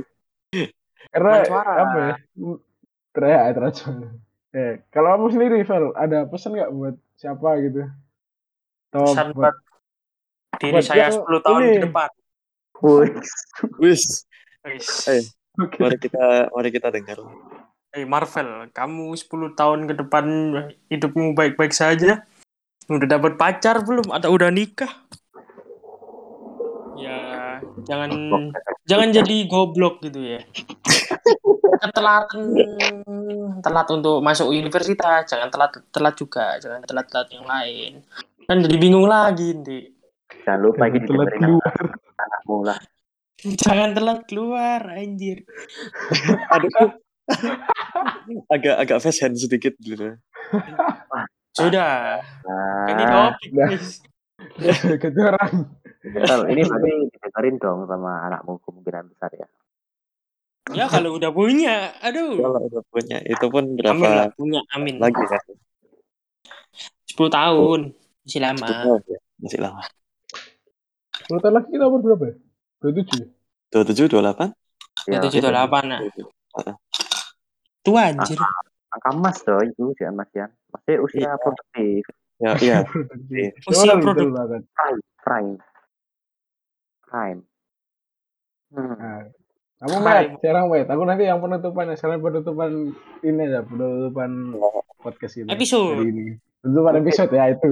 [1.11, 2.15] karena apa ya?
[2.39, 2.61] M-
[3.11, 4.09] teriak ya teriak suara.
[4.55, 7.81] eh kalau kamu sendiri Vel ada pesan nggak buat siapa gitu?
[8.93, 9.55] Atau Pesan buat buat
[10.59, 11.73] diri buat saya yang 10 tahun ini.
[11.73, 12.09] ke depan.
[12.83, 13.11] Wih,
[13.79, 14.03] Wis,
[14.67, 14.87] Wis.
[15.07, 15.23] Eh.
[15.55, 17.17] oke mari kita mari kita dengar.
[17.95, 20.25] Eh Marvel, kamu 10 tahun ke depan
[20.91, 22.27] hidupmu baik-baik saja?
[22.91, 24.11] Udah dapat pacar belum?
[24.11, 24.91] Atau udah nikah?
[26.99, 28.11] Ya, jangan
[28.83, 30.43] jangan jadi goblok gitu ya.
[31.85, 32.55] Ketelatan
[33.63, 37.91] telat untuk masuk universitas, jangan telat telat juga, jangan telat telat yang lain.
[38.45, 39.94] Kan jadi bingung lagi nanti.
[40.45, 41.73] Jangan lupa ini Telat dengerin keluar.
[42.15, 42.79] anakmu lah.
[43.61, 45.37] Jangan telat keluar, anjir.
[46.53, 46.89] Aduh.
[48.53, 50.13] agak agak fast hand sedikit gitu.
[51.51, 52.21] Sudah,
[52.85, 53.65] ini Nah, topik, Nah.
[53.65, 53.87] guys.
[54.95, 55.51] Kejaran.
[56.05, 56.41] betul.
[56.53, 59.47] ini berarti didengerin dong sama anakmu kemungkinan besar ya.
[60.67, 62.35] Ya kalau udah punya, aduh.
[62.35, 64.95] Kalau udah punya itu pun Amin lah, berapa punya, amin.
[64.97, 65.41] lagi kan?
[67.07, 67.79] 10 tahun,
[68.21, 68.67] masih lama.
[68.85, 69.17] Oh, ya.
[69.39, 69.81] Masih lama.
[71.25, 72.35] Tahun lagi kita umur berapa ya?
[72.79, 73.23] Dua tujuh.
[73.67, 74.49] Dua tujuh dua delapan.
[75.05, 75.99] Ya, Itu juta delapan, nah.
[77.81, 78.39] Tua anjir.
[78.89, 80.49] angka emas tuh itu jangan Mas Yan.
[80.71, 81.31] Masih usia Iya.
[81.35, 82.03] produktif,
[82.35, 82.77] Ya iya.
[83.69, 84.23] Usia Orang produk.
[84.23, 84.61] betul banget.
[84.71, 85.51] prime, prime.
[87.05, 87.39] Prime.
[88.71, 88.95] Hmm.
[88.95, 89.19] Nah,
[89.81, 90.87] kamu met, sekarang met.
[90.87, 92.71] Aku nanti yang penutupan, sekarang penutupan
[93.21, 94.31] ini ya, penutupan
[94.97, 95.47] podcast ini.
[95.49, 95.95] Episode.
[95.97, 96.25] Hari ini.
[96.59, 97.71] Penutupan episode ya itu.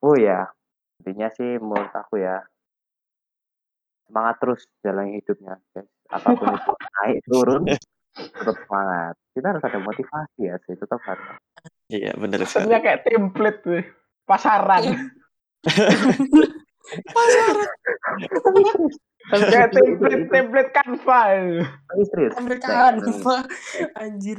[0.00, 0.46] Oh ya,
[1.00, 2.44] intinya sih menurut aku ya
[4.10, 5.88] semangat terus jalan hidupnya guys.
[6.12, 7.62] Apa pun itu naik turun
[8.12, 9.14] tetap semangat.
[9.32, 11.26] Kita harus ada motivasi ya sih, tetap harus.
[11.88, 12.66] Iya benar sekali.
[12.68, 13.82] Sebenarnya kayak template tuh.
[14.28, 14.82] Pasaran.
[19.30, 21.62] kayak template, template.
[21.66, 22.66] Tapi serius, Mereka
[22.98, 23.36] Nek, apa?
[23.98, 24.38] Anjir.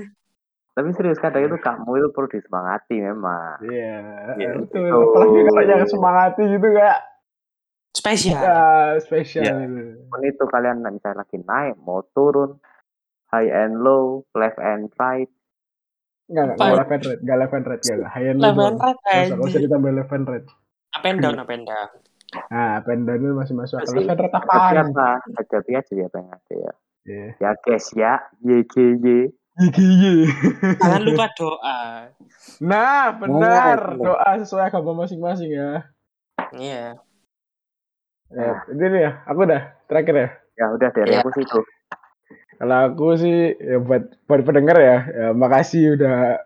[0.71, 3.59] Tapi serius kadang itu kamu itu perlu disemangati memang.
[3.61, 3.97] Iya,
[4.35, 4.87] Iya, betul.
[4.87, 5.03] betul.
[5.11, 6.99] Apalagi kalau yang semangati gitu kayak
[7.91, 8.39] Spesial.
[8.39, 8.63] ya,
[8.97, 9.55] spesial Iya.
[9.67, 9.81] gitu.
[10.23, 12.55] Itu kalian misalnya lagi naik mau turun
[13.27, 15.27] high and low, left and right,
[16.27, 18.47] Enggak, enggak, enggak left and right, enggak left and right, enggak, high and low.
[18.47, 20.47] Left and right, Nggak usah, ditambah left and right.
[20.91, 21.89] Up and down, up and down.
[22.47, 23.91] Nah, up and down itu masih masuk akal.
[23.91, 24.75] Left and right apaan?
[24.87, 25.09] apa?
[25.35, 26.71] Hadapi aja ya pengen ada ya.
[27.01, 27.25] Iya.
[27.43, 29.35] Ya guys ya, YGY.
[29.69, 30.25] Gigi.
[30.81, 31.79] Jangan lupa doa.
[32.61, 33.97] Nah, benar.
[33.97, 34.01] benar.
[34.01, 35.71] Doa sesuai agama masing-masing ya.
[36.57, 36.85] Iya.
[38.31, 40.29] Ya, ini nih ya, aku udah terakhir ya.
[40.55, 41.19] Ya udah dari Ya.
[41.21, 41.59] aku sih itu.
[42.61, 46.45] Kalau aku sih ya buat buat pendengar ya, ya makasih udah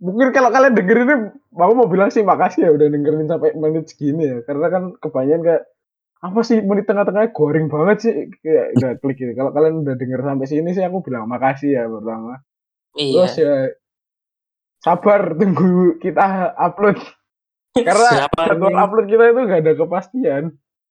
[0.00, 1.16] mungkin kalau kalian dengerin ini
[1.54, 5.42] aku mau bilang sih makasih ya udah dengerin sampai menit segini ya karena kan kebanyakan
[5.44, 5.62] kayak
[6.20, 8.12] apa sih menit tengah-tengahnya goring banget sih
[8.44, 11.84] kayak udah klik gitu kalau kalian udah denger sampai sini sih aku bilang makasih ya
[11.88, 12.44] pertama
[12.92, 13.46] terus Iya.
[13.46, 13.54] ya
[14.80, 16.24] sabar tunggu kita
[16.56, 16.98] upload
[17.88, 20.44] karena jadwal upload kita itu gak ada kepastian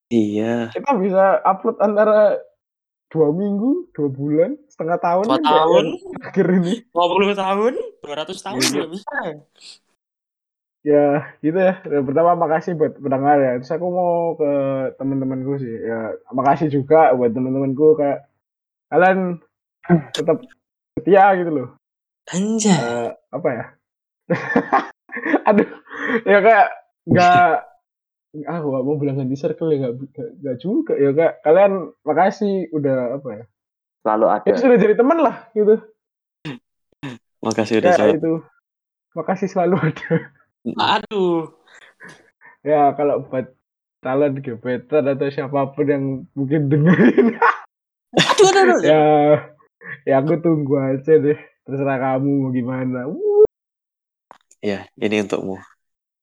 [0.10, 0.74] Iya.
[0.74, 2.42] kita bisa upload antara
[3.10, 5.86] dua minggu dua bulan setengah tahun Dua tahun,
[6.22, 7.74] akhir ini 20 tahun,
[8.06, 8.70] 200 tahun Iya.
[8.70, 9.18] juga bisa.
[10.90, 11.06] Ya
[11.46, 11.74] gitu ya.
[11.86, 13.52] Yang pertama makasih buat pendengar ya.
[13.62, 14.52] Terus aku mau ke
[14.98, 15.76] teman-temanku sih.
[15.86, 17.94] Ya makasih juga buat teman-temanku.
[18.00, 18.26] Kayak
[18.90, 19.20] kalian
[20.18, 20.38] tetap
[20.98, 21.68] setia gitu loh.
[22.34, 22.74] Anjay.
[22.74, 23.66] Eh, apa ya?
[25.50, 25.70] Aduh.
[26.26, 26.68] Ya kayak
[27.06, 27.46] nggak
[28.46, 29.78] ah gak mau bilang ganti circle ya.
[29.86, 30.94] Nggak nggak- nggak juga.
[30.98, 33.44] Ya kayak kalian makasih udah apa ya?
[34.00, 34.48] Selalu ada.
[34.48, 35.76] ya sudah jadi teman lah gitu.
[37.46, 38.14] Makasih udah ya selalu.
[38.18, 38.34] itu.
[39.14, 41.56] Makasih selalu ada Aduh.
[42.62, 43.56] ya kalau buat
[44.00, 47.40] talent gebetan atau siapa pun yang mungkin dengerin
[48.12, 48.80] Aduh, aduh, aduh.
[48.82, 49.04] ya
[50.04, 53.44] ya aku tunggu aja deh terserah kamu mau gimana Uh,
[54.60, 55.56] Ya, ini untukmu.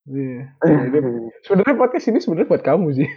[0.05, 0.53] iya.
[0.61, 1.01] Ya,
[1.41, 3.09] sebenarnya podcast ini sebenarnya buat kamu sih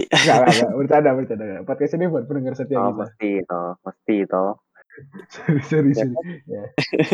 [0.00, 1.44] Enggak, enggak, enggak, bercanda, bercanda.
[1.62, 3.04] Podcast ini buat pendengar setia Oh, kita.
[3.04, 4.52] mesti toh, mesti toh.
[5.36, 6.16] sorry, sorry, sorry.
[6.48, 6.64] Ya.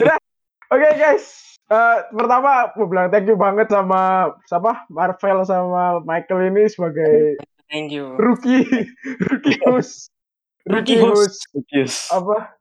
[0.06, 0.18] Udah.
[0.66, 1.26] Oke guys,
[1.66, 4.86] Eh, pertama mau bilang thank you banget sama siapa?
[4.86, 8.14] Marvel sama Michael ini sebagai Thank you.
[8.14, 8.62] rookie.
[9.26, 10.14] Rookie host.
[10.62, 11.42] Rookie rookie host.
[11.74, 12.06] Yes.
[12.08, 12.54] apa?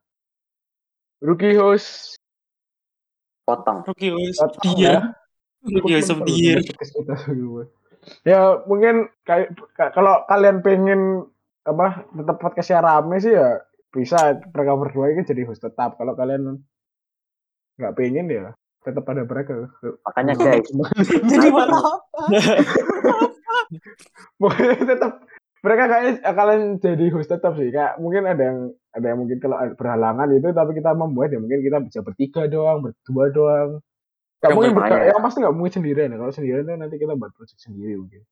[1.22, 2.18] Rookie host.
[3.46, 3.86] Potong.
[3.86, 5.14] Rookie host of the ya.
[5.62, 6.58] Rookie host of the year.
[8.26, 11.26] ya mungkin kayak ka- kalau kalian pengen
[11.62, 13.62] apa tetap podcastnya rame sih ya
[13.94, 14.34] bisa.
[14.50, 15.94] Mereka berdua ini jadi host tetap.
[15.94, 16.58] Kalau kalian
[17.76, 18.46] nggak pengen ya
[18.82, 20.70] tetap ada mereka Makanya guys,
[21.30, 21.92] Jadi buat apa?
[24.40, 25.12] Pokoknya tetap
[25.66, 28.58] mereka kayaknya kalian jadi host tetap sih kayak mungkin ada yang
[28.94, 32.86] ada yang mungkin kalau berhalangan itu tapi kita membuat ya mungkin kita bisa bertiga doang
[32.86, 33.70] berdua doang
[34.38, 35.10] Gak Yang mungkin berka- ya.
[35.10, 38.22] yang pasti nggak mungkin sendirian ya kalau sendirian tuh nanti kita buat project sendiri mungkin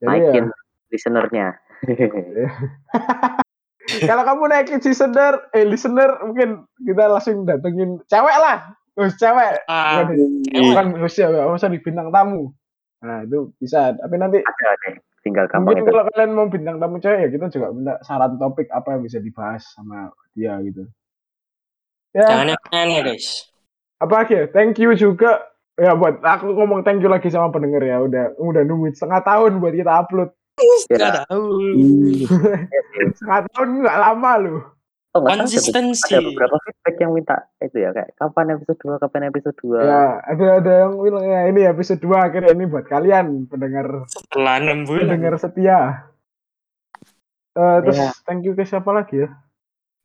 [0.00, 0.56] jadi naikin ya
[0.90, 1.46] listenernya.
[4.10, 8.74] kalau kamu naikin listener, eh listener mungkin kita langsung datengin cewek lah.
[9.00, 9.52] Terus cewek.
[9.64, 12.52] Ah, Bukan, ya, maksudnya di bintang tamu.
[13.00, 13.96] Nah, itu bisa.
[13.96, 15.00] Tapi nanti Ada.
[15.20, 15.92] Tinggal gampang mungkin itu.
[15.92, 19.20] kalau kalian mau bintang tamu cewek ya kita juga minta saran topik apa yang bisa
[19.20, 20.84] dibahas sama dia gitu.
[22.10, 23.48] Ya, Jangan yang aneh guys.
[23.96, 24.44] apa lagi ya?
[24.48, 25.44] Thank you juga
[25.76, 29.60] ya buat aku ngomong thank you lagi sama pendengar ya udah udah nungguin setengah tahun
[29.60, 30.30] buat kita upload
[30.88, 31.44] Gak tahu.
[33.16, 34.60] setengah tahun nggak lama loh
[35.10, 36.06] Oh, Konsistensi.
[36.08, 39.82] Ada beberapa feedback yang minta itu ya kayak kapan episode 2, kapan episode 2.
[39.82, 44.62] ya ada ada yang bilang ya ini episode 2 akhirnya ini buat kalian pendengar Setelah
[44.62, 45.02] enam bulan.
[45.08, 46.06] pendengar setia
[47.50, 48.14] Eh, terus Ya.
[48.22, 49.34] thank you ke siapa lagi ya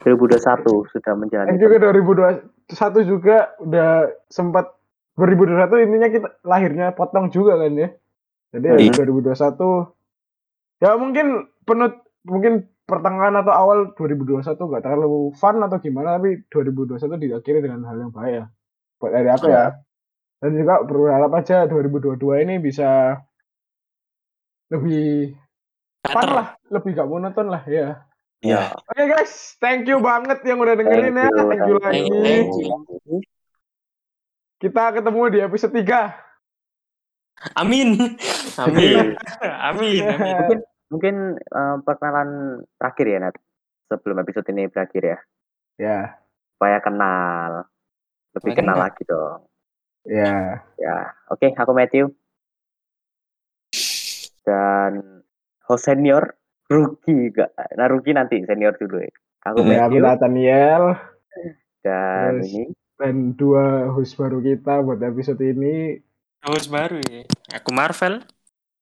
[0.02, 0.42] 2021
[0.90, 1.48] sudah menjalani.
[1.48, 2.66] thank you ke 2021
[3.06, 3.90] juga udah
[4.26, 4.74] sempat
[5.14, 7.94] 2021 intinya kita lahirnya potong juga kan ya
[8.52, 9.06] jadi ya, Iya.
[9.06, 9.94] 2021
[10.82, 11.26] ya mungkin
[11.62, 17.86] penut mungkin pertengahan atau awal 2021 nggak terlalu fun atau gimana tapi 2021 diakhiri dengan
[17.90, 18.46] hal yang baik ya.
[19.02, 19.66] Buat dari aku ya.
[20.40, 23.18] Dan juga berharap aja 2022 ini bisa
[24.70, 25.34] lebih
[26.06, 28.02] fun lah lebih gak monoton lah ya
[28.46, 31.34] Ya, oke guys thank you banget yang udah dengerin ya.
[31.34, 32.04] Thank you, thank you lagi.
[32.14, 32.70] Thank you.
[34.62, 38.16] kita ketemu di episode 3 Amin.
[38.62, 39.18] Amin.
[39.70, 40.02] Amin.
[40.06, 40.34] Amin.
[40.40, 43.36] Mungkin mungkin eh, perkenalan terakhir ya Nat.
[43.86, 45.20] Sebelum episode ini berakhir ya.
[45.78, 46.00] ya
[46.56, 47.70] Supaya kenal.
[48.34, 48.86] Lebih Supaya kenal kenal.
[48.90, 49.42] lagi dong.
[50.06, 50.98] ya Ya,
[51.30, 52.10] oke, aku Matthew.
[54.46, 55.22] Dan
[55.66, 57.54] host senior Ruki enggak.
[57.78, 59.14] Nah, Ruki nanti senior dulu ya.
[59.46, 60.84] Aku ya aku Matthew Nathaniel
[61.82, 62.50] dan Terus.
[62.50, 62.64] ini
[62.98, 66.02] dan dua host baru kita buat episode ini
[66.42, 67.22] Terus baru ya.
[67.58, 68.26] Aku Marvel.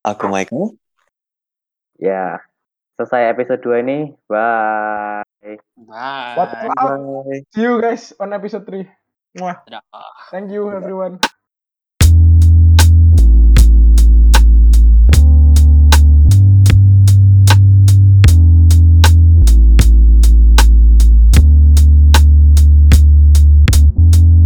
[0.04, 0.76] aku Michael.
[2.04, 2.44] Ya
[3.00, 4.00] selesai episode 2 ini.
[4.28, 5.24] Bye.
[5.88, 6.36] Bye.
[6.36, 6.52] What?
[6.52, 7.44] Bye.
[7.56, 8.84] see you guys on episode 3
[9.40, 9.64] Mwah.
[9.66, 9.82] Dadah.
[10.30, 11.18] thank you everyone